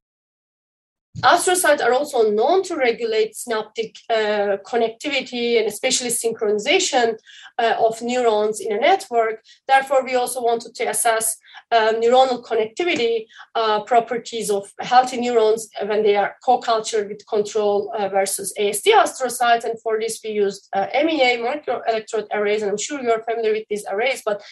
Astrocytes 1.23 1.81
are 1.81 1.93
also 1.93 2.31
known 2.33 2.65
to 2.65 2.75
regulate 2.75 3.37
synaptic 3.37 3.95
uh, 4.11 4.57
connectivity 4.67 5.57
and 5.57 5.69
especially 5.69 6.09
synchronization 6.09 7.17
uh, 7.59 7.75
of 7.79 8.03
neurons 8.03 8.59
in 8.61 8.73
a 8.73 8.81
network. 8.81 9.41
Therefore, 9.69 10.05
we 10.05 10.17
also 10.17 10.43
wanted 10.43 10.75
to 10.75 10.85
assess 10.85 11.37
uh, 11.71 11.93
neuronal 11.93 12.45
connectivity 12.45 13.27
uh, 13.55 13.83
properties 13.85 14.51
of 14.51 14.73
healthy 14.81 15.21
neurons 15.21 15.69
when 15.87 16.03
they 16.03 16.17
are 16.17 16.35
co-cultured 16.45 17.09
with 17.09 17.25
control 17.29 17.93
uh, 17.97 18.09
versus 18.09 18.53
ASD 18.59 18.87
astrocytes. 18.93 19.65
And 19.65 19.81
for 19.81 20.01
this, 20.01 20.21
we 20.25 20.31
used 20.31 20.69
uh, 20.73 20.87
MEA 20.93 21.39
microelectrode 21.39 22.27
arrays, 22.33 22.63
and 22.63 22.71
I'm 22.71 22.79
sure 22.79 23.01
you're 23.01 23.23
familiar 23.23 23.53
with 23.53 23.69
these 23.71 23.85
arrays, 23.89 24.23
but 24.25 24.43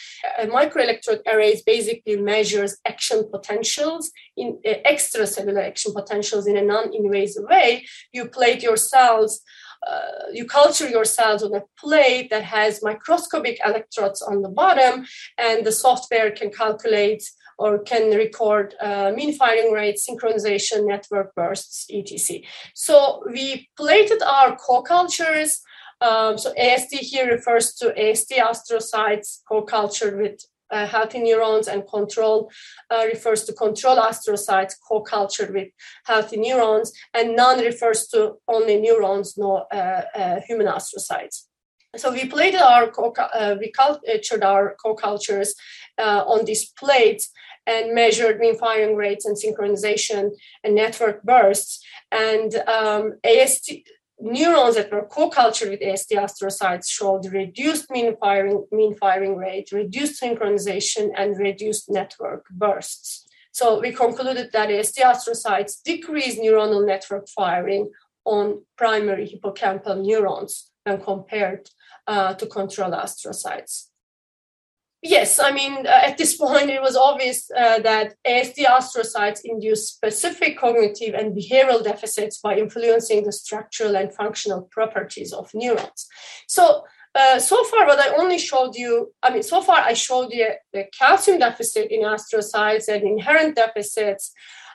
microelectrode 0.45 1.23
arrays 1.27 1.63
basically 1.63 2.17
measures 2.17 2.79
action 2.87 3.29
potentials 3.31 4.13
in 4.37 4.59
extracellular 4.65 5.67
action 5.67 5.93
potentials 5.93 6.47
in 6.47 6.60
a 6.61 6.65
non-invasive 6.73 7.45
way. 7.45 7.87
You 8.13 8.29
plate 8.29 8.63
your 8.63 8.77
cells 8.77 9.43
uh, 9.87 10.29
you 10.33 10.45
culture 10.45 10.89
your 10.89 11.05
cells 11.07 11.43
on 11.43 11.55
a 11.55 11.63
plate 11.79 12.29
that 12.31 12.43
has 12.43 12.83
microscopic 12.83 13.59
electrodes 13.65 14.21
on 14.21 14.43
the 14.43 14.49
bottom, 14.49 15.07
and 15.39 15.65
the 15.65 15.73
software 15.73 16.31
can 16.31 16.51
calculate 16.51 17.23
or 17.59 17.79
can 17.79 18.11
record 18.17 18.75
uh, 18.81 19.13
mean 19.15 19.33
firing 19.35 19.73
rate, 19.73 19.99
synchronization, 19.99 20.87
network 20.87 21.35
bursts, 21.35 21.87
etc. 21.93 22.43
So 22.75 23.23
we 23.31 23.69
plated 23.77 24.23
our 24.23 24.57
co-cultures. 24.57 25.61
Um, 26.01 26.39
so 26.39 26.55
ASD 26.55 26.99
here 27.01 27.31
refers 27.31 27.75
to 27.75 27.93
ASD 27.93 28.39
astrocytes 28.39 29.41
co-cultured 29.47 30.19
with 30.19 30.41
uh, 30.71 30.87
healthy 30.87 31.21
neurons 31.21 31.69
and 31.69 31.87
control 31.89 32.51
uh, 32.91 33.05
refers 33.07 33.45
to 33.45 33.53
control 33.53 33.97
astrocytes 33.97 34.75
co-cultured 34.89 35.53
with 35.53 35.69
healthy 36.07 36.37
neurons 36.37 36.93
and 37.15 37.37
none 37.37 37.59
refers 37.61 38.07
to 38.09 38.35
only 38.49 38.81
neurons 38.81 39.37
no 39.37 39.67
uh, 39.73 40.03
uh 40.15 40.41
human 40.47 40.67
astrocytes. 40.67 41.47
So 41.97 42.13
we 42.13 42.27
plated 42.27 42.61
our 42.61 42.89
co- 42.89 43.11
uh, 43.11 43.57
we 43.59 43.73
cultured 43.73 44.45
our 44.45 44.77
co-cultures 44.83 45.55
uh, 45.99 46.23
on 46.27 46.45
these 46.45 46.71
plates 46.71 47.31
and 47.67 47.95
measured 47.95 48.39
mean 48.39 48.57
firing 48.57 48.97
rates 48.97 49.25
and 49.27 49.37
synchronization 49.37 50.31
and 50.63 50.75
network 50.75 51.23
bursts. 51.23 51.85
And 52.13 52.55
um, 52.67 53.15
AST 53.25 53.73
neurons 54.21 54.77
that 54.77 54.93
were 54.93 55.07
co-cultured 55.07 55.71
with 55.71 55.81
ASD 55.81 56.13
astrocytes 56.13 56.89
showed 56.89 57.27
reduced 57.27 57.91
mean 57.91 58.17
firing, 58.17 58.65
mean 58.71 58.95
firing 58.95 59.37
rate, 59.37 59.73
reduced 59.73 60.21
synchronization, 60.23 61.11
and 61.17 61.39
reduced 61.39 61.91
network 61.91 62.47
bursts. 62.51 63.27
So 63.53 63.81
we 63.81 63.93
concluded 63.93 64.51
that 64.53 64.69
ASD 64.69 64.99
astrocytes 64.99 65.83
decrease 65.83 66.39
neuronal 66.39 66.87
network 66.87 67.29
firing 67.29 67.91
on 68.25 68.63
primary 68.77 69.27
hippocampal 69.27 70.05
neurons 70.05 70.71
when 70.85 71.01
compared 71.01 71.69
uh, 72.07 72.35
to 72.35 72.47
control 72.47 72.93
astrocytes 72.93 73.90
yes, 75.03 75.39
I 75.39 75.53
mean, 75.53 75.87
uh, 75.87 76.03
at 76.05 76.19
this 76.19 76.37
point, 76.45 76.71
it 76.71 76.83
was 76.83 76.97
obvious 76.97 77.51
uh, 77.57 77.81
that 77.81 78.15
ASD 78.27 78.65
astrocytes 78.65 79.41
induce 79.45 79.89
specific 79.89 80.59
cognitive 80.59 81.15
and 81.15 81.37
behavioral 81.37 81.83
deficits 81.83 82.39
by 82.39 82.57
influencing 82.57 83.25
the 83.25 83.33
structural 83.33 83.97
and 83.97 84.15
functional 84.15 84.63
properties 84.71 85.33
of 85.33 85.51
neurons. 85.55 86.07
So, 86.49 86.85
uh, 87.15 87.39
so 87.41 87.65
far, 87.65 87.87
what 87.87 87.99
I 87.99 88.15
only 88.17 88.39
showed 88.39 88.77
you, 88.77 89.13
I 89.23 89.31
mean, 89.31 89.43
so 89.43 89.63
far 89.63 89.79
I 89.79 89.95
showed 89.95 90.33
you 90.33 90.53
the 90.73 90.87
calcium 90.97 91.39
deficit 91.41 91.91
in 91.91 92.03
astrocytes 92.03 92.89
and 92.89 93.03
inherent 93.03 93.57
deficits. 93.57 94.33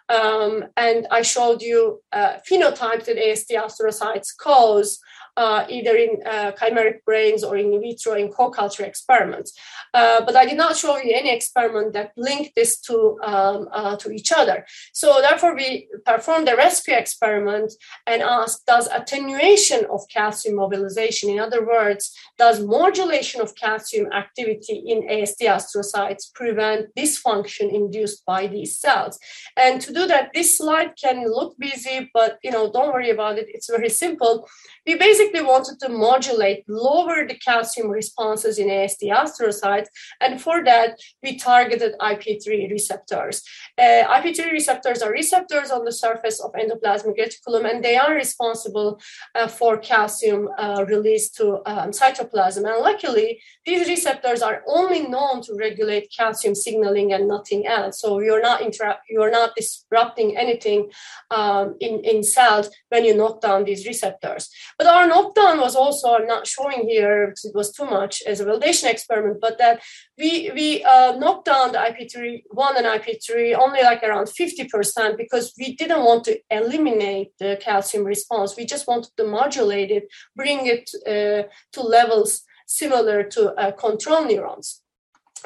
Um, 0.09 0.65
and 0.77 1.07
I 1.09 1.23
showed 1.23 1.61
you 1.61 2.01
uh, 2.11 2.37
phenotypes 2.49 3.05
that 3.05 3.17
ASD 3.17 3.51
astrocytes 3.51 4.27
cause 4.39 4.99
uh, 5.37 5.65
either 5.69 5.95
in 5.95 6.21
uh, 6.25 6.51
chimeric 6.53 7.03
brains 7.05 7.43
or 7.43 7.57
in 7.57 7.79
vitro 7.81 8.13
in 8.13 8.31
co-culture 8.31 8.83
experiments. 8.83 9.53
Uh, 9.93 10.23
but 10.25 10.35
I 10.35 10.45
did 10.45 10.57
not 10.57 10.75
show 10.75 10.97
you 10.97 11.13
any 11.15 11.33
experiment 11.33 11.93
that 11.93 12.11
linked 12.17 12.55
this 12.55 12.79
to, 12.81 13.17
um, 13.23 13.67
uh, 13.71 13.95
to 13.97 14.11
each 14.11 14.31
other. 14.31 14.65
So 14.93 15.21
therefore, 15.21 15.55
we 15.55 15.87
performed 16.05 16.49
a 16.49 16.55
rescue 16.55 16.95
experiment 16.95 17.73
and 18.07 18.21
asked, 18.21 18.65
does 18.65 18.87
attenuation 18.87 19.85
of 19.85 20.01
calcium 20.13 20.55
mobilization, 20.55 21.29
in 21.29 21.39
other 21.39 21.65
words, 21.65 22.15
does 22.37 22.59
modulation 22.59 23.41
of 23.41 23.55
calcium 23.55 24.11
activity 24.11 24.83
in 24.85 25.03
ASD 25.03 25.41
astrocytes 25.47 26.33
prevent 26.33 26.93
dysfunction 26.95 27.73
induced 27.73 28.25
by 28.25 28.47
these 28.47 28.79
cells? 28.79 29.17
And 29.55 29.81
to 29.81 29.93
do 29.93 30.07
that, 30.07 30.31
this 30.33 30.57
slide 30.57 30.93
can 31.01 31.25
look 31.25 31.57
busy, 31.57 32.09
but 32.13 32.39
you 32.43 32.51
know, 32.51 32.71
don't 32.71 32.93
worry 32.93 33.09
about 33.09 33.37
it. 33.37 33.47
It's 33.49 33.69
very 33.69 33.89
simple. 33.89 34.47
We 34.85 34.95
basically 34.95 35.24
basically 35.25 35.47
wanted 35.47 35.79
to 35.79 35.89
modulate, 35.89 36.63
lower 36.67 37.27
the 37.27 37.35
calcium 37.35 37.89
responses 37.89 38.57
in 38.57 38.67
ASD 38.67 39.09
astrocytes. 39.09 39.87
And 40.21 40.41
for 40.41 40.63
that, 40.63 40.99
we 41.23 41.37
targeted 41.37 41.93
IP3 41.99 42.69
receptors. 42.71 43.41
Uh, 43.77 44.03
IP3 44.19 44.51
receptors 44.51 45.01
are 45.01 45.11
receptors 45.11 45.71
on 45.71 45.85
the 45.85 45.91
surface 45.91 46.39
of 46.43 46.53
endoplasmic 46.53 47.17
reticulum, 47.17 47.69
and 47.69 47.83
they 47.83 47.97
are 47.97 48.13
responsible 48.13 48.99
uh, 49.35 49.47
for 49.47 49.77
calcium 49.77 50.49
uh, 50.57 50.85
release 50.87 51.29
to 51.31 51.61
um, 51.65 51.91
cytoplasm. 51.91 52.57
And 52.57 52.83
luckily, 52.83 53.41
these 53.65 53.87
receptors 53.87 54.41
are 54.41 54.63
only 54.67 55.07
known 55.07 55.41
to 55.43 55.55
regulate 55.55 56.13
calcium 56.15 56.55
signaling 56.55 57.13
and 57.13 57.27
nothing 57.27 57.65
else. 57.67 58.01
So 58.01 58.19
you're 58.19 58.41
not 58.41 58.61
you're 59.09 59.31
not 59.31 59.55
disrupting 59.55 60.37
anything 60.37 60.91
um, 61.31 61.75
in, 61.79 62.03
in 62.03 62.23
cells 62.23 62.69
when 62.89 63.05
you 63.05 63.15
knock 63.15 63.41
down 63.41 63.63
these 63.63 63.85
receptors. 63.85 64.49
But 64.77 64.87
our 64.87 65.07
knockdown 65.15 65.59
was 65.59 65.75
also 65.75 66.13
I'm 66.13 66.27
not 66.27 66.47
showing 66.47 66.81
here 66.89 67.27
because 67.27 67.45
it 67.45 67.55
was 67.55 67.71
too 67.71 67.85
much 67.85 68.21
as 68.27 68.39
a 68.39 68.45
validation 68.45 68.87
experiment, 68.89 69.37
but 69.41 69.57
that 69.57 69.81
we 70.17 70.51
we 70.57 70.83
uh, 70.83 71.11
knocked 71.21 71.45
down 71.45 71.71
the 71.71 71.81
IP3 71.89 72.43
one 72.65 72.75
and 72.77 72.87
IP3 72.97 73.57
only 73.63 73.81
like 73.89 74.03
around 74.03 74.27
50% 74.27 75.17
because 75.17 75.53
we 75.59 75.75
didn't 75.75 76.03
want 76.09 76.23
to 76.25 76.33
eliminate 76.49 77.29
the 77.39 77.57
calcium 77.67 78.03
response. 78.03 78.57
We 78.57 78.65
just 78.65 78.87
wanted 78.87 79.11
to 79.17 79.25
modulate 79.39 79.91
it, 79.97 80.05
bring 80.35 80.59
it 80.75 80.85
uh, 81.13 81.43
to 81.73 81.81
levels 81.81 82.43
similar 82.67 83.23
to 83.35 83.41
uh, 83.53 83.71
control 83.71 84.25
neurons. 84.25 84.81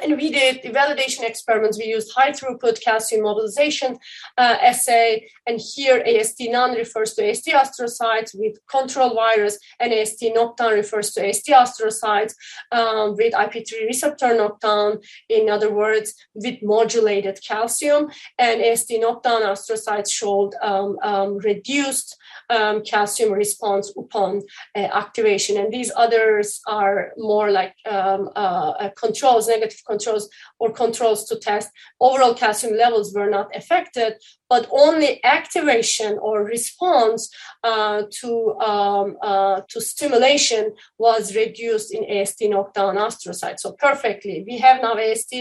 And 0.02 0.16
we 0.16 0.32
did 0.32 0.62
the 0.64 0.70
validation 0.70 1.24
experiments. 1.24 1.78
We 1.78 1.86
used 1.86 2.12
high 2.16 2.32
throughput 2.32 2.82
calcium 2.82 3.24
mobilization 3.24 3.98
uh, 4.38 4.58
assay. 4.62 5.30
And 5.46 5.60
here, 5.60 6.02
AST 6.06 6.42
none 6.50 6.74
refers 6.76 7.14
to 7.16 7.30
AST 7.30 7.48
astrocytes 7.48 8.32
with 8.34 8.56
control 8.68 9.16
virus, 9.16 9.58
and 9.80 9.92
AST 9.92 10.24
knockdown 10.34 10.74
refers 10.74 11.12
to 11.14 11.28
AST 11.28 11.48
astrocytes 11.48 12.34
um, 12.72 13.16
with 13.18 13.34
IP3 13.34 13.88
receptor 13.88 14.36
knockdown. 14.36 15.00
In 15.28 15.50
other 15.50 15.74
words, 15.74 16.14
with 16.34 16.62
modulated 16.62 17.40
calcium. 17.46 18.10
And 18.38 18.62
AST 18.62 18.94
knockdown 19.00 19.42
astrocytes 19.42 20.12
showed 20.12 20.54
um, 20.62 20.98
um, 21.02 21.38
reduced 21.40 22.16
um, 22.50 22.84
calcium 22.84 23.32
response 23.32 23.93
upon 23.97 24.41
uh, 24.76 24.80
activation. 24.80 25.58
And 25.58 25.72
these 25.72 25.91
others 25.95 26.62
are 26.68 27.12
more 27.18 27.52
like 27.52 27.76
um, 27.89 28.30
uh, 28.36 28.74
uh, 28.80 28.89
controls, 28.97 29.47
negative 29.47 29.82
controls, 29.88 30.30
or 30.60 30.72
controls 30.72 31.26
to 31.30 31.36
test 31.38 31.70
overall 32.00 32.34
calcium 32.34 32.76
levels 32.76 33.14
were 33.14 33.30
not 33.30 33.56
affected, 33.56 34.14
but 34.50 34.68
only 34.72 35.24
activation 35.24 36.18
or 36.20 36.43
response 36.43 37.30
uh, 37.64 38.04
to 38.10 38.58
um, 38.60 39.18
uh, 39.22 39.62
to 39.70 39.80
stimulation 39.80 40.74
was 40.97 41.36
reduced 41.36 41.93
in 41.93 42.04
AST 42.04 42.41
knockdown 42.41 42.95
astrocytes. 42.95 43.60
So 43.60 43.74
perfectly, 43.74 44.43
we 44.47 44.58
have 44.58 44.82
now 44.82 44.95
AST 44.97 45.34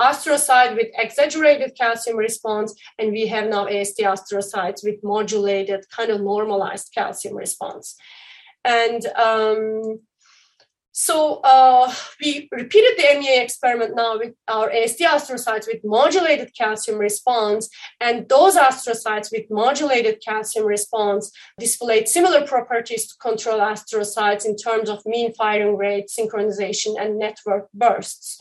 astrocyte 0.00 0.76
with 0.76 0.88
exaggerated 0.96 1.72
calcium 1.76 2.16
response, 2.16 2.74
and 2.98 3.12
we 3.12 3.26
have 3.26 3.48
now 3.48 3.66
AST 3.66 3.98
astrocytes 3.98 4.84
with 4.84 5.02
modulated, 5.02 5.84
kind 5.90 6.10
of 6.10 6.20
normalized 6.20 6.92
calcium 6.94 7.34
response. 7.34 7.96
And 8.64 9.04
um, 9.16 10.00
so 10.96 11.40
uh, 11.42 11.92
we 12.22 12.48
repeated 12.52 12.96
the 12.96 13.18
MEA 13.18 13.42
experiment 13.42 13.96
now 13.96 14.16
with 14.16 14.32
our 14.46 14.70
AST 14.70 15.00
astrocytes 15.00 15.66
with 15.66 15.80
modulated 15.82 16.54
calcium 16.56 16.98
response, 16.98 17.68
and 18.00 18.28
those 18.28 18.54
astrocytes 18.54 19.32
with 19.32 19.50
modulated 19.50 20.22
calcium 20.24 20.64
response 20.64 21.32
displayed 21.58 22.08
similar 22.08 22.46
properties 22.46 23.08
to 23.08 23.14
control 23.20 23.58
astrocytes 23.58 24.44
in 24.44 24.54
terms 24.54 24.88
of 24.88 25.04
mean 25.04 25.34
firing 25.34 25.76
rate, 25.76 26.08
synchronization, 26.16 26.94
and 26.96 27.18
network 27.18 27.68
bursts. 27.74 28.40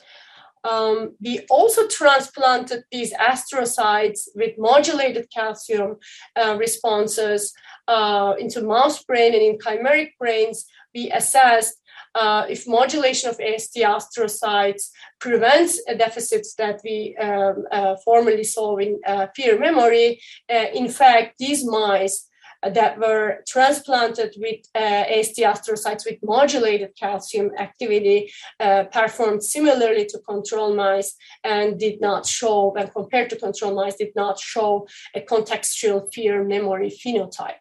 Um, 0.63 1.15
we 1.19 1.39
also 1.49 1.87
transplanted 1.87 2.83
these 2.91 3.13
astrocytes 3.13 4.27
with 4.35 4.59
modulated 4.59 5.27
calcium 5.33 5.97
uh, 6.35 6.55
responses 6.59 7.51
uh, 7.87 8.35
into 8.39 8.61
mouse 8.61 9.03
brain 9.03 9.33
and 9.33 9.41
in 9.41 9.57
chimeric 9.57 10.11
brains. 10.19 10.65
We 10.93 11.11
assessed 11.11 11.81
uh, 12.15 12.45
if 12.49 12.67
modulation 12.67 13.29
of 13.29 13.39
AST 13.39 13.75
astrocytes 13.77 14.89
prevents 15.19 15.81
deficits 15.97 16.53
that 16.55 16.81
we 16.83 17.15
um, 17.17 17.65
uh, 17.71 17.95
formerly 18.03 18.43
saw 18.43 18.77
in 18.77 18.99
uh, 19.05 19.27
fear 19.35 19.57
memory, 19.59 20.21
uh, 20.53 20.65
in 20.73 20.89
fact, 20.89 21.37
these 21.39 21.65
mice 21.65 22.29
that 22.71 22.97
were 22.97 23.43
transplanted 23.47 24.33
with 24.37 24.61
uh, 24.75 24.79
AST 24.79 25.37
astrocytes 25.37 26.05
with 26.05 26.19
modulated 26.23 26.91
calcium 26.97 27.51
activity 27.57 28.31
uh, 28.59 28.85
performed 28.85 29.43
similarly 29.43 30.05
to 30.05 30.19
control 30.19 30.73
mice 30.73 31.15
and 31.43 31.79
did 31.79 31.99
not 31.99 32.25
show, 32.25 32.71
when 32.71 32.87
compared 32.87 33.29
to 33.29 33.35
control 33.35 33.75
mice, 33.75 33.95
did 33.97 34.15
not 34.15 34.39
show 34.39 34.87
a 35.15 35.19
contextual 35.19 36.13
fear 36.13 36.43
memory 36.43 36.89
phenotype. 36.89 37.59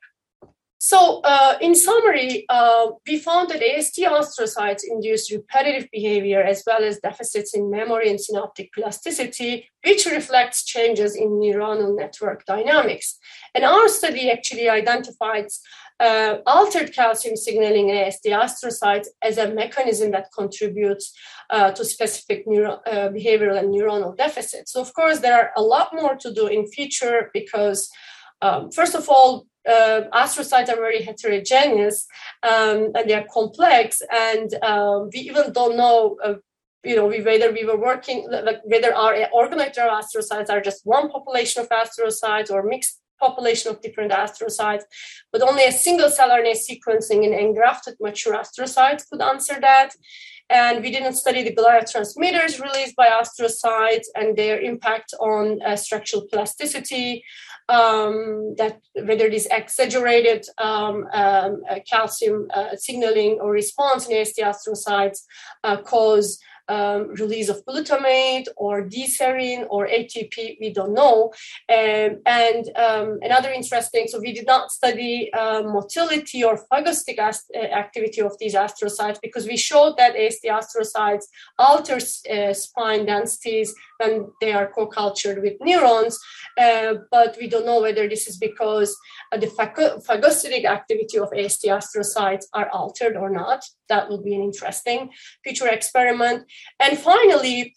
So, 0.84 1.20
uh, 1.20 1.58
in 1.60 1.76
summary, 1.76 2.44
uh, 2.48 2.86
we 3.06 3.16
found 3.16 3.50
that 3.50 3.62
AST 3.62 3.98
astrocytes 3.98 4.82
induce 4.82 5.30
repetitive 5.30 5.88
behavior 5.92 6.42
as 6.42 6.64
well 6.66 6.82
as 6.82 6.98
deficits 6.98 7.54
in 7.54 7.70
memory 7.70 8.10
and 8.10 8.20
synaptic 8.20 8.72
plasticity, 8.72 9.70
which 9.84 10.06
reflects 10.06 10.64
changes 10.64 11.14
in 11.14 11.28
neuronal 11.38 11.96
network 11.96 12.44
dynamics. 12.46 13.16
And 13.54 13.64
our 13.64 13.86
study 13.86 14.28
actually 14.28 14.68
identifies 14.68 15.60
uh, 16.00 16.38
altered 16.46 16.92
calcium 16.92 17.36
signaling 17.36 17.90
in 17.90 17.96
AST 17.98 18.24
astrocytes 18.24 19.06
as 19.22 19.38
a 19.38 19.54
mechanism 19.54 20.10
that 20.10 20.32
contributes 20.36 21.16
uh, 21.50 21.70
to 21.70 21.84
specific 21.84 22.42
neuro- 22.44 22.82
uh, 22.86 23.08
behavioral 23.10 23.56
and 23.56 23.72
neuronal 23.72 24.16
deficits. 24.16 24.72
So, 24.72 24.80
of 24.80 24.92
course, 24.94 25.20
there 25.20 25.38
are 25.40 25.52
a 25.56 25.62
lot 25.62 25.90
more 25.94 26.16
to 26.16 26.34
do 26.34 26.48
in 26.48 26.66
future 26.66 27.30
because 27.32 27.88
um, 28.42 28.72
first 28.72 28.96
of 28.96 29.08
all, 29.08 29.46
uh, 29.68 30.02
astrocytes 30.12 30.68
are 30.68 30.76
very 30.76 31.02
heterogeneous 31.02 32.06
um, 32.42 32.92
and 32.94 33.08
they 33.08 33.14
are 33.14 33.26
complex, 33.32 34.02
and 34.10 34.54
um, 34.62 35.10
we 35.12 35.20
even 35.20 35.52
don't 35.52 35.76
know. 35.76 36.16
Uh, 36.24 36.34
you 36.84 36.96
know, 36.96 37.06
we, 37.06 37.22
whether 37.22 37.52
we 37.52 37.64
were 37.64 37.78
working, 37.78 38.28
like 38.28 38.60
whether 38.64 38.92
our 38.92 39.14
organoid 39.32 39.76
astrocytes 39.76 40.50
are 40.50 40.60
just 40.60 40.80
one 40.84 41.08
population 41.10 41.62
of 41.62 41.68
astrocytes 41.68 42.50
or 42.50 42.64
mixed 42.64 42.98
population 43.20 43.70
of 43.70 43.80
different 43.80 44.10
astrocytes, 44.10 44.82
but 45.30 45.42
only 45.42 45.64
a 45.64 45.72
single 45.72 46.10
cell 46.10 46.30
RNA 46.30 46.56
sequencing 46.68 47.24
in 47.24 47.32
engrafted 47.32 47.94
mature 48.00 48.34
astrocytes 48.34 49.08
could 49.08 49.22
answer 49.22 49.58
that. 49.60 49.90
And 50.50 50.82
we 50.82 50.90
didn't 50.90 51.14
study 51.14 51.42
the 51.42 51.54
glia 51.54 51.90
transmitters 51.90 52.60
released 52.60 52.96
by 52.96 53.06
astrocytes 53.06 54.06
and 54.14 54.36
their 54.36 54.60
impact 54.60 55.14
on 55.20 55.60
uh, 55.62 55.76
structural 55.76 56.26
plasticity 56.30 57.24
um, 57.68 58.54
that 58.58 58.80
whether 58.94 59.26
it 59.26 59.34
is 59.34 59.48
exaggerated 59.50 60.46
um, 60.58 61.06
um, 61.12 61.62
uh, 61.70 61.78
calcium 61.88 62.48
uh, 62.52 62.76
signaling 62.76 63.38
or 63.40 63.50
response 63.50 64.06
in 64.08 64.16
AST 64.16 64.38
astrocytes 64.38 65.20
uh, 65.64 65.76
cause 65.78 66.38
um, 66.68 67.08
release 67.08 67.48
of 67.48 67.64
glutamate 67.64 68.46
or 68.56 68.82
D-serine 68.82 69.66
or 69.70 69.86
ATP, 69.86 70.56
we 70.60 70.72
don't 70.72 70.94
know. 70.94 71.32
Um, 71.68 72.20
and 72.26 72.70
um, 72.76 73.18
another 73.22 73.50
interesting, 73.50 74.06
so 74.08 74.20
we 74.20 74.32
did 74.32 74.46
not 74.46 74.70
study 74.70 75.32
uh, 75.32 75.62
motility 75.62 76.44
or 76.44 76.64
phagocytic 76.72 77.18
uh, 77.18 77.58
activity 77.58 78.20
of 78.20 78.38
these 78.38 78.54
astrocytes 78.54 79.20
because 79.20 79.46
we 79.46 79.56
showed 79.56 79.96
that 79.96 80.16
AST 80.16 80.44
astrocytes 80.44 81.24
alter 81.58 81.98
uh, 82.30 82.52
spine 82.52 83.06
densities 83.06 83.74
when 83.98 84.32
they 84.40 84.52
are 84.52 84.70
co-cultured 84.72 85.42
with 85.42 85.54
neurons, 85.60 86.18
uh, 86.60 86.94
but 87.10 87.36
we 87.40 87.48
don't 87.48 87.66
know 87.66 87.80
whether 87.80 88.08
this 88.08 88.26
is 88.26 88.36
because 88.36 88.96
uh, 89.32 89.38
the 89.38 89.46
phagocytic 89.46 90.64
activity 90.64 91.18
of 91.18 91.32
AST 91.32 91.64
astrocytes 91.64 92.44
are 92.54 92.68
altered 92.70 93.16
or 93.16 93.30
not. 93.30 93.64
That 93.88 94.08
would 94.10 94.24
be 94.24 94.34
an 94.34 94.42
interesting 94.42 95.10
future 95.44 95.68
experiment. 95.68 96.44
And 96.80 96.98
finally, 96.98 97.74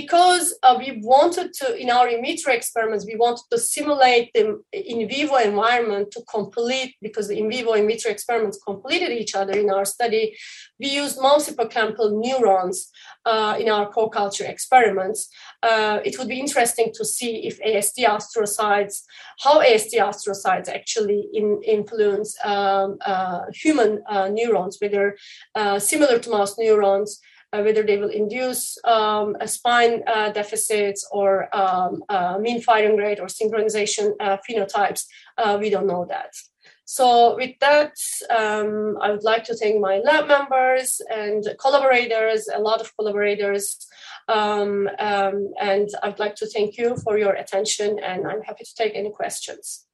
because 0.00 0.46
uh, 0.64 0.74
we 0.76 1.00
wanted 1.02 1.52
to, 1.52 1.66
in 1.76 1.88
our 1.88 2.08
in 2.08 2.20
vitro 2.20 2.52
experiments, 2.52 3.06
we 3.06 3.14
wanted 3.14 3.44
to 3.52 3.58
simulate 3.58 4.26
the 4.34 4.44
in 4.72 5.08
vivo 5.08 5.36
environment 5.36 6.10
to 6.10 6.20
complete, 6.36 6.96
because 7.00 7.28
the 7.28 7.38
in 7.38 7.48
vivo 7.48 7.74
in 7.74 7.86
vitro 7.86 8.10
experiments 8.10 8.58
completed 8.70 9.12
each 9.12 9.34
other 9.40 9.56
in 9.62 9.70
our 9.70 9.84
study, 9.84 10.36
we 10.80 10.88
used 11.02 11.22
mouse 11.22 11.48
hippocampal 11.48 12.08
neurons 12.24 12.90
uh, 13.24 13.54
in 13.60 13.68
our 13.68 13.86
co-culture 13.96 14.46
experiments. 14.54 15.20
Uh, 15.62 16.00
it 16.04 16.18
would 16.18 16.30
be 16.34 16.40
interesting 16.40 16.88
to 16.94 17.04
see 17.04 17.32
if 17.48 17.54
AST 17.70 17.98
astrocytes, 17.98 18.96
how 19.44 19.60
AST 19.60 19.92
astrocytes 20.10 20.68
actually 20.68 21.20
in, 21.32 21.46
influence 21.62 22.36
um, 22.44 22.98
uh, 23.06 23.42
human 23.62 24.02
uh, 24.08 24.28
neurons, 24.28 24.78
whether 24.80 25.16
uh, 25.54 25.78
similar 25.78 26.18
to 26.18 26.30
mouse 26.30 26.58
neurons, 26.58 27.20
whether 27.62 27.82
they 27.82 27.98
will 27.98 28.10
induce 28.10 28.78
um, 28.84 29.36
spine 29.46 30.02
uh, 30.06 30.30
deficits 30.30 31.06
or 31.10 31.54
um, 31.56 32.02
uh, 32.08 32.38
mean 32.38 32.60
firing 32.60 32.96
rate 32.96 33.20
or 33.20 33.26
synchronization 33.26 34.12
uh, 34.20 34.36
phenotypes. 34.48 35.04
Uh, 35.38 35.58
we 35.60 35.70
don't 35.70 35.86
know 35.86 36.06
that. 36.08 36.32
So 36.86 37.36
with 37.36 37.58
that, 37.60 37.94
um, 38.28 38.98
I 39.00 39.10
would 39.10 39.24
like 39.24 39.44
to 39.44 39.56
thank 39.56 39.80
my 39.80 39.98
lab 39.98 40.28
members 40.28 41.00
and 41.10 41.42
collaborators, 41.58 42.46
a 42.54 42.60
lot 42.60 42.80
of 42.80 42.94
collaborators. 42.96 43.86
Um, 44.28 44.88
um, 44.98 45.52
and 45.60 45.88
I'd 46.02 46.18
like 46.18 46.34
to 46.36 46.46
thank 46.46 46.76
you 46.76 46.96
for 46.96 47.18
your 47.18 47.32
attention 47.32 47.98
and 48.00 48.26
I'm 48.26 48.42
happy 48.42 48.64
to 48.64 48.74
take 48.74 48.94
any 48.94 49.10
questions. 49.10 49.86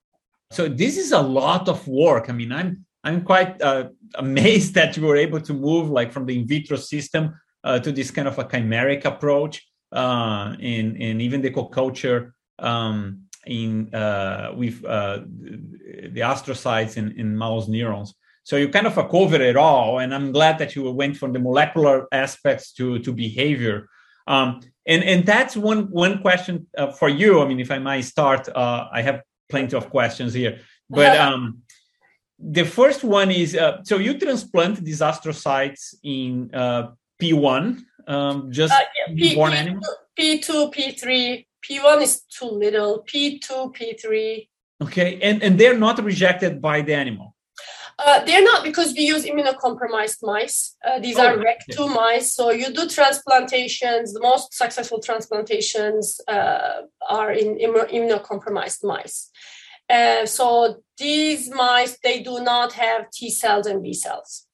So 0.50 0.68
this 0.68 0.96
is 0.98 1.12
a 1.12 1.22
lot 1.22 1.68
of 1.68 1.86
work. 1.86 2.28
I 2.28 2.32
mean, 2.32 2.50
I'm 2.50 2.84
I'm 3.02 3.22
quite 3.22 3.60
uh, 3.62 3.88
amazed 4.16 4.74
that 4.78 4.96
you 4.96 5.04
were 5.04 5.16
able 5.16 5.40
to 5.40 5.54
move 5.54 5.90
like 5.90 6.12
from 6.12 6.26
the 6.26 6.38
in 6.38 6.46
vitro 6.46 6.76
system 6.76 7.34
uh, 7.64 7.78
to 7.78 7.92
this 7.92 8.10
kind 8.10 8.28
of 8.28 8.38
a 8.38 8.44
chimeric 8.44 9.04
approach 9.04 9.66
uh, 9.92 10.54
in 10.60 10.96
in 10.96 11.20
even 11.20 11.42
the 11.42 11.50
co-culture 11.50 12.34
um, 12.58 13.22
in 13.46 13.92
uh, 13.94 14.52
with 14.54 14.84
uh, 14.84 15.20
the 16.12 16.20
astrocytes 16.20 16.96
in, 16.96 17.12
in 17.18 17.36
mouse 17.36 17.68
neurons. 17.68 18.14
So 18.42 18.56
you 18.56 18.68
kind 18.68 18.86
of 18.86 18.94
covered 18.94 19.40
it 19.40 19.56
all, 19.56 19.98
and 19.98 20.14
I'm 20.14 20.32
glad 20.32 20.58
that 20.58 20.74
you 20.74 20.90
went 20.90 21.16
from 21.16 21.32
the 21.32 21.38
molecular 21.38 22.06
aspects 22.12 22.72
to 22.74 22.98
to 23.00 23.12
behavior. 23.12 23.88
Um, 24.26 24.60
and 24.86 25.04
and 25.04 25.26
that's 25.26 25.56
one 25.56 25.90
one 25.90 26.20
question 26.20 26.66
uh, 26.76 26.92
for 26.92 27.08
you. 27.08 27.40
I 27.40 27.46
mean, 27.46 27.60
if 27.60 27.70
I 27.70 27.78
might 27.78 28.02
start, 28.02 28.48
uh, 28.48 28.88
I 28.92 29.02
have 29.02 29.22
plenty 29.48 29.76
of 29.76 29.90
questions 29.90 30.34
here, 30.34 30.60
but 30.88 31.16
um, 31.26 31.62
the 32.38 32.64
first 32.64 33.04
one 33.04 33.30
is 33.30 33.54
uh, 33.54 33.82
so 33.84 33.98
you 33.98 34.18
transplant 34.18 34.82
these 34.82 35.00
astrocytes 35.00 35.94
in 36.02 36.52
uh, 36.54 36.88
P1, 37.20 37.84
um, 38.06 38.50
just 38.50 38.72
uh, 38.72 38.78
yeah, 38.96 39.14
P, 39.14 39.34
born 39.34 39.52
animals? 39.52 39.88
P2, 40.18 40.74
P3. 40.74 41.46
P1 41.68 42.02
is 42.02 42.22
too 42.22 42.46
little. 42.46 43.04
P2, 43.04 43.74
P3. 43.76 44.48
Okay, 44.82 45.20
and, 45.20 45.42
and 45.42 45.58
they're 45.58 45.76
not 45.76 46.02
rejected 46.02 46.60
by 46.60 46.80
the 46.80 46.94
animal. 46.94 47.36
Uh, 47.98 48.24
they're 48.24 48.42
not 48.42 48.64
because 48.64 48.94
we 48.94 49.02
use 49.02 49.26
immunocompromised 49.26 50.18
mice. 50.22 50.76
Uh, 50.86 50.98
these 50.98 51.18
oh, 51.18 51.26
are 51.26 51.36
REC2 51.36 51.78
okay. 51.78 51.94
mice. 51.94 52.32
So 52.32 52.50
you 52.50 52.72
do 52.72 52.86
transplantations. 52.86 54.14
The 54.14 54.20
most 54.20 54.54
successful 54.54 55.00
transplantations 55.00 56.18
uh, 56.26 56.82
are 57.08 57.32
in 57.32 57.58
immunocompromised 57.58 58.84
mice. 58.84 59.30
Uh, 59.88 60.24
so 60.24 60.82
these 60.96 61.50
mice, 61.50 61.98
they 62.02 62.22
do 62.22 62.40
not 62.40 62.72
have 62.72 63.10
T 63.10 63.28
cells 63.28 63.66
and 63.66 63.82
B 63.82 63.92
cells. 63.92 64.46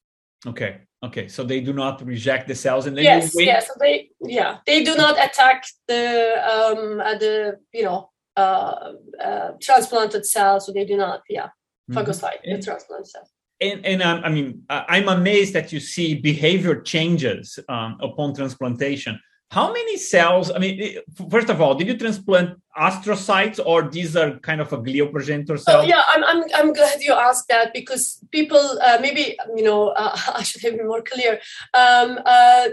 Okay. 0.45 0.81
Okay. 1.03 1.27
So 1.27 1.43
they 1.43 1.61
do 1.61 1.73
not 1.73 2.05
reject 2.05 2.47
the 2.47 2.55
cells, 2.55 2.85
and 2.87 2.97
then 2.97 3.03
yes, 3.03 3.33
yes. 3.35 3.67
So 3.67 3.73
they, 3.79 4.09
yeah, 4.21 4.57
they 4.65 4.83
do 4.83 4.95
not 4.95 5.23
attack 5.23 5.63
the 5.87 6.35
um, 6.43 6.99
uh, 6.99 7.17
the 7.17 7.57
you 7.71 7.83
know 7.83 8.09
uh, 8.35 8.91
transplanted 9.61 10.25
cells. 10.25 10.65
So 10.65 10.73
they 10.73 10.85
do 10.85 10.97
not, 10.97 11.21
yeah, 11.29 11.47
mm-hmm. 11.89 11.97
phagocyte 11.97 12.41
mm-hmm. 12.41 12.55
the 12.55 12.61
transplanted 12.61 13.07
cells 13.07 13.29
and, 13.59 13.85
and 13.85 14.01
um, 14.01 14.21
I 14.23 14.29
mean, 14.29 14.63
I'm 14.69 15.09
amazed 15.09 15.53
that 15.53 15.71
you 15.71 15.79
see 15.79 16.15
behavior 16.15 16.81
changes 16.81 17.59
um, 17.69 17.97
upon 18.01 18.35
transplantation. 18.35 19.19
How 19.51 19.71
many 19.71 19.97
cells? 19.97 20.51
I 20.51 20.59
mean, 20.59 20.97
first 21.29 21.49
of 21.49 21.61
all, 21.61 21.73
did 21.73 21.87
you 21.87 21.97
transplant 21.97 22.59
astrocytes, 22.77 23.59
or 23.65 23.89
these 23.89 24.15
are 24.17 24.39
kind 24.39 24.59
of 24.59 24.73
a 24.73 24.77
glial 24.77 25.09
progenitor 25.09 25.53
oh, 25.53 25.57
cells? 25.57 25.85
Oh, 25.85 25.87
yeah, 25.87 26.01
I'm, 26.07 26.23
I'm, 26.25 26.43
I'm 26.53 26.73
glad 26.73 27.01
you 27.01 27.13
asked 27.13 27.47
that 27.47 27.73
because 27.73 28.21
people 28.31 28.59
uh, 28.85 28.97
maybe 28.99 29.37
you 29.55 29.63
know 29.63 29.89
uh, 29.89 30.17
I 30.35 30.43
should 30.43 30.61
have 30.63 30.77
been 30.77 30.87
more 30.87 31.01
clear. 31.01 31.39
Um, 31.73 32.19
uh, 32.25 32.69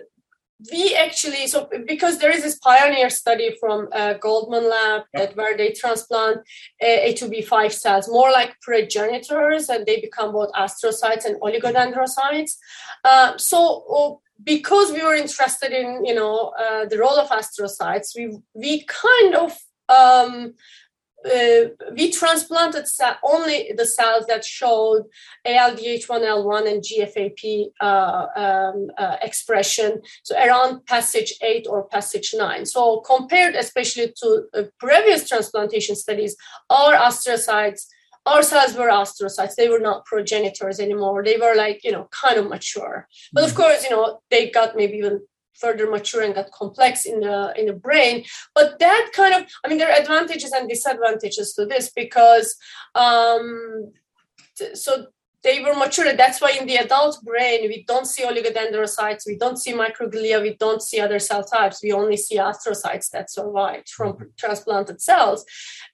we 0.72 0.94
actually 0.94 1.46
so 1.46 1.68
because 1.86 2.18
there 2.18 2.30
is 2.30 2.42
this 2.42 2.58
pioneer 2.58 3.10
study 3.10 3.56
from 3.60 3.88
uh, 3.92 4.14
Goldman 4.14 4.68
Lab 4.68 5.02
that 5.12 5.36
where 5.36 5.56
they 5.56 5.72
transplant 5.72 6.38
uh, 6.82 6.86
A2B5 6.86 7.72
cells 7.72 8.08
more 8.08 8.30
like 8.30 8.60
progenitors 8.60 9.68
and 9.68 9.84
they 9.84 10.00
become 10.00 10.32
both 10.32 10.52
astrocytes 10.52 11.24
and 11.24 11.40
oligodendrocytes. 11.40 12.56
Uh, 13.04 13.36
so 13.36 13.84
uh, 13.90 14.23
because 14.42 14.92
we 14.92 15.02
were 15.02 15.14
interested 15.14 15.72
in 15.72 16.04
you 16.04 16.14
know 16.14 16.52
uh, 16.58 16.86
the 16.86 16.98
role 16.98 17.18
of 17.18 17.28
astrocytes, 17.28 18.16
we 18.16 18.36
we 18.54 18.84
kind 18.84 19.34
of 19.34 19.58
um, 19.88 20.54
uh, 21.24 21.68
we 21.96 22.10
transplanted 22.10 22.84
only 23.22 23.72
the 23.76 23.86
cells 23.86 24.26
that 24.26 24.44
showed 24.44 25.04
ALDH1L1 25.46 26.70
and 26.70 26.82
GFAP 26.82 27.70
uh, 27.80 28.26
um, 28.36 28.90
uh, 28.98 29.16
expression, 29.22 30.02
so 30.22 30.36
around 30.36 30.84
passage 30.86 31.34
8 31.42 31.66
or 31.68 31.88
passage 31.88 32.34
9. 32.36 32.66
So 32.66 33.00
compared 33.00 33.54
especially 33.54 34.12
to 34.22 34.44
uh, 34.54 34.62
previous 34.78 35.26
transplantation 35.28 35.96
studies, 35.96 36.36
our 36.68 36.92
astrocytes, 36.92 37.86
our 38.26 38.42
cells 38.42 38.74
were 38.74 38.88
astrocytes. 38.88 39.54
They 39.54 39.68
were 39.68 39.78
not 39.78 40.04
progenitors 40.06 40.80
anymore. 40.80 41.22
They 41.22 41.36
were 41.36 41.54
like, 41.54 41.84
you 41.84 41.92
know, 41.92 42.08
kind 42.10 42.38
of 42.38 42.48
mature. 42.48 43.06
But 43.32 43.44
of 43.44 43.52
mm. 43.52 43.56
course, 43.56 43.84
you 43.84 43.90
know, 43.90 44.20
they 44.30 44.50
got 44.50 44.76
maybe 44.76 44.96
even 44.96 45.20
further 45.54 45.88
mature 45.88 46.22
and 46.22 46.34
got 46.34 46.50
complex 46.50 47.06
in 47.06 47.20
the 47.20 47.54
in 47.56 47.66
the 47.66 47.72
brain 47.72 48.24
but 48.56 48.78
that 48.80 49.10
kind 49.14 49.34
of 49.34 49.48
i 49.64 49.68
mean 49.68 49.78
there 49.78 49.88
are 49.88 50.00
advantages 50.00 50.50
and 50.50 50.68
disadvantages 50.68 51.54
to 51.54 51.64
this 51.64 51.92
because 51.94 52.56
um 52.96 53.92
so 54.74 55.06
they 55.44 55.60
were 55.60 55.74
mature 55.74 56.12
that's 56.16 56.40
why 56.40 56.50
in 56.58 56.66
the 56.66 56.76
adult 56.76 57.22
brain 57.22 57.68
we 57.68 57.84
don't 57.86 58.06
see 58.06 58.24
oligodendrocytes 58.24 59.26
we 59.26 59.36
don't 59.36 59.58
see 59.58 59.72
microglia 59.72 60.40
we 60.40 60.54
don't 60.56 60.82
see 60.82 61.00
other 61.00 61.18
cell 61.18 61.44
types 61.44 61.82
we 61.82 61.92
only 61.92 62.16
see 62.16 62.38
astrocytes 62.38 63.10
that 63.10 63.30
survived 63.30 63.88
from 63.88 64.14
mm-hmm. 64.14 64.24
transplanted 64.36 65.00
cells 65.00 65.44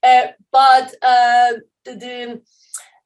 uh, 0.03 0.27
but 0.51 0.95
uh, 1.03 1.53
the, 1.85 2.41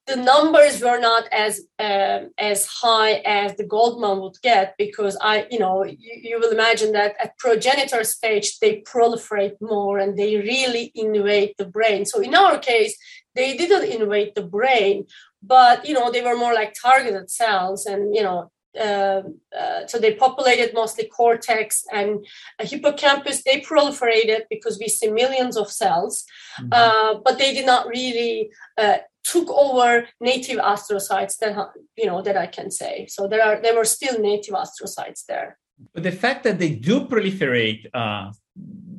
the 0.06 0.16
numbers 0.16 0.80
were 0.80 1.00
not 1.00 1.24
as 1.32 1.62
um, 1.78 2.30
as 2.38 2.66
high 2.66 3.14
as 3.24 3.56
the 3.56 3.66
Goldman 3.66 4.20
would 4.20 4.40
get 4.40 4.74
because 4.78 5.18
I, 5.20 5.46
you 5.50 5.58
know, 5.58 5.84
you, 5.84 5.96
you, 5.98 6.38
will 6.38 6.52
imagine 6.52 6.92
that 6.92 7.16
at 7.20 7.36
progenitor 7.38 8.04
stage 8.04 8.58
they 8.60 8.82
proliferate 8.82 9.56
more 9.60 9.98
and 9.98 10.16
they 10.16 10.36
really 10.36 10.92
invade 10.94 11.54
the 11.58 11.66
brain. 11.66 12.04
So 12.04 12.20
in 12.20 12.36
our 12.36 12.58
case, 12.58 12.96
they 13.36 13.56
didn't 13.56 13.90
invade 14.00 14.34
the 14.34 14.42
brain, 14.42 15.06
but 15.42 15.86
you 15.86 15.94
know 15.94 16.10
they 16.10 16.22
were 16.22 16.36
more 16.36 16.54
like 16.54 16.74
targeted 16.74 17.30
cells, 17.30 17.86
and 17.86 18.14
you 18.16 18.22
know 18.22 18.50
uh, 18.78 19.22
uh, 19.58 19.86
so 19.86 19.98
they 19.98 20.14
populated 20.14 20.74
mostly 20.74 21.06
cortex 21.06 21.84
and 21.92 22.26
hippocampus. 22.60 23.42
They 23.42 23.60
proliferated 23.60 24.42
because 24.50 24.78
we 24.78 24.88
see 24.88 25.10
millions 25.10 25.56
of 25.56 25.70
cells, 25.70 26.24
mm-hmm. 26.60 26.72
uh, 26.72 27.20
but 27.24 27.38
they 27.38 27.54
did 27.54 27.66
not 27.66 27.86
really 27.86 28.50
uh, 28.76 28.98
took 29.24 29.48
over 29.50 30.06
native 30.20 30.58
astrocytes 30.58 31.38
that 31.38 31.56
you 31.96 32.06
know 32.06 32.22
that 32.22 32.36
I 32.36 32.46
can 32.46 32.70
say. 32.70 33.06
So 33.08 33.26
there 33.26 33.42
are 33.42 33.60
there 33.60 33.74
were 33.74 33.84
still 33.84 34.18
native 34.20 34.54
astrocytes 34.54 35.24
there. 35.26 35.58
But 35.92 36.02
the 36.02 36.12
fact 36.12 36.44
that 36.44 36.58
they 36.58 36.70
do 36.70 37.00
proliferate, 37.06 37.86
uh, 37.92 38.32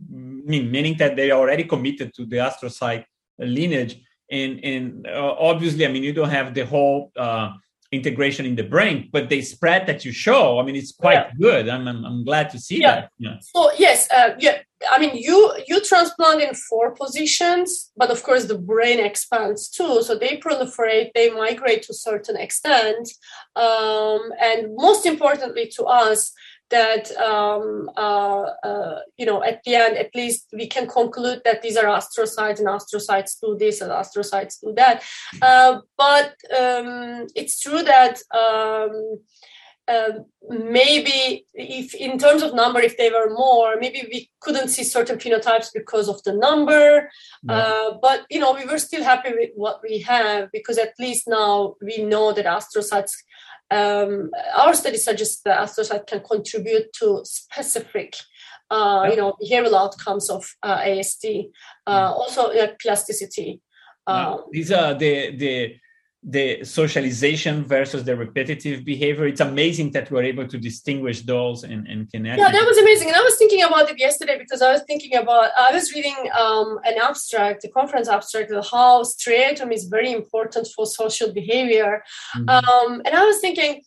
meaning 0.08 0.96
that 0.98 1.16
they 1.16 1.32
are 1.32 1.40
already 1.40 1.64
committed 1.64 2.14
to 2.16 2.26
the 2.26 2.38
astrocyte 2.38 3.06
lineage, 3.40 4.00
and 4.32 4.64
and 4.64 5.08
uh, 5.08 5.36
obviously, 5.40 5.86
I 5.86 5.90
mean, 5.90 6.04
you 6.04 6.14
don't 6.14 6.30
have 6.30 6.54
the 6.54 6.66
whole 6.66 7.12
uh, 7.16 7.54
integration 7.92 8.46
in 8.46 8.56
the 8.56 8.64
brain, 8.64 9.10
but 9.12 9.30
the 9.30 9.42
spread 9.42 9.88
that 9.88 10.04
you 10.04 10.12
show, 10.12 10.60
I 10.60 10.64
mean, 10.64 10.76
it's 10.76 10.92
quite 10.92 11.14
yeah. 11.14 11.32
good. 11.40 11.70
I'm, 11.70 11.88
I'm, 11.88 12.04
I'm 12.04 12.26
glad 12.26 12.50
to 12.50 12.60
see 12.60 12.82
yeah. 12.82 12.96
that. 12.96 13.12
Yeah. 13.18 13.38
So 13.42 13.72
yes, 13.78 14.10
uh, 14.12 14.32
yeah. 14.40 14.60
I 14.92 15.00
mean, 15.00 15.16
you 15.16 15.54
you 15.68 15.82
transplant 15.82 16.42
in 16.42 16.54
four 16.54 16.94
positions, 16.94 17.92
but 17.96 18.12
of 18.12 18.22
course 18.22 18.46
the 18.46 18.58
brain 18.58 19.00
expands 19.00 19.70
too. 19.70 20.04
So 20.04 20.16
they 20.16 20.38
proliferate, 20.38 21.12
they 21.16 21.32
migrate 21.32 21.84
to 21.84 21.94
a 21.94 21.96
certain 21.96 22.38
extent, 22.38 23.10
um, 23.56 24.22
and 24.40 24.76
most 24.76 25.06
importantly 25.06 25.72
to 25.78 25.84
us, 25.86 26.32
that 26.70 27.12
um, 27.18 27.90
uh, 27.96 28.46
uh, 28.64 29.00
you 29.18 29.26
know 29.26 29.44
at 29.44 29.64
the 29.64 29.76
end 29.76 29.98
at 29.98 30.14
least 30.16 30.48
we 30.54 30.68
can 30.68 30.88
conclude 30.88 31.42
that 31.46 31.62
these 31.62 31.78
are 31.78 31.86
astrocytes 31.86 32.60
and 32.60 32.68
astrocytes 32.68 33.40
do 33.42 33.56
this 33.58 33.82
and 33.82 33.92
astrocytes 33.92 34.60
do 34.62 34.74
that. 34.76 35.04
Uh, 35.42 35.80
but 35.98 36.36
um, 36.58 37.28
it's 37.36 37.60
true 37.60 37.84
that 37.84 38.20
um, 38.36 39.20
uh, 39.88 40.20
maybe 40.50 41.46
if 41.54 41.96
in 41.96 42.18
terms 42.18 42.44
of 42.44 42.54
number 42.54 42.82
if 42.82 42.98
they 42.98 43.10
were 43.10 43.30
more 43.30 43.78
maybe 43.80 44.06
we 44.12 44.30
couldn't 44.42 44.68
see 44.68 44.84
certain 44.84 45.18
phenotypes 45.18 45.70
because 45.74 46.10
of 46.10 46.22
the 46.24 46.34
number. 46.34 47.10
Uh, 47.48 47.92
but 48.02 48.26
you 48.30 48.40
know 48.40 48.54
we 48.54 48.66
were 48.66 48.80
still 48.80 49.04
happy 49.04 49.32
with 49.34 49.52
what 49.56 49.80
we 49.82 50.00
have 50.00 50.50
because 50.52 50.78
at 50.78 50.94
least 51.00 51.28
now 51.28 51.76
we 51.82 52.00
know 52.00 52.34
that 52.34 52.46
astrocytes 52.46 53.14
um, 53.70 54.32
our 54.56 54.74
study 54.74 54.98
suggests 54.98 55.42
that 55.44 55.60
astrocyte 55.60 56.08
can 56.08 56.22
contribute 56.22 56.92
to 56.94 57.22
specific 57.24 58.16
uh, 58.70 59.08
you 59.10 59.18
know 59.18 59.36
behavioral 59.42 59.80
outcomes 59.80 60.30
of 60.30 60.46
uh, 60.64 60.80
ASD, 60.80 61.50
uh, 61.86 62.10
mm. 62.10 62.16
also 62.16 62.52
plasticity. 62.82 63.62
Uh, 64.06 64.38
these 64.52 64.72
are 64.72 64.94
the 64.94 65.36
the 65.36 65.76
the 66.30 66.62
socialization 66.66 67.64
versus 67.64 68.04
the 68.04 68.14
repetitive 68.14 68.84
behavior. 68.84 69.28
It's 69.28 69.40
amazing 69.40 69.92
that 69.92 70.12
we're 70.12 70.24
able 70.24 70.46
to 70.46 70.58
distinguish 70.58 71.22
those 71.22 71.64
and, 71.64 71.88
and 71.88 72.12
connect. 72.12 72.38
Yeah, 72.38 72.52
that 72.52 72.66
was 72.66 72.78
amazing. 72.78 73.08
And 73.08 73.16
I 73.16 73.22
was 73.22 73.38
thinking 73.38 73.64
about 73.64 73.90
it 73.90 73.98
yesterday 73.98 74.38
because 74.38 74.62
I 74.62 74.74
was 74.74 74.82
thinking 74.84 75.16
about, 75.16 75.52
I 75.58 75.72
was 75.72 75.94
reading 75.94 76.18
um, 76.38 76.80
an 76.84 76.96
abstract, 77.02 77.64
a 77.64 77.70
conference 77.70 78.10
abstract, 78.10 78.52
how 78.70 79.04
striatum 79.04 79.72
is 79.72 79.86
very 79.86 80.12
important 80.12 80.68
for 80.76 80.86
social 80.86 81.32
behavior. 81.32 82.04
Mm-hmm. 82.36 82.50
Um, 82.50 83.02
and 83.06 83.16
I 83.16 83.24
was 83.24 83.40
thinking, 83.40 83.84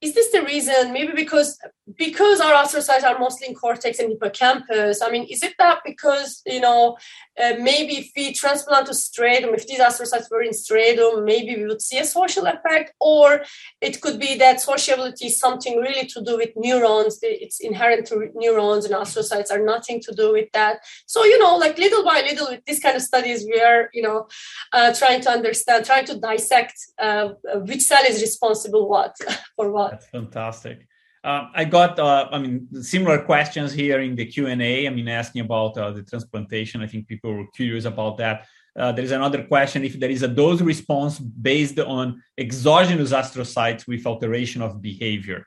is 0.00 0.14
this 0.14 0.30
the 0.30 0.42
reason 0.42 0.92
maybe 0.92 1.12
because 1.14 1.58
because 1.96 2.40
our 2.40 2.52
astrocytes 2.52 3.02
are 3.02 3.18
mostly 3.18 3.48
in 3.48 3.54
cortex 3.54 3.98
and 3.98 4.10
hippocampus 4.10 5.00
i 5.00 5.10
mean 5.10 5.26
is 5.30 5.42
it 5.42 5.54
that 5.58 5.80
because 5.86 6.42
you 6.44 6.60
know 6.60 6.96
uh, 7.42 7.54
maybe 7.60 7.98
if 7.98 8.10
we 8.16 8.32
transplant 8.32 8.86
to 8.86 8.94
stratum, 8.94 9.54
if 9.54 9.66
these 9.66 9.80
astrocytes 9.80 10.30
were 10.30 10.42
in 10.42 10.52
stratum, 10.52 11.24
maybe 11.24 11.56
we 11.56 11.66
would 11.66 11.82
see 11.82 11.98
a 11.98 12.04
social 12.04 12.46
effect 12.46 12.92
or 13.00 13.42
it 13.80 14.00
could 14.00 14.18
be 14.18 14.36
that 14.36 14.60
sociability 14.60 15.26
is 15.26 15.38
something 15.38 15.78
really 15.78 16.06
to 16.06 16.22
do 16.22 16.36
with 16.36 16.50
neurons. 16.56 17.18
It's 17.22 17.60
inherent 17.60 18.06
to 18.08 18.30
neurons 18.34 18.84
and 18.84 18.94
astrocytes 18.94 19.50
are 19.50 19.64
nothing 19.64 20.00
to 20.02 20.14
do 20.14 20.32
with 20.32 20.50
that. 20.52 20.80
So 21.06 21.24
you 21.24 21.38
know 21.38 21.56
like 21.56 21.78
little 21.78 22.04
by 22.04 22.22
little 22.22 22.48
with 22.50 22.64
this 22.64 22.80
kind 22.80 22.96
of 22.96 23.02
studies 23.02 23.44
we 23.44 23.60
are 23.60 23.90
you 23.92 24.02
know 24.02 24.28
uh, 24.72 24.94
trying 24.94 25.20
to 25.22 25.30
understand 25.30 25.84
trying 25.84 26.06
to 26.06 26.18
dissect 26.18 26.74
uh, 26.98 27.28
which 27.68 27.82
cell 27.82 28.04
is 28.06 28.20
responsible 28.20 28.88
what 28.88 29.14
for 29.56 29.70
what. 29.70 29.90
That's 29.92 30.06
fantastic. 30.06 30.86
Uh, 31.26 31.48
I 31.54 31.64
got, 31.64 31.98
uh, 31.98 32.28
I 32.30 32.38
mean, 32.38 32.68
similar 32.82 33.18
questions 33.18 33.72
here 33.72 34.00
in 34.00 34.14
the 34.14 34.26
Q 34.26 34.46
and 34.46 34.62
A. 34.62 34.86
I 34.86 34.90
mean, 34.90 35.08
asking 35.08 35.40
about 35.40 35.76
uh, 35.76 35.90
the 35.90 36.04
transplantation. 36.04 36.82
I 36.82 36.86
think 36.86 37.08
people 37.08 37.32
were 37.32 37.48
curious 37.54 37.84
about 37.84 38.16
that. 38.18 38.46
uh, 38.78 38.92
there 38.92 39.04
is 39.04 39.10
another 39.10 39.42
question 39.44 39.84
if 39.84 39.98
there 39.98 40.10
is 40.10 40.22
a 40.22 40.28
dose 40.28 40.60
response 40.60 41.18
based 41.18 41.78
on 41.78 42.22
exogenous 42.36 43.12
astrocytes 43.12 43.86
with 43.88 44.06
alteration 44.06 44.60
of 44.62 44.82
behavior. 44.82 45.46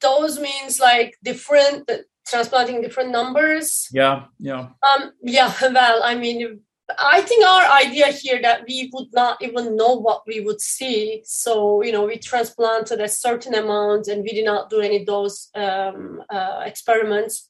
Dose 0.00 0.38
means 0.38 0.80
like 0.80 1.16
different 1.22 1.90
transplanting 2.26 2.82
different 2.82 3.10
numbers. 3.10 3.88
Yeah, 3.92 4.24
yeah. 4.38 4.68
Um, 4.82 5.12
yeah. 5.22 5.52
Well, 5.62 6.02
I 6.02 6.14
mean, 6.16 6.60
I 6.98 7.22
think 7.22 7.46
our 7.46 7.62
idea 7.82 8.08
here 8.08 8.40
that 8.42 8.64
we 8.68 8.90
would 8.92 9.08
not 9.12 9.40
even 9.40 9.76
know 9.76 9.94
what 9.94 10.22
we 10.26 10.40
would 10.40 10.60
see. 10.60 11.22
So, 11.24 11.82
you 11.82 11.92
know, 11.92 12.04
we 12.04 12.18
transplanted 12.18 13.00
a 13.00 13.08
certain 13.08 13.54
amount 13.54 14.06
and 14.08 14.22
we 14.22 14.32
did 14.32 14.44
not 14.44 14.68
do 14.68 14.80
any 14.80 15.04
dose 15.04 15.48
um, 15.54 16.22
uh, 16.28 16.62
experiments. 16.66 17.48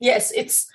Yes, 0.00 0.32
it's 0.32 0.68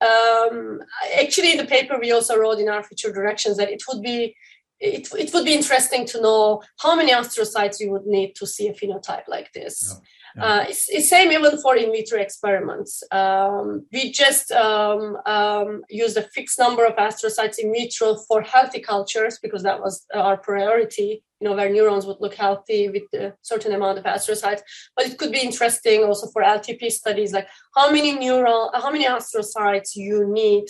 um, 0.00 0.80
actually 1.18 1.52
in 1.52 1.58
the 1.58 1.64
paper 1.64 1.98
we 1.98 2.12
also 2.12 2.36
wrote 2.36 2.58
in 2.58 2.68
our 2.68 2.82
future 2.82 3.12
directions 3.12 3.56
that 3.56 3.70
it 3.70 3.82
would 3.88 4.02
be 4.02 4.36
it, 4.80 5.08
it 5.16 5.32
would 5.32 5.44
be 5.44 5.54
interesting 5.54 6.04
to 6.06 6.20
know 6.20 6.60
how 6.80 6.96
many 6.96 7.12
astrocytes 7.12 7.78
you 7.78 7.90
would 7.92 8.04
need 8.04 8.34
to 8.34 8.46
see 8.46 8.66
a 8.66 8.74
phenotype 8.74 9.28
like 9.28 9.52
this. 9.52 9.94
Yeah. 9.94 10.00
Uh, 10.40 10.64
it's, 10.68 10.88
it's 10.88 11.08
same 11.08 11.30
even 11.30 11.60
for 11.60 11.76
in 11.76 11.92
vitro 11.92 12.18
experiments. 12.18 13.02
Um, 13.10 13.86
we 13.92 14.12
just 14.12 14.50
um, 14.52 15.16
um, 15.26 15.82
used 15.90 16.16
a 16.16 16.22
fixed 16.22 16.58
number 16.58 16.84
of 16.84 16.96
astrocytes 16.96 17.58
in 17.58 17.72
vitro 17.72 18.16
for 18.28 18.42
healthy 18.42 18.80
cultures 18.80 19.38
because 19.42 19.62
that 19.62 19.80
was 19.80 20.06
our 20.14 20.36
priority 20.36 21.22
you 21.42 21.48
know, 21.48 21.56
where 21.56 21.68
neurons 21.68 22.06
would 22.06 22.20
look 22.20 22.34
healthy 22.34 22.88
with 22.88 23.02
a 23.20 23.34
certain 23.42 23.72
amount 23.72 23.98
of 23.98 24.04
astrocytes. 24.04 24.60
But 24.94 25.06
it 25.06 25.18
could 25.18 25.32
be 25.32 25.40
interesting 25.40 26.04
also 26.04 26.28
for 26.28 26.40
LTP 26.40 26.88
studies, 26.92 27.32
like 27.32 27.48
how 27.74 27.90
many 27.90 28.12
neural, 28.16 28.70
how 28.72 28.92
many 28.92 29.06
astrocytes 29.06 29.96
you 29.96 30.24
need 30.32 30.66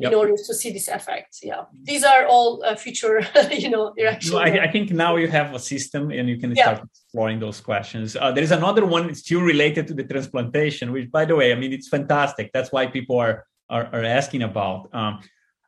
yep. 0.00 0.12
in 0.12 0.18
order 0.18 0.34
to 0.36 0.54
see 0.54 0.70
this 0.72 0.88
effect. 0.88 1.38
Yeah, 1.42 1.64
these 1.82 2.04
are 2.04 2.26
all 2.26 2.62
uh, 2.64 2.74
future, 2.74 3.20
you 3.50 3.70
know, 3.70 3.92
directions. 3.96 4.32
No, 4.32 4.38
I, 4.38 4.64
I, 4.64 4.70
think 4.70 4.90
now 4.90 5.16
you 5.16 5.28
have 5.28 5.54
a 5.54 5.58
system 5.58 6.10
and 6.10 6.28
you 6.28 6.38
can 6.38 6.54
yeah. 6.54 6.62
start 6.64 6.88
exploring 6.88 7.38
those 7.40 7.60
questions. 7.60 8.16
Uh, 8.16 8.32
there 8.32 8.44
is 8.44 8.52
another 8.52 8.84
one 8.86 9.14
still 9.14 9.42
related 9.42 9.86
to 9.88 9.94
the 9.94 10.04
transplantation, 10.04 10.92
which, 10.92 11.10
by 11.10 11.24
the 11.24 11.36
way, 11.36 11.52
I 11.52 11.54
mean, 11.54 11.72
it's 11.72 11.88
fantastic. 11.88 12.50
That's 12.52 12.72
why 12.72 12.86
people 12.86 13.18
are 13.18 13.44
are, 13.68 13.86
are 13.92 14.04
asking 14.04 14.42
about. 14.42 14.88
Um, 14.92 15.20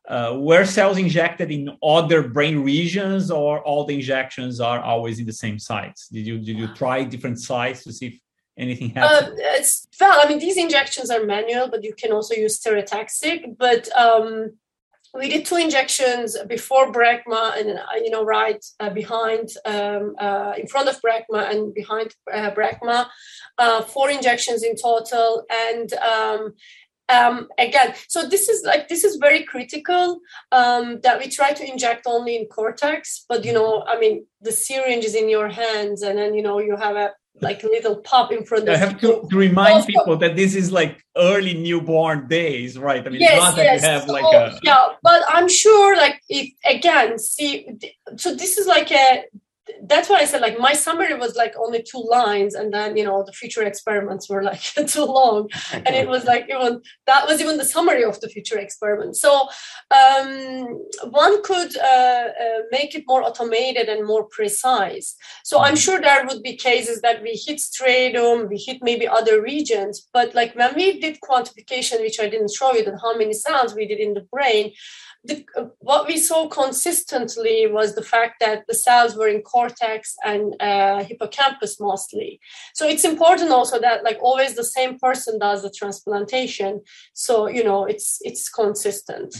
uh, 0.09 0.35
were 0.37 0.65
cells 0.65 0.97
injected 0.97 1.49
in 1.49 1.69
other 1.81 2.27
brain 2.27 2.59
regions 2.61 3.31
or 3.31 3.61
all 3.61 3.85
the 3.85 3.95
injections 3.95 4.59
are 4.59 4.81
always 4.81 5.17
in 5.17 5.25
the 5.25 5.31
same 5.31 5.57
sites 5.57 6.09
did 6.09 6.27
you 6.27 6.39
did 6.39 6.57
you 6.57 6.67
try 6.75 7.05
different 7.05 7.39
sites 7.39 7.85
to 7.85 7.93
see 7.93 8.07
if 8.07 8.19
anything 8.57 8.89
happens 8.91 9.39
uh, 9.39 9.43
it's 9.57 9.87
well 9.99 10.19
i 10.21 10.27
mean 10.27 10.39
these 10.39 10.57
injections 10.57 11.09
are 11.09 11.25
manual 11.25 11.67
but 11.69 11.83
you 11.83 11.93
can 11.93 12.11
also 12.11 12.35
use 12.35 12.59
stereotactic 12.59 13.57
but 13.57 13.89
um, 13.97 14.51
we 15.13 15.29
did 15.29 15.45
two 15.45 15.57
injections 15.57 16.35
before 16.47 16.91
Brecma 16.91 17.57
and 17.59 17.77
uh, 17.77 17.83
you 18.03 18.09
know 18.09 18.23
right 18.23 18.63
uh, 18.79 18.89
behind 18.89 19.49
um, 19.65 20.15
uh, 20.19 20.53
in 20.57 20.67
front 20.67 20.89
of 20.89 20.99
Brecma 21.01 21.51
and 21.51 21.73
behind 21.73 22.15
uh, 22.33 22.51
Brecma, 22.51 23.07
uh, 23.59 23.81
four 23.83 24.09
injections 24.09 24.63
in 24.63 24.75
total, 24.75 25.45
and 25.51 25.93
um, 25.93 26.53
um, 27.09 27.47
again 27.59 27.93
so 28.07 28.27
this 28.27 28.49
is 28.49 28.63
like 28.65 28.87
this 28.87 29.03
is 29.03 29.17
very 29.17 29.43
critical 29.43 30.19
um, 30.51 30.99
that 31.01 31.19
we 31.19 31.27
try 31.27 31.51
to 31.51 31.69
inject 31.69 32.07
only 32.07 32.35
in 32.35 32.45
cortex 32.45 33.25
but 33.27 33.43
you 33.43 33.51
know 33.51 33.83
i 33.87 33.99
mean 33.99 34.25
the 34.41 34.53
syringe 34.53 35.03
is 35.03 35.13
in 35.13 35.27
your 35.27 35.49
hands 35.49 36.01
and 36.01 36.17
then 36.17 36.33
you 36.33 36.41
know 36.41 36.59
you 36.59 36.77
have 36.77 36.95
a 36.95 37.11
like 37.41 37.63
a 37.63 37.67
little 37.67 37.97
pop 37.97 38.31
in 38.31 38.45
front 38.45 38.69
of 38.69 38.75
I 38.75 38.77
have 38.77 38.99
to, 39.01 39.27
to 39.29 39.37
remind 39.37 39.73
also, 39.75 39.87
people 39.87 40.17
that 40.17 40.35
this 40.35 40.55
is 40.55 40.71
like 40.71 41.03
early 41.17 41.53
newborn 41.53 42.27
days, 42.27 42.77
right? 42.77 43.05
I 43.05 43.09
mean, 43.09 43.21
yes, 43.21 43.39
not 43.39 43.55
that 43.55 43.63
yes. 43.63 43.81
you 43.81 43.89
have 43.89 44.03
so, 44.03 44.13
like 44.13 44.23
oh, 44.25 44.45
a 44.45 44.59
yeah, 44.63 44.87
but 45.01 45.23
I'm 45.27 45.49
sure 45.49 45.97
like 45.97 46.21
if 46.29 46.51
again, 46.65 47.19
see, 47.19 47.67
so 48.17 48.35
this 48.35 48.57
is 48.57 48.67
like 48.67 48.91
a 48.91 49.23
that's 49.83 50.09
why 50.09 50.17
I 50.17 50.25
said 50.25 50.41
like 50.41 50.59
my 50.59 50.73
summary 50.73 51.13
was 51.13 51.35
like 51.35 51.53
only 51.57 51.81
two 51.83 52.03
lines, 52.09 52.53
and 52.53 52.73
then 52.73 52.97
you 52.97 53.03
know 53.05 53.23
the 53.23 53.31
future 53.31 53.63
experiments 53.63 54.29
were 54.29 54.43
like 54.43 54.61
too 54.87 55.05
long, 55.05 55.49
and 55.71 55.95
it 55.95 56.07
was 56.07 56.25
like 56.25 56.45
even 56.49 56.81
that 57.07 57.27
was 57.27 57.41
even 57.41 57.57
the 57.57 57.65
summary 57.65 58.03
of 58.03 58.19
the 58.19 58.29
future 58.29 58.57
experiment. 58.57 59.15
So 59.15 59.47
um, 59.91 60.79
one 61.09 61.41
could 61.43 61.77
uh, 61.77 62.27
uh, 62.43 62.59
make 62.71 62.93
it 62.95 63.03
more 63.07 63.23
automated 63.23 63.87
and 63.87 64.05
more 64.05 64.25
precise. 64.25 65.15
So 65.43 65.59
I'm 65.59 65.75
sure 65.75 65.99
there 65.99 66.25
would 66.25 66.43
be 66.43 66.55
cases 66.55 67.01
that 67.01 67.21
we 67.21 67.31
hit 67.45 67.59
striatum, 67.59 68.49
we 68.49 68.57
hit 68.57 68.79
maybe 68.81 69.07
other 69.07 69.41
regions, 69.41 70.07
but 70.13 70.35
like 70.35 70.55
when 70.55 70.75
we 70.75 70.99
did 70.99 71.19
quantification, 71.21 72.01
which 72.01 72.19
I 72.19 72.27
didn't 72.27 72.53
show 72.53 72.73
you, 72.73 72.83
that 72.85 72.99
how 73.01 73.15
many 73.17 73.33
sounds 73.33 73.73
we 73.73 73.87
did 73.87 73.99
in 73.99 74.13
the 74.13 74.27
brain, 74.31 74.73
the, 75.23 75.45
what 75.79 76.07
we 76.07 76.17
saw 76.17 76.47
consistently 76.47 77.67
was 77.67 77.95
the 77.95 78.03
fact 78.03 78.35
that 78.39 78.65
the 78.67 78.73
cells 78.73 79.15
were 79.15 79.27
in 79.27 79.41
cortex 79.41 80.15
and 80.23 80.55
uh, 80.59 81.03
hippocampus 81.03 81.79
mostly. 81.79 82.39
So 82.73 82.87
it's 82.87 83.05
important 83.05 83.51
also 83.51 83.79
that 83.79 84.03
like 84.03 84.19
always 84.21 84.55
the 84.55 84.63
same 84.63 84.97
person 84.99 85.39
does 85.39 85.63
the 85.63 85.69
transplantation. 85.71 86.81
So 87.13 87.47
you 87.47 87.63
know 87.63 87.85
it's 87.85 88.19
it's 88.21 88.49
consistent. 88.49 89.35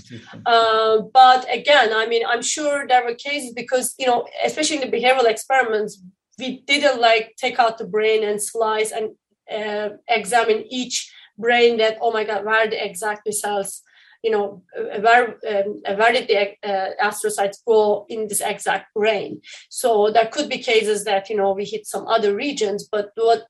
Uh, 0.45 1.01
but 1.13 1.45
again, 1.51 1.93
I 1.93 2.07
mean, 2.07 2.23
I'm 2.27 2.41
sure 2.41 2.88
there 2.88 3.03
were 3.03 3.15
cases 3.15 3.53
because 3.53 3.95
you 3.97 4.07
know, 4.07 4.27
especially 4.43 4.81
in 4.81 4.89
the 4.89 4.97
behavioral 4.97 5.29
experiments, 5.29 6.01
we 6.39 6.61
didn't 6.61 6.99
like 6.99 7.36
take 7.38 7.59
out 7.59 7.77
the 7.77 7.86
brain 7.86 8.23
and 8.23 8.41
slice 8.41 8.91
and 8.91 9.11
uh, 9.51 9.95
examine 10.07 10.63
each 10.69 11.11
brain 11.38 11.77
that 11.77 11.97
oh 12.01 12.11
my 12.11 12.23
god, 12.23 12.45
where 12.45 12.55
are 12.55 12.69
the 12.69 12.84
exactly 12.84 13.31
cells 13.31 13.81
you 14.24 14.32
know, 14.32 14.63
where, 15.01 15.38
where 15.41 16.13
did 16.13 16.28
the 16.28 16.55
uh, 16.63 16.89
astrocytes 17.03 17.57
go 17.67 18.05
in 18.07 18.28
this 18.28 18.41
exact 18.41 18.93
brain? 18.93 19.41
So 19.69 20.11
there 20.11 20.28
could 20.28 20.49
be 20.49 20.59
cases 20.59 21.03
that, 21.03 21.30
you 21.30 21.36
know, 21.36 21.51
we 21.51 21.65
hit 21.65 21.86
some 21.86 22.07
other 22.07 22.34
regions, 22.34 22.88
but 22.89 23.11
what 23.15 23.43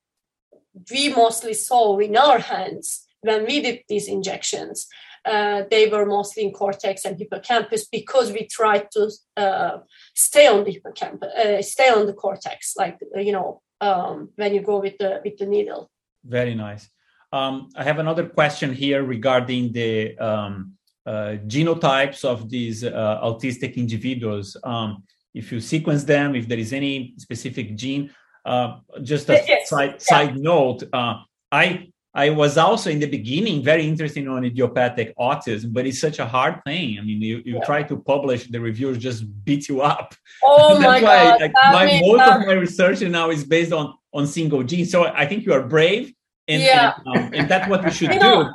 we 0.92 1.14
mostly 1.14 1.54
saw 1.54 2.00
in 2.00 2.18
our 2.18 2.40
hands 2.40 3.06
when 3.22 3.46
we 3.46 3.62
did 3.62 3.82
these 3.88 4.08
injections, 4.08 4.88
uh, 5.26 5.64
they 5.72 5.88
were 5.88 6.06
mostly 6.06 6.44
in 6.44 6.52
cortex 6.52 7.06
and 7.06 7.18
hippocampus 7.18 7.86
because 7.88 8.32
we 8.32 8.46
tried 8.46 8.92
to 8.92 9.10
uh, 9.38 9.78
stay 10.14 10.48
on 10.48 10.64
the 10.66 10.72
hippocampus, 10.72 11.30
uh, 11.34 11.62
stay 11.62 11.90
on 11.90 12.06
the 12.06 12.14
cortex, 12.14 12.74
like 12.78 13.00
you 13.16 13.32
know, 13.32 13.62
um, 13.80 14.30
when 14.36 14.54
you 14.54 14.62
go 14.62 14.80
with 14.80 14.98
the 14.98 15.22
with 15.24 15.38
the 15.38 15.46
needle. 15.46 15.90
Very 16.26 16.56
nice. 16.56 16.90
Um, 17.34 17.70
I 17.76 17.84
have 17.84 17.98
another 17.98 18.28
question 18.28 18.72
here 18.72 19.04
regarding 19.04 19.74
the 19.74 20.16
um, 20.20 20.74
uh, 21.04 21.38
genotypes 21.48 22.24
of 22.24 22.48
these 22.48 22.84
uh, 22.84 23.20
autistic 23.24 23.76
individuals. 23.76 24.56
Um, 24.64 25.04
if 25.34 25.52
you 25.52 25.60
sequence 25.60 26.04
them, 26.04 26.36
if 26.36 26.48
there 26.48 26.60
is 26.60 26.74
any 26.74 27.16
specific 27.18 27.76
gene, 27.76 28.12
uh, 28.46 28.78
just 29.02 29.28
a 29.30 29.44
yes. 29.48 29.68
side, 29.68 30.00
side 30.00 30.38
note, 30.38 30.84
uh, 30.94 31.16
I 31.52 31.90
I 32.14 32.30
was 32.30 32.60
also 32.60 32.92
in 32.92 33.00
the 33.00 33.08
beginning 33.08 33.64
very 33.64 33.88
interested 33.88 34.28
on 34.28 34.46
idiopathic 34.46 35.18
autism, 35.18 35.74
but 35.74 35.88
it's 35.88 36.00
such 36.00 36.20
a 36.20 36.28
hard 36.28 36.64
thing. 36.64 37.00
I 37.00 37.02
mean, 37.02 37.20
you, 37.20 37.42
you 37.44 37.56
yeah. 37.56 37.66
try 37.66 37.82
to 37.82 37.98
publish, 37.98 38.46
the 38.46 38.62
reviewers 38.62 39.00
just 39.00 39.26
beat 39.44 39.68
you 39.68 39.82
up. 39.82 40.14
Oh 40.44 40.78
That's 40.80 40.84
my 40.84 41.02
why, 41.02 41.24
god! 41.24 41.42
Like, 41.42 41.54
my, 41.72 42.00
most 42.04 42.22
um, 42.22 42.42
of 42.42 42.48
my 42.48 42.54
research 42.54 43.02
now 43.02 43.32
is 43.32 43.44
based 43.44 43.74
on 43.74 43.96
on 44.14 44.28
single 44.28 44.62
genes. 44.62 44.92
So 44.92 45.06
I 45.06 45.26
think 45.26 45.48
you 45.48 45.54
are 45.54 45.64
brave 45.64 46.14
and, 46.48 46.62
yeah. 46.62 46.94
and, 47.06 47.18
um, 47.18 47.34
and 47.34 47.50
that's 47.50 47.70
what 47.70 47.84
we 47.86 47.92
should 47.92 48.12
do. 48.12 48.20
No, 48.20 48.52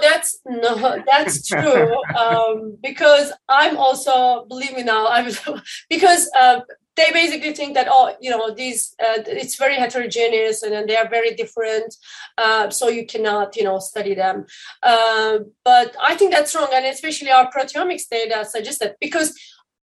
that's 0.00 0.40
no, 0.46 1.02
that's 1.06 1.46
true. 1.46 1.96
um, 2.14 2.76
because 2.82 3.32
I'm 3.48 3.76
also 3.78 4.44
believe 4.46 4.74
me 4.74 4.82
now. 4.82 5.06
i'm 5.06 5.32
because 5.90 6.30
uh, 6.38 6.60
they 6.96 7.10
basically 7.12 7.54
think 7.54 7.74
that 7.74 7.88
oh, 7.90 8.14
you 8.20 8.30
know, 8.30 8.54
these 8.54 8.94
uh, 9.02 9.22
it's 9.26 9.56
very 9.56 9.76
heterogeneous 9.76 10.62
and 10.62 10.72
then 10.72 10.86
they 10.86 10.96
are 10.96 11.08
very 11.08 11.34
different, 11.34 11.94
uh, 12.36 12.68
so 12.68 12.88
you 12.88 13.06
cannot 13.06 13.56
you 13.56 13.64
know 13.64 13.78
study 13.78 14.14
them. 14.14 14.44
Uh, 14.82 15.38
but 15.64 15.96
I 16.02 16.14
think 16.16 16.32
that's 16.32 16.54
wrong, 16.54 16.68
and 16.72 16.84
especially 16.84 17.30
our 17.30 17.50
proteomics 17.50 18.08
data 18.10 18.44
suggests 18.44 18.80
that 18.80 18.96
because 19.00 19.38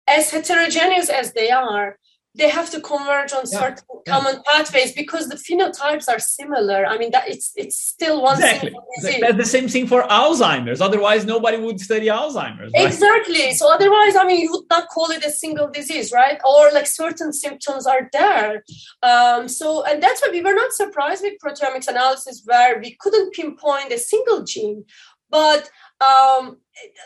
as 0.09 0.31
heterogeneous 0.31 1.09
as 1.09 1.33
they 1.33 1.51
are, 1.51 1.99
they 2.37 2.49
have 2.51 2.71
to 2.71 2.81
converge 2.81 3.33
on 3.33 3.45
yeah. 3.51 3.61
certain 3.61 3.85
yeah. 4.07 4.13
common 4.13 4.43
pathways 4.45 4.93
because 4.93 5.29
the 5.29 5.37
phenotypes 5.37 6.09
are 6.09 6.19
similar. 6.19 6.85
I 6.87 6.99
mean, 6.99 7.11
that 7.13 7.29
it's 7.29 7.53
it's 7.57 7.79
still 7.79 8.23
one 8.23 8.37
exactly. 8.37 8.75
disease. 8.97 9.21
That's 9.21 9.37
the 9.37 9.45
same 9.45 9.69
thing 9.69 9.87
for 9.87 10.03
Alzheimer's. 10.03 10.81
Otherwise, 10.81 11.25
nobody 11.25 11.57
would 11.57 11.81
study 11.81 12.07
Alzheimer's. 12.07 12.73
Right? 12.75 12.87
Exactly. 12.87 13.55
So 13.55 13.73
otherwise, 13.73 14.17
I 14.17 14.25
mean, 14.27 14.41
you 14.41 14.51
would 14.53 14.69
not 14.69 14.89
call 14.89 15.11
it 15.11 15.25
a 15.25 15.31
single 15.31 15.69
disease, 15.69 16.13
right? 16.13 16.39
Or 16.45 16.71
like 16.73 16.87
certain 16.87 17.33
symptoms 17.33 17.87
are 17.87 18.09
there. 18.13 18.65
Um, 19.03 19.49
so 19.49 19.85
and 19.85 20.03
that's 20.03 20.21
why 20.21 20.29
we 20.31 20.43
were 20.43 20.55
not 20.55 20.73
surprised 20.73 21.23
with 21.23 21.35
proteomics 21.45 21.89
analysis 21.89 22.43
where 22.45 22.79
we 22.81 22.97
couldn't 23.01 23.33
pinpoint 23.33 23.93
a 23.93 23.99
single 23.99 24.45
gene, 24.45 24.85
but 25.31 25.71
um, 26.01 26.59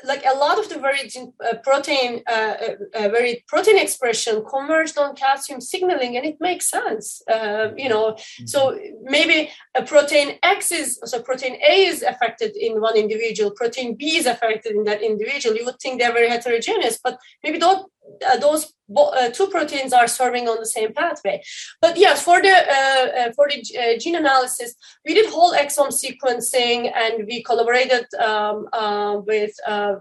like 0.04 0.24
a 0.24 0.36
lot 0.36 0.58
of 0.58 0.68
the 0.68 0.78
very 0.78 1.08
uh, 1.44 1.56
protein, 1.62 2.22
uh, 2.26 2.32
uh, 2.32 2.74
uh, 2.94 3.08
very 3.08 3.44
protein 3.46 3.78
expression 3.78 4.44
converged 4.44 4.98
on 4.98 5.14
calcium 5.14 5.60
signaling, 5.60 6.16
and 6.16 6.26
it 6.26 6.38
makes 6.40 6.68
sense. 6.68 7.22
Uh, 7.30 7.68
you 7.76 7.88
know, 7.88 8.12
mm-hmm. 8.12 8.46
so 8.46 8.78
maybe 9.02 9.50
a 9.76 9.82
protein 9.82 10.38
X 10.42 10.72
is 10.72 10.98
so 11.04 11.22
protein 11.22 11.56
A 11.62 11.84
is 11.86 12.02
affected 12.02 12.56
in 12.56 12.80
one 12.80 12.96
individual, 12.96 13.52
protein 13.52 13.94
B 13.94 14.16
is 14.16 14.26
affected 14.26 14.74
in 14.74 14.84
that 14.84 15.02
individual. 15.02 15.56
You 15.56 15.64
would 15.66 15.78
think 15.80 16.00
they're 16.00 16.12
very 16.12 16.28
heterogeneous, 16.28 16.98
but 17.02 17.18
maybe 17.44 17.58
those 17.58 17.84
uh, 18.26 18.36
those 18.36 18.72
uh, 18.96 19.30
two 19.30 19.46
proteins 19.48 19.92
are 19.92 20.08
serving 20.08 20.48
on 20.48 20.58
the 20.58 20.66
same 20.66 20.92
pathway. 20.92 21.42
But 21.80 21.96
yes, 21.96 22.22
for 22.22 22.42
the 22.42 22.50
uh, 22.50 23.06
uh 23.18 23.32
for 23.32 23.48
the 23.48 23.62
uh, 23.78 23.98
gene 23.98 24.16
analysis, 24.16 24.74
we 25.06 25.14
did 25.14 25.30
whole 25.30 25.52
exome 25.54 25.92
sequencing, 25.92 26.90
and 26.94 27.26
we 27.26 27.42
collaborated 27.42 28.06
um, 28.14 28.68
uh, 28.72 29.20
with 29.24 29.52
uh, 29.66 29.96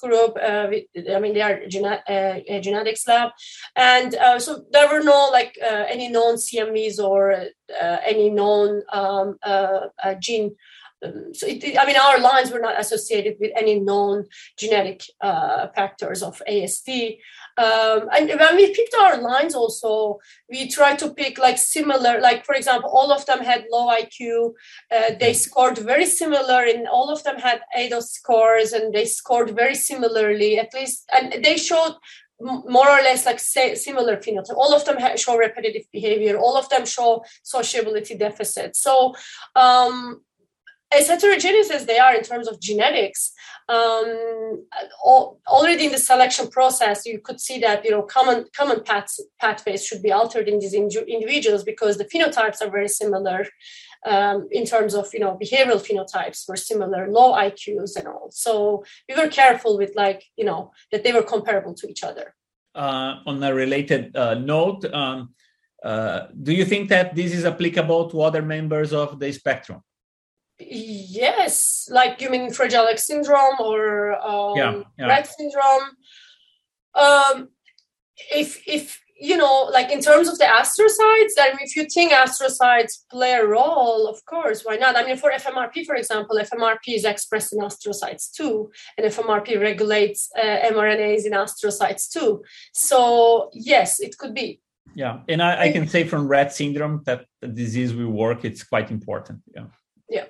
group. 0.00 0.36
We, 0.70 0.88
I 1.14 1.18
mean, 1.20 1.34
they 1.34 1.42
are 1.42 1.60
a 2.08 2.60
genetics 2.60 3.06
lab, 3.08 3.30
and 3.74 4.12
so 4.42 4.64
there 4.72 4.88
were 4.88 5.02
no 5.02 5.28
like 5.32 5.56
any 5.62 6.08
known 6.08 6.36
CMVs 6.36 6.98
or 6.98 7.46
any 8.04 8.30
known 8.30 8.82
um, 8.92 9.38
gene 10.20 10.56
um, 11.04 11.34
so 11.34 11.46
it, 11.46 11.78
I 11.78 11.86
mean, 11.86 11.96
our 11.96 12.18
lines 12.18 12.50
were 12.50 12.60
not 12.60 12.80
associated 12.80 13.36
with 13.40 13.52
any 13.56 13.78
known 13.80 14.26
genetic 14.58 15.02
uh, 15.20 15.68
factors 15.74 16.22
of 16.22 16.40
ASD. 16.48 17.18
Um, 17.58 18.08
and 18.16 18.28
when 18.28 18.56
we 18.56 18.74
picked 18.74 18.94
our 18.94 19.20
lines, 19.20 19.54
also 19.54 20.18
we 20.50 20.68
tried 20.68 20.98
to 21.00 21.12
pick 21.14 21.38
like 21.38 21.58
similar, 21.58 22.20
like 22.20 22.44
for 22.44 22.54
example, 22.54 22.90
all 22.90 23.12
of 23.12 23.26
them 23.26 23.40
had 23.40 23.66
low 23.70 23.88
IQ. 23.88 24.52
Uh, 24.90 25.14
they 25.18 25.32
scored 25.32 25.78
very 25.78 26.06
similar, 26.06 26.64
and 26.64 26.86
all 26.88 27.10
of 27.10 27.22
them 27.24 27.38
had 27.38 27.60
ADOS 27.76 28.08
scores, 28.08 28.72
and 28.72 28.94
they 28.94 29.04
scored 29.04 29.54
very 29.54 29.74
similarly, 29.74 30.58
at 30.58 30.72
least, 30.74 31.08
and 31.14 31.44
they 31.44 31.56
showed 31.56 31.94
more 32.40 32.88
or 32.88 33.00
less 33.00 33.24
like 33.24 33.38
say, 33.38 33.74
similar 33.74 34.16
phenotype. 34.16 34.56
All 34.56 34.74
of 34.74 34.84
them 34.84 34.98
show 35.16 35.36
repetitive 35.36 35.84
behavior. 35.92 36.36
All 36.36 36.56
of 36.56 36.68
them 36.68 36.84
show 36.84 37.24
sociability 37.42 38.16
deficit. 38.16 38.76
So 38.76 39.14
um, 39.54 40.20
as 40.96 41.08
heterogeneous 41.08 41.70
as 41.70 41.86
they 41.86 41.98
are 41.98 42.14
in 42.14 42.22
terms 42.22 42.48
of 42.48 42.60
genetics, 42.60 43.32
um, 43.68 44.64
already 45.46 45.86
in 45.86 45.92
the 45.92 45.98
selection 45.98 46.48
process, 46.48 47.04
you 47.04 47.18
could 47.18 47.40
see 47.40 47.58
that 47.60 47.84
you 47.84 47.90
know 47.90 48.02
common 48.02 48.46
common 48.56 48.82
paths, 48.82 49.20
pathways 49.40 49.84
should 49.84 50.02
be 50.02 50.12
altered 50.12 50.48
in 50.48 50.58
these 50.58 50.74
individuals 50.74 51.64
because 51.64 51.96
the 51.96 52.04
phenotypes 52.04 52.62
are 52.62 52.70
very 52.70 52.88
similar. 52.88 53.46
Um, 54.04 54.46
in 54.52 54.64
terms 54.66 54.94
of 54.94 55.12
you 55.12 55.20
know 55.20 55.36
behavioral 55.42 55.84
phenotypes 55.84 56.48
were 56.48 56.56
similar, 56.56 57.10
low 57.10 57.32
IQs 57.32 57.96
and 57.96 58.06
all. 58.06 58.28
So 58.30 58.84
we 59.08 59.16
were 59.16 59.28
careful 59.28 59.76
with 59.78 59.92
like 59.96 60.24
you 60.36 60.44
know 60.44 60.72
that 60.92 61.02
they 61.02 61.12
were 61.12 61.24
comparable 61.24 61.74
to 61.74 61.88
each 61.88 62.04
other. 62.04 62.34
Uh, 62.74 63.20
on 63.26 63.42
a 63.42 63.52
related 63.54 64.14
uh, 64.16 64.34
note, 64.34 64.84
um, 64.92 65.34
uh, 65.82 66.26
do 66.42 66.52
you 66.52 66.64
think 66.64 66.88
that 66.90 67.16
this 67.16 67.32
is 67.32 67.44
applicable 67.44 68.10
to 68.10 68.20
other 68.20 68.42
members 68.42 68.92
of 68.92 69.18
the 69.18 69.32
spectrum? 69.32 69.80
Yes, 70.58 71.88
like 71.90 72.20
you 72.20 72.30
mean 72.30 72.50
Fragile 72.50 72.86
X 72.86 73.06
syndrome 73.06 73.56
or 73.60 74.14
um, 74.26 74.56
yeah, 74.56 74.82
yeah. 74.98 75.08
Rett 75.08 75.26
syndrome. 75.26 75.90
Um, 76.94 77.48
if 78.32 78.66
if 78.66 79.00
you 79.18 79.36
know, 79.36 79.68
like 79.72 79.90
in 79.90 80.00
terms 80.00 80.28
of 80.28 80.38
the 80.38 80.44
astrocytes, 80.44 81.32
I 81.38 81.48
mean, 81.48 81.62
if 81.62 81.74
you 81.74 81.86
think 81.86 82.12
astrocytes 82.12 83.04
play 83.10 83.32
a 83.32 83.46
role, 83.46 84.06
of 84.08 84.22
course, 84.26 84.62
why 84.62 84.76
not? 84.76 84.96
I 84.96 85.04
mean, 85.04 85.16
for 85.16 85.30
FMRP, 85.30 85.86
for 85.86 85.94
example, 85.94 86.38
FMRP 86.38 86.88
is 86.94 87.04
expressed 87.04 87.52
in 87.52 87.60
astrocytes 87.60 88.30
too, 88.30 88.70
and 88.96 89.06
FMRP 89.06 89.60
regulates 89.60 90.30
uh, 90.38 90.70
mRNAs 90.70 91.24
in 91.24 91.32
astrocytes 91.32 92.10
too. 92.10 92.44
So 92.72 93.50
yes, 93.54 94.00
it 94.00 94.18
could 94.18 94.34
be. 94.34 94.60
Yeah, 94.94 95.20
and 95.28 95.42
I, 95.42 95.64
I 95.64 95.72
can 95.72 95.86
say 95.86 96.04
from 96.04 96.28
Rett 96.28 96.52
syndrome 96.52 97.02
that 97.04 97.26
the 97.40 97.48
disease 97.48 97.94
we 97.94 98.06
work, 98.06 98.44
it's 98.44 98.62
quite 98.62 98.90
important. 98.90 99.40
Yeah. 99.54 99.66
Yeah. 100.08 100.24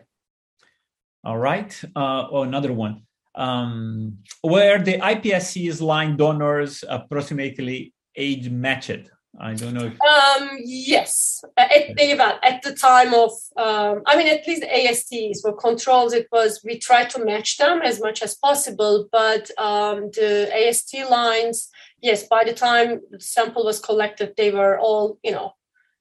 All 1.27 1.39
right. 1.39 1.75
Uh, 1.97 2.29
oh, 2.31 2.43
another 2.45 2.73
one. 2.73 3.03
Um, 3.35 4.19
where 4.43 4.79
the 4.79 4.99
iPSC's 4.99 5.83
line 5.83 6.17
donors 6.17 6.85
approximately 6.89 7.93
age 8.15 8.49
matched. 8.49 9.11
I 9.39 9.55
don't 9.55 9.75
know. 9.75 9.91
If... 9.93 10.01
Um, 10.01 10.51
yes, 10.65 11.45
at 11.57 11.97
the 11.97 12.39
at 12.43 12.63
the 12.63 12.75
time 12.75 13.13
of, 13.13 13.33
um, 13.57 14.03
I 14.07 14.17
mean, 14.17 14.29
at 14.29 14.47
least 14.47 14.63
ASDs 14.63 15.39
were 15.45 15.53
controls. 15.53 16.15
It 16.15 16.29
was 16.31 16.63
we 16.65 16.79
tried 16.79 17.11
to 17.11 17.25
match 17.25 17.57
them 17.59 17.83
as 17.83 18.01
much 18.01 18.23
as 18.23 18.37
possible, 18.37 19.09
but 19.11 19.51
um, 19.59 20.11
the 20.15 20.49
ASD 20.55 21.11
lines, 21.11 21.69
yes, 22.01 22.27
by 22.29 22.45
the 22.45 22.55
time 22.55 23.01
the 23.11 23.21
sample 23.21 23.65
was 23.65 23.81
collected, 23.81 24.35
they 24.37 24.53
were 24.53 24.79
all, 24.79 25.19
you 25.25 25.33
know, 25.33 25.55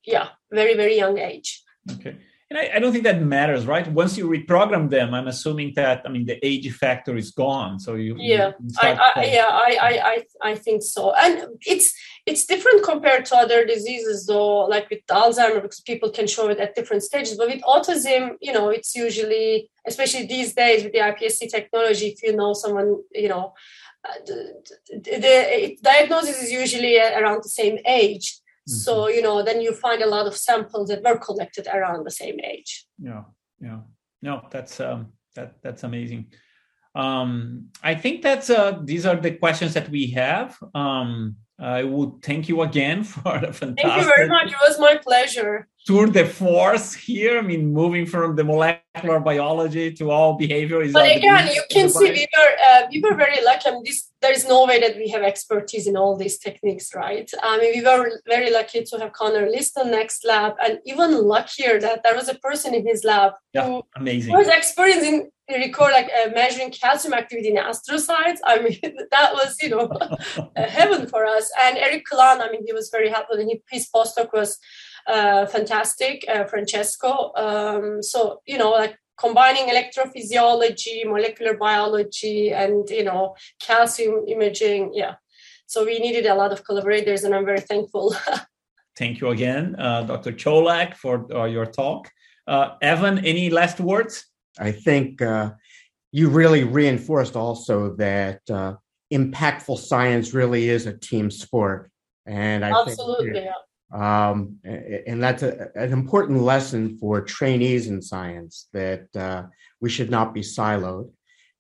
yeah, 0.06 0.28
very 0.52 0.76
very 0.76 0.96
young 0.96 1.18
age. 1.18 1.64
Okay 1.92 2.16
and 2.56 2.72
I, 2.72 2.76
I, 2.76 2.80
don't 2.80 2.92
think 2.92 3.04
that 3.04 3.22
matters, 3.22 3.66
right? 3.66 3.88
Once 3.92 4.18
you 4.18 4.28
reprogram 4.28 4.90
them, 4.90 5.14
I'm 5.14 5.28
assuming 5.28 5.74
that 5.76 6.02
I 6.06 6.10
mean 6.10 6.26
the 6.26 6.44
age 6.46 6.72
factor 6.74 7.16
is 7.16 7.32
gone. 7.32 7.80
So 7.80 7.96
you 7.96 8.16
yeah, 8.18 8.52
you 8.60 8.76
I, 8.82 9.12
I 9.16 9.26
yeah, 9.26 9.48
I, 9.50 9.78
I 10.42 10.50
I 10.52 10.56
think 10.56 10.84
so, 10.84 11.14
and 11.14 11.48
it's 11.66 11.94
it's 12.26 12.46
different 12.46 12.84
compared 12.84 13.26
to 13.26 13.36
other 13.36 13.66
diseases, 13.66 14.26
though, 14.26 14.66
like 14.66 14.90
with 14.90 15.06
Alzheimer, 15.08 15.62
because 15.62 15.82
people 15.82 16.10
can 16.10 16.28
show 16.28 16.48
it 16.50 16.60
at 16.60 16.76
different 16.76 17.04
stages. 17.04 17.38
But 17.38 17.50
with 17.50 17.62
autism, 17.62 18.32
you 18.42 18.52
know, 18.52 18.70
it's 18.70 18.96
usually, 18.96 19.70
especially 19.86 20.26
these 20.26 20.54
days 20.54 20.84
with 20.84 20.94
the 20.94 21.00
iPSC 21.00 21.52
technology, 21.52 22.08
if 22.08 22.24
you 22.24 22.36
know 22.36 22.54
someone, 22.54 22.98
you 23.12 23.30
know, 23.30 23.54
uh, 24.04 24.14
the, 24.26 24.54
the, 24.90 25.18
the 25.20 25.78
diagnosis 25.84 26.42
is 26.42 26.52
usually 26.52 27.00
around 27.00 27.44
the 27.44 27.50
same 27.50 27.78
age 27.86 28.40
Mm-hmm. 28.68 28.78
So, 28.78 29.08
you 29.10 29.22
know, 29.22 29.44
then 29.44 29.62
you 29.62 29.74
find 29.74 30.02
a 30.02 30.08
lot 30.08 30.26
of 30.26 30.36
samples 30.36 30.90
that 30.90 31.04
were 31.04 31.18
collected 31.18 31.68
around 31.68 32.04
the 32.04 32.12
same 32.12 32.40
age. 32.44 32.86
Yeah. 32.98 33.24
Yeah. 33.62 33.82
No, 34.22 34.42
that's 34.50 34.80
um 34.80 35.14
that 35.36 35.62
that's 35.62 35.84
amazing. 35.84 36.34
Um 36.96 37.70
I 37.84 37.96
think 37.96 38.24
that's 38.24 38.50
uh 38.50 38.80
these 38.84 39.06
are 39.06 39.18
the 39.18 39.32
questions 39.32 39.74
that 39.76 39.90
we 39.90 40.08
have. 40.12 40.58
Um 40.74 41.38
I 41.58 41.84
would 41.84 42.22
thank 42.22 42.50
you 42.50 42.62
again 42.64 43.04
for 43.14 43.40
the 43.40 43.54
fantastic. 43.54 43.78
Thank 43.82 44.02
you 44.02 44.08
very 44.16 44.28
much. 44.28 44.48
It 44.48 44.58
was 44.62 44.80
my 44.80 44.96
pleasure. 44.96 45.68
Tour 45.86 46.08
de 46.08 46.26
force 46.26 46.96
here. 46.96 47.38
I 47.38 47.42
mean, 47.42 47.72
moving 47.72 48.08
from 48.08 48.36
the 48.36 48.44
molecular 48.44 49.20
biology 49.20 49.94
to 49.94 50.10
all 50.10 50.34
behavior 50.34 50.82
is. 50.82 50.94
But 50.94 51.16
again, 51.16 51.48
you 51.54 51.62
can 51.70 51.90
see 51.90 52.10
we 52.10 52.28
were 52.36 52.56
uh, 52.70 52.88
we 52.92 53.02
were 53.02 53.16
very 53.16 53.44
lucky. 53.46 53.70
I 53.70 53.72
mean, 53.72 53.84
this 53.86 54.10
there 54.20 54.34
is 54.34 54.48
no 54.48 54.66
way 54.66 54.80
that 54.80 54.98
we 54.98 55.08
have 55.10 55.22
expertise 55.22 55.86
in 55.86 55.96
all 55.96 56.18
these 56.18 56.40
techniques, 56.40 56.96
right? 56.96 57.30
I 57.44 57.60
mean, 57.60 57.72
we 57.76 57.86
were 57.86 58.20
very 58.28 58.52
lucky 58.52 58.84
to 58.84 58.98
have 58.98 59.14
Connor 59.14 59.48
Liston 59.48 59.92
next 59.92 60.26
lab, 60.26 60.56
and 60.60 60.80
even 60.86 61.24
luckier 61.24 61.80
that 61.80 62.02
there 62.02 62.16
was 62.16 62.30
a 62.30 62.36
person 62.36 62.74
in 62.74 62.86
his 62.86 63.04
lab 63.04 63.34
yeah, 63.54 63.68
who 63.68 63.84
amazing. 63.96 64.34
was 64.34 64.48
experiencing 64.48 65.30
record 65.50 65.92
like 65.92 66.10
uh, 66.10 66.30
measuring 66.32 66.72
calcium 66.72 67.14
activity 67.14 67.50
in 67.50 67.58
astrocytes. 67.58 68.40
I 68.46 68.60
mean, 68.60 68.80
that 69.12 69.34
was 69.34 69.58
you 69.62 69.70
know 69.70 69.92
heaven 70.56 71.08
for 71.08 71.26
us. 71.26 71.50
And 71.64 71.78
Eric 71.78 72.06
Klann, 72.06 72.42
I 72.42 72.50
mean, 72.52 72.66
he 72.66 72.74
was 72.74 72.90
very 72.90 73.10
helpful, 73.10 73.38
and 73.38 73.50
he, 73.50 73.62
his 73.70 73.90
postdoc 73.94 74.34
was 74.34 74.58
uh, 75.08 75.46
fantastic, 75.46 76.26
uh, 76.28 76.46
Francesco. 76.46 77.32
Um, 77.36 78.02
so 78.02 78.42
you 78.46 78.58
know, 78.58 78.72
like 78.72 78.98
combining 79.18 79.68
electrophysiology, 79.68 81.06
molecular 81.06 81.56
biology, 81.58 82.52
and 82.52 82.90
you 82.90 83.04
know, 83.04 83.36
calcium 83.62 84.26
imaging. 84.28 84.92
Yeah. 84.94 85.16
So 85.68 85.84
we 85.84 86.00
needed 86.00 86.26
a 86.28 86.36
lot 86.36 86.52
of 86.52 86.64
collaborators, 86.64 87.24
and 87.24 87.34
I'm 87.34 87.46
very 87.46 87.62
thankful. 87.62 88.16
Thank 88.98 89.20
you 89.20 89.30
again, 89.30 89.76
uh, 89.78 90.04
Dr. 90.04 90.32
Colak, 90.32 90.96
for 90.96 91.26
uh, 91.36 91.46
your 91.46 91.66
talk. 91.66 92.10
Uh, 92.48 92.76
Evan, 92.82 93.20
any 93.26 93.50
last 93.50 93.80
words? 93.80 94.26
I 94.60 94.72
think 94.72 95.22
uh, 95.22 95.52
you 96.12 96.30
really 96.30 96.64
reinforced 96.64 97.36
also 97.36 97.96
that 97.96 98.42
uh, 98.50 98.76
impactful 99.14 99.80
science 99.80 100.34
really 100.34 100.70
is 100.70 100.86
a 100.86 100.98
team 100.98 101.30
sport, 101.30 101.92
and 102.26 102.64
I 102.64 102.72
absolutely. 102.80 103.34
Think, 103.34 103.50
um, 103.94 104.58
and 104.64 105.22
that's 105.22 105.44
a, 105.44 105.70
an 105.76 105.94
important 105.94 106.42
lesson 106.42 106.98
for 106.98 107.22
trainees 107.22 107.88
in 107.88 108.02
science 108.02 108.68
that 108.74 109.08
uh, 109.16 109.44
we 109.80 109.90
should 109.90 110.10
not 110.10 110.34
be 110.34 110.42
siloed. 110.42 111.12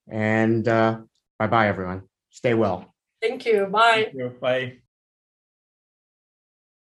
And 0.09 0.67
uh, 0.67 0.99
bye 1.39 1.47
bye, 1.47 1.67
everyone. 1.67 2.03
Stay 2.29 2.53
well. 2.53 2.93
Thank 3.21 3.45
you. 3.45 3.67
Bye. 3.67 4.03
Thank 4.05 4.13
you. 4.13 4.35
Bye. 4.39 4.77